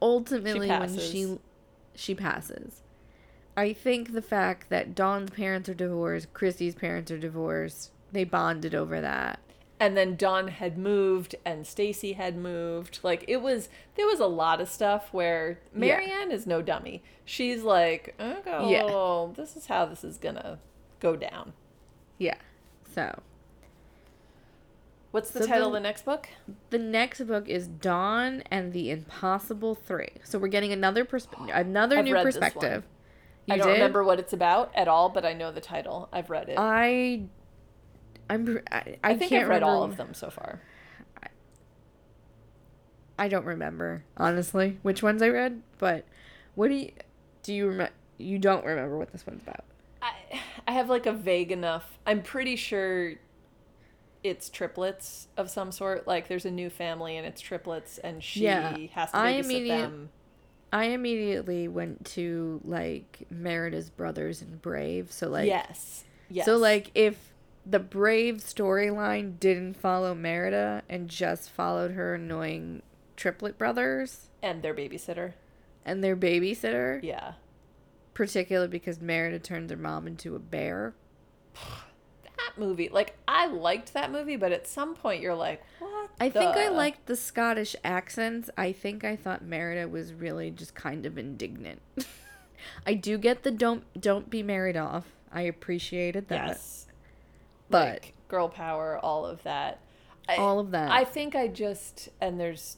ultimately 0.00 0.68
when 0.68 0.68
Mm-hmm. 0.68 0.82
passes. 0.94 1.10
she 1.10 1.38
she 1.94 2.14
passes. 2.14 2.82
I 3.56 3.72
think 3.72 4.12
the 4.12 4.22
fact 4.22 4.68
that 4.70 4.94
Dawn's 4.94 5.30
parents 5.30 5.68
are 5.68 5.74
divorced, 5.74 6.32
Kristy's 6.32 6.76
parents 6.76 7.10
are 7.10 7.18
divorced, 7.18 7.90
they 8.12 8.22
bonded 8.22 8.72
over 8.74 9.00
that. 9.00 9.40
And 9.80 9.96
then 9.96 10.16
Dawn 10.16 10.48
had 10.48 10.76
moved 10.76 11.36
and 11.44 11.64
Stacey 11.66 12.14
had 12.14 12.36
moved. 12.36 12.98
Like 13.02 13.24
it 13.28 13.38
was 13.42 13.68
there 13.94 14.06
was 14.06 14.18
a 14.20 14.26
lot 14.26 14.60
of 14.60 14.68
stuff 14.68 15.12
where 15.12 15.60
Mary 15.72 16.10
Anne 16.10 16.32
is 16.32 16.46
no 16.46 16.60
dummy. 16.62 17.02
She's 17.24 17.62
like, 17.62 18.14
okay, 18.18 18.70
Yeah. 18.70 19.28
this 19.36 19.56
is 19.56 19.66
how 19.66 19.84
this 19.86 20.02
is 20.02 20.18
gonna 20.18 20.58
go 21.00 21.14
down. 21.14 21.52
Yeah. 22.18 22.34
So 22.94 23.20
What's 25.10 25.30
the 25.30 25.40
So 25.40 25.46
title 25.46 25.70
the- 25.70 25.76
of 25.76 25.82
the 25.82 25.88
next 25.88 26.04
book? 26.04 26.28
the 26.70 26.78
next 26.78 27.22
book 27.26 27.48
is 27.48 27.66
Dawn 27.66 28.42
and 28.50 28.72
the 28.72 28.90
Impossible 28.90 29.74
Three. 29.74 30.10
So 30.22 30.38
we're 30.38 30.48
getting 30.48 30.72
another 30.72 31.04
persp- 31.04 31.50
another 31.54 31.98
I've 31.98 32.04
new 32.04 32.14
perspective. 32.14 32.84
I 33.50 33.54
You 33.54 33.58
don't 33.62 33.68
did? 33.68 33.72
remember 33.74 34.04
what 34.04 34.18
it's 34.18 34.34
about 34.34 34.70
at 34.74 34.86
all, 34.88 35.08
but 35.08 35.24
I 35.24 35.32
know 35.32 35.50
the 35.50 35.62
title. 35.62 36.08
I've 36.12 36.28
read 36.28 36.50
it. 36.50 36.56
I, 36.58 37.22
I'm. 38.30 38.58
I, 38.70 38.76
I, 38.76 38.98
I 39.02 39.16
think 39.16 39.30
can't 39.30 39.44
I've 39.44 39.48
read 39.48 39.62
all 39.62 39.82
of 39.82 39.96
them 39.96 40.14
so 40.14 40.30
far. 40.30 40.60
I 43.18 43.28
don't 43.28 43.44
remember 43.44 44.04
honestly 44.16 44.78
which 44.82 45.02
ones 45.02 45.22
I 45.22 45.28
read, 45.28 45.62
but 45.78 46.04
what 46.54 46.68
do 46.68 46.74
you 46.74 46.92
do? 47.42 47.52
You 47.52 47.66
remember? 47.68 47.92
You 48.16 48.38
don't 48.38 48.64
remember 48.64 48.96
what 48.96 49.12
this 49.12 49.26
one's 49.26 49.42
about? 49.42 49.64
I 50.02 50.12
I 50.68 50.72
have 50.72 50.88
like 50.88 51.06
a 51.06 51.12
vague 51.12 51.50
enough. 51.50 51.98
I'm 52.06 52.22
pretty 52.22 52.54
sure 52.56 53.14
it's 54.22 54.48
triplets 54.48 55.28
of 55.36 55.50
some 55.50 55.72
sort. 55.72 56.06
Like 56.06 56.28
there's 56.28 56.44
a 56.44 56.50
new 56.50 56.70
family 56.70 57.16
and 57.16 57.26
it's 57.26 57.40
triplets, 57.40 57.98
and 57.98 58.22
she 58.22 58.44
Yeah, 58.44 58.76
has 58.92 59.10
to 59.10 59.16
I 59.18 59.32
babysit 59.34 59.44
immediate- 59.44 59.78
them. 59.82 60.08
I 60.70 60.84
immediately 60.88 61.66
went 61.66 62.04
to 62.12 62.60
like 62.62 63.26
Merida's 63.30 63.88
brothers 63.90 64.42
and 64.42 64.60
Brave. 64.60 65.10
So 65.10 65.28
like 65.28 65.46
yes, 65.46 66.04
yes. 66.28 66.44
So 66.44 66.56
like 66.58 66.90
if 66.94 67.16
the 67.68 67.78
Brave 67.78 68.36
storyline 68.36 69.38
didn't 69.38 69.74
follow 69.74 70.14
Merida 70.14 70.82
and 70.88 71.08
just 71.08 71.50
followed 71.50 71.90
her 71.92 72.14
annoying 72.14 72.82
triplet 73.16 73.58
brothers 73.58 74.28
and 74.42 74.62
their 74.62 74.74
babysitter. 74.74 75.34
and 75.84 76.02
their 76.02 76.16
babysitter, 76.16 77.02
Yeah. 77.02 77.32
particularly 78.14 78.68
because 78.68 79.00
Merida 79.00 79.38
turned 79.38 79.68
their 79.68 79.76
mom 79.76 80.06
into 80.06 80.34
a 80.34 80.38
bear. 80.38 80.94
That 82.22 82.56
movie, 82.56 82.88
like 82.88 83.16
I 83.26 83.46
liked 83.46 83.92
that 83.94 84.12
movie, 84.12 84.36
but 84.36 84.52
at 84.52 84.66
some 84.66 84.94
point 84.94 85.20
you're 85.20 85.34
like, 85.34 85.60
what? 85.80 86.08
I 86.20 86.30
think 86.30 86.56
I 86.56 86.68
liked 86.68 87.06
the 87.06 87.16
Scottish 87.16 87.74
accents. 87.84 88.48
I 88.56 88.70
think 88.72 89.04
I 89.04 89.16
thought 89.16 89.44
Merida 89.44 89.88
was 89.88 90.14
really 90.14 90.50
just 90.52 90.72
kind 90.74 91.04
of 91.04 91.18
indignant. 91.18 91.82
I 92.86 92.94
do 92.94 93.18
get 93.18 93.42
the 93.42 93.50
don't 93.50 93.82
don't 94.00 94.30
be 94.30 94.42
married 94.44 94.76
off. 94.76 95.04
I 95.32 95.42
appreciated 95.42 96.28
that. 96.28 96.46
yes, 96.48 96.86
But 97.70 97.92
like, 97.92 98.14
girl 98.28 98.48
power, 98.48 98.98
all 99.02 99.26
of 99.26 99.42
that. 99.42 99.80
I, 100.28 100.36
all 100.36 100.58
of 100.58 100.70
that. 100.72 100.90
I 100.90 101.04
think 101.04 101.34
I 101.34 101.48
just 101.48 102.08
and 102.20 102.38
there's 102.38 102.76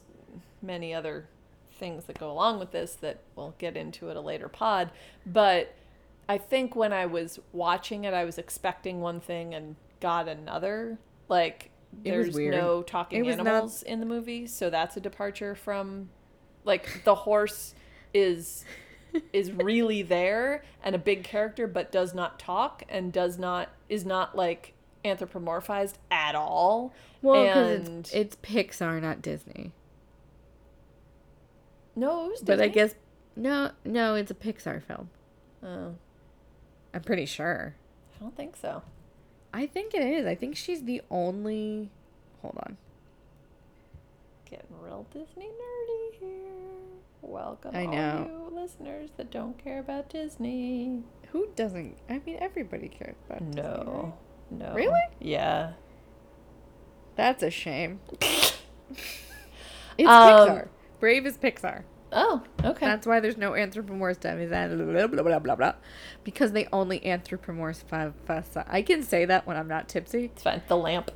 many 0.61 0.93
other 0.93 1.27
things 1.73 2.05
that 2.05 2.19
go 2.19 2.31
along 2.31 2.59
with 2.59 2.71
this 2.71 2.95
that 2.95 3.21
we'll 3.35 3.55
get 3.57 3.75
into 3.75 4.09
at 4.09 4.15
a 4.15 4.21
later 4.21 4.47
pod, 4.47 4.91
but 5.25 5.75
I 6.29 6.37
think 6.37 6.75
when 6.75 6.93
I 6.93 7.07
was 7.07 7.39
watching 7.51 8.05
it, 8.05 8.13
I 8.13 8.23
was 8.23 8.37
expecting 8.37 9.01
one 9.01 9.19
thing 9.19 9.53
and 9.53 9.75
got 9.99 10.27
another. 10.29 10.97
Like 11.27 11.71
there's 12.03 12.37
no 12.37 12.83
talking 12.83 13.25
was 13.25 13.37
not- 13.37 13.47
animals 13.47 13.83
in 13.83 13.99
the 13.99 14.05
movie, 14.05 14.47
so 14.47 14.69
that's 14.69 14.95
a 14.95 15.01
departure 15.01 15.55
from 15.55 16.09
like 16.63 17.03
the 17.03 17.15
horse 17.15 17.73
is 18.13 18.63
is 19.33 19.51
really 19.53 20.01
there 20.01 20.63
and 20.83 20.95
a 20.95 20.99
big 20.99 21.23
character 21.23 21.67
but 21.67 21.91
does 21.91 22.13
not 22.13 22.39
talk 22.39 22.83
and 22.87 23.11
does 23.11 23.37
not 23.37 23.69
is 23.89 24.05
not 24.05 24.35
like 24.35 24.73
anthropomorphized 25.03 25.95
at 26.09 26.35
all. 26.35 26.93
well, 27.21 27.45
because 27.45 27.87
it's, 27.87 28.13
it's 28.13 28.35
Pixar, 28.37 29.01
not 29.01 29.21
Disney. 29.21 29.71
no, 31.95 32.25
it 32.25 32.29
was 32.31 32.41
But 32.41 32.61
I 32.61 32.67
guess 32.67 32.95
no, 33.35 33.71
no, 33.85 34.15
it's 34.15 34.31
a 34.31 34.35
Pixar 34.35 34.81
film. 34.83 35.09
Oh, 35.63 35.95
I'm 36.93 37.01
pretty 37.01 37.25
sure. 37.25 37.75
I 38.15 38.19
don't 38.23 38.35
think 38.35 38.55
so. 38.55 38.83
I 39.53 39.65
think 39.65 39.93
it 39.93 40.01
is. 40.01 40.25
I 40.25 40.35
think 40.35 40.55
she's 40.55 40.83
the 40.83 41.01
only 41.09 41.89
hold 42.41 42.57
on. 42.65 42.77
Getting 44.49 44.67
real 44.81 45.05
Disney 45.13 45.45
nerdy 45.47 46.19
here. 46.19 46.29
Welcome, 47.21 47.75
I 47.75 47.85
all 47.85 47.93
know. 47.93 48.47
you 48.51 48.59
listeners 48.59 49.09
that 49.17 49.31
don't 49.31 49.57
care 49.63 49.79
about 49.79 50.09
Disney. 50.09 51.03
Who 51.31 51.47
doesn't? 51.55 51.97
I 52.09 52.19
mean, 52.25 52.37
everybody 52.41 52.89
cares 52.89 53.15
about 53.29 53.51
Disney, 53.51 53.61
right? 53.61 54.13
No. 54.51 54.73
Really? 54.73 54.99
Yeah. 55.19 55.71
That's 57.15 57.41
a 57.41 57.49
shame. 57.49 57.99
it's 58.21 58.49
Um, 59.99 60.05
Pixar. 60.07 60.67
Brave 60.99 61.25
is 61.25 61.37
Pixar. 61.37 61.83
Oh, 62.13 62.43
okay. 62.65 62.85
That's 62.85 63.07
why 63.07 63.21
there's 63.21 63.37
no 63.37 63.55
anthropomorphism. 63.55 64.49
Blah 64.49 65.07
blah 65.07 65.23
blah 65.23 65.39
blah 65.39 65.55
blah? 65.55 65.73
Because 66.25 66.51
they 66.51 66.67
only 66.73 66.99
anthropomorphize. 66.99 68.65
I 68.67 68.81
can 68.81 69.01
say 69.03 69.23
that 69.25 69.47
when 69.47 69.55
I'm 69.55 69.69
not 69.69 69.87
tipsy. 69.87 70.25
it's 70.25 70.43
fine. 70.43 70.61
The 70.67 70.75
lamp. 70.75 71.11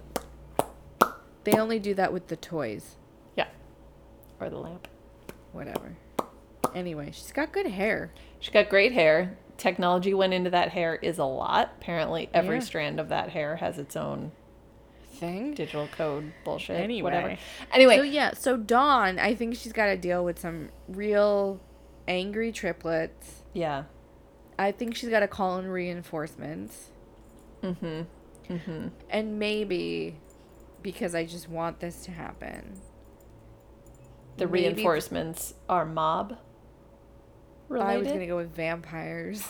They 1.43 1.53
only 1.59 1.79
do 1.79 1.93
that 1.95 2.13
with 2.13 2.27
the 2.27 2.37
toys. 2.37 2.95
Yeah. 3.35 3.47
Or 4.39 4.49
the 4.49 4.57
lamp. 4.57 4.87
Whatever. 5.51 5.97
Anyway, 6.73 7.11
she's 7.11 7.31
got 7.31 7.51
good 7.51 7.67
hair. 7.67 8.11
She's 8.39 8.53
got 8.53 8.69
great 8.69 8.93
hair. 8.93 9.37
Technology 9.57 10.13
went 10.13 10.33
into 10.33 10.49
that 10.49 10.69
hair 10.69 10.95
is 10.95 11.17
a 11.17 11.23
lot. 11.25 11.71
Apparently, 11.79 12.29
every 12.33 12.57
Yeah. 12.57 12.61
strand 12.63 12.99
of 12.99 13.09
that 13.09 13.29
hair 13.29 13.55
has 13.57 13.77
its 13.79 13.95
own 13.95 14.31
Thing. 15.13 15.53
digital 15.53 15.87
code 15.87 16.33
bullshit. 16.43 16.79
Anyway. 16.79 17.03
Whatever. 17.03 17.37
Anyway, 17.71 17.97
So 17.97 18.03
yeah, 18.03 18.33
so 18.33 18.57
Dawn, 18.57 19.17
I 19.17 19.33
think 19.33 19.55
she's 19.55 19.71
got 19.73 19.85
to 19.87 19.97
deal 19.97 20.25
with 20.25 20.37
some 20.39 20.69
real 20.87 21.59
angry 22.07 22.51
triplets. 22.51 23.43
yeah. 23.53 23.83
I 24.57 24.71
think 24.71 24.95
she's 24.95 25.09
got 25.09 25.19
to 25.19 25.27
call 25.27 25.57
in 25.57 25.67
reinforcements. 25.67 26.91
Mm-hmm. 27.61 28.03
Mm-hmm. 28.53 28.87
And 29.09 29.37
maybe 29.39 30.15
because 30.81 31.13
I 31.13 31.25
just 31.25 31.49
want 31.49 31.81
this 31.81 32.05
to 32.05 32.11
happen. 32.11 32.79
The 34.37 34.45
Maybe- 34.47 34.67
reinforcements 34.69 35.55
are 35.67 35.85
mob 35.85 36.37
related. 37.69 37.89
I 37.91 37.97
was 37.97 38.07
going 38.07 38.19
to 38.19 38.25
go 38.27 38.37
with 38.37 38.55
vampires. 38.55 39.43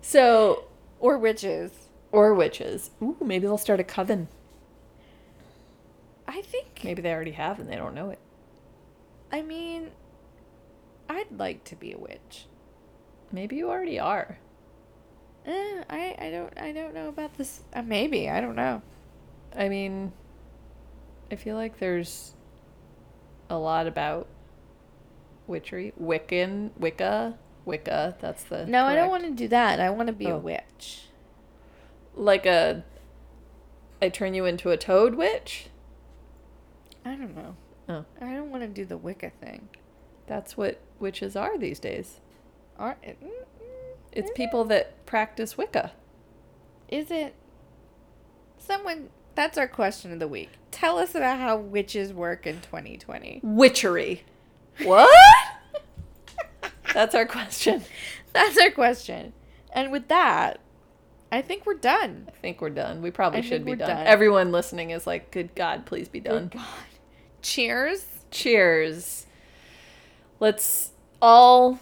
So, 0.00 0.64
or 1.00 1.18
witches. 1.18 1.72
or 2.12 2.34
witches. 2.34 2.90
Ooh, 3.02 3.16
maybe 3.20 3.46
they'll 3.46 3.58
start 3.58 3.80
a 3.80 3.84
coven. 3.84 4.28
I 6.28 6.42
think 6.42 6.80
Maybe 6.84 7.00
they 7.02 7.12
already 7.12 7.32
have 7.32 7.58
and 7.58 7.68
they 7.68 7.76
don't 7.76 7.94
know 7.94 8.10
it. 8.10 8.18
I 9.32 9.42
mean 9.42 9.90
I'd 11.08 11.36
like 11.36 11.64
to 11.64 11.76
be 11.76 11.92
a 11.92 11.98
witch. 11.98 12.46
Maybe 13.32 13.56
you 13.56 13.70
already 13.70 13.98
are. 13.98 14.38
Eh, 15.46 15.84
I 15.90 16.14
I 16.18 16.30
don't 16.30 16.52
I 16.58 16.72
don't 16.72 16.94
know 16.94 17.08
about 17.08 17.36
this. 17.36 17.60
Uh, 17.72 17.82
maybe 17.82 18.28
I 18.30 18.40
don't 18.40 18.56
know. 18.56 18.82
I 19.56 19.68
mean, 19.68 20.12
I 21.30 21.36
feel 21.36 21.56
like 21.56 21.78
there's 21.78 22.33
a 23.50 23.58
lot 23.58 23.86
about 23.86 24.26
witchery, 25.46 25.92
Wiccan, 26.00 26.70
Wicca, 26.78 27.36
Wicca. 27.64 28.16
That's 28.20 28.44
the 28.44 28.66
No, 28.66 28.84
I 28.84 28.94
don't 28.94 29.10
want 29.10 29.24
to 29.24 29.30
do 29.30 29.48
that. 29.48 29.80
I 29.80 29.90
want 29.90 30.06
to 30.08 30.12
be 30.12 30.26
a 30.26 30.34
Oh. 30.34 30.38
witch. 30.38 31.08
like 32.16 32.46
a. 32.46 32.84
I 34.00 34.08
turn 34.08 34.34
you 34.34 34.44
into 34.44 34.70
a 34.70 34.76
toad 34.76 35.14
witch. 35.16 35.66
I 37.04 37.14
don't 37.16 37.34
know. 37.36 37.56
Oh, 37.88 38.04
I 38.20 38.32
don't 38.32 38.50
want 38.50 38.62
to 38.62 38.68
do 38.68 38.84
the 38.84 38.96
Wicca 38.96 39.30
thing. 39.40 39.68
that's 40.26 40.56
what 40.56 40.78
witches 40.98 41.36
are 41.36 41.58
these 41.58 41.78
days. 41.78 42.20
Are 42.78 42.96
mm, 43.06 43.14
mm, 43.22 43.30
It's 44.12 44.30
people 44.34 44.64
that 44.66 45.04
practice 45.06 45.58
Wicca. 45.58 45.92
Is 46.88 47.10
it 47.10 47.34
someone? 48.58 49.10
That's 49.34 49.58
our 49.58 49.68
question 49.68 50.12
of 50.12 50.18
the 50.18 50.28
week. 50.28 50.50
Tell 50.70 50.98
us 50.98 51.14
about 51.14 51.38
how 51.38 51.56
witches 51.56 52.12
work 52.12 52.46
in 52.46 52.60
2020. 52.60 53.40
Witchery. 53.42 54.22
What? 54.82 55.10
that's 56.92 57.14
our 57.14 57.26
question. 57.26 57.82
That's 58.32 58.58
our 58.58 58.70
question. 58.70 59.32
And 59.72 59.92
with 59.92 60.08
that, 60.08 60.60
I 61.30 61.42
think 61.42 61.66
we're 61.66 61.74
done. 61.74 62.28
I 62.28 62.32
think 62.38 62.60
we're 62.60 62.70
done. 62.70 63.02
We 63.02 63.10
probably 63.10 63.40
I 63.40 63.42
should 63.42 63.64
be 63.64 63.74
done. 63.74 63.88
done. 63.88 64.06
Everyone 64.06 64.52
listening 64.52 64.90
is 64.90 65.06
like, 65.06 65.32
"Good 65.32 65.54
God, 65.54 65.84
please 65.84 66.08
be 66.08 66.20
done." 66.20 66.48
God. 66.52 66.64
Cheers. 67.42 68.04
Cheers. 68.30 69.26
Let's 70.38 70.92
all 71.20 71.80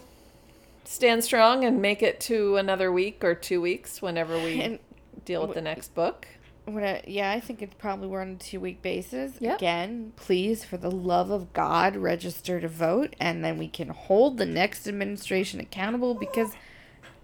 stand 0.85 1.25
strong 1.25 1.65
and 1.65 1.83
make 1.83 2.03
it 2.03 2.21
to 2.21 2.57
another 2.57 2.91
week 2.93 3.25
or 3.25 3.35
two 3.35 3.61
weeks 3.61 4.01
whenever 4.01 4.39
we 4.39 4.61
And 4.61 4.79
deal 5.25 5.47
with 5.47 5.55
the 5.55 5.63
next 5.63 5.95
book. 5.95 6.27
We're 6.67 7.01
yeah, 7.07 7.33
I 7.33 7.41
think 7.41 7.61
it's 7.61 7.75
probably 7.75 8.07
we're 8.07 8.21
on 8.21 8.33
a 8.33 8.37
two 8.37 8.61
week 8.61 8.83
basis. 8.83 9.33
Yep. 9.41 9.57
Again, 9.57 10.13
please, 10.17 10.65
for 10.65 10.77
the 10.77 10.91
love 10.91 11.31
of 11.31 11.53
God, 11.53 11.97
register 11.97 12.61
to 12.61 12.69
vote, 12.69 13.17
and 13.19 13.45
then 13.45 13.59
we 13.59 13.67
can 13.69 13.89
hold 13.89 14.39
the 14.39 14.47
next 14.47 14.87
administration 14.87 15.59
accountable 15.59 16.15
because 16.15 16.53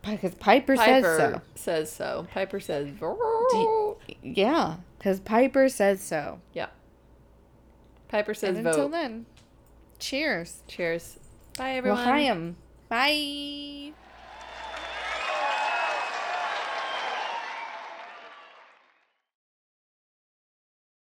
because 0.02 0.34
Piper, 0.34 0.76
says 0.76 1.04
so. 1.04 1.40
says 1.54 1.92
so. 1.92 2.26
Piper 2.32 2.58
says, 2.58 2.88
Do- 2.98 3.96
yeah, 4.22 4.76
because 4.98 5.20
Piper 5.20 5.68
says 5.68 6.00
so. 6.00 6.40
yeah. 6.52 6.68
Piper 8.08 8.34
says 8.34 8.56
and 8.56 8.64
vote. 8.64 8.70
until 8.70 8.88
then, 8.88 9.26
cheers. 10.00 10.62
Cheers. 10.66 11.18
Bye, 11.56 11.72
everyone. 11.72 12.00
L'chaim. 12.00 12.56
Bye. 12.88 13.77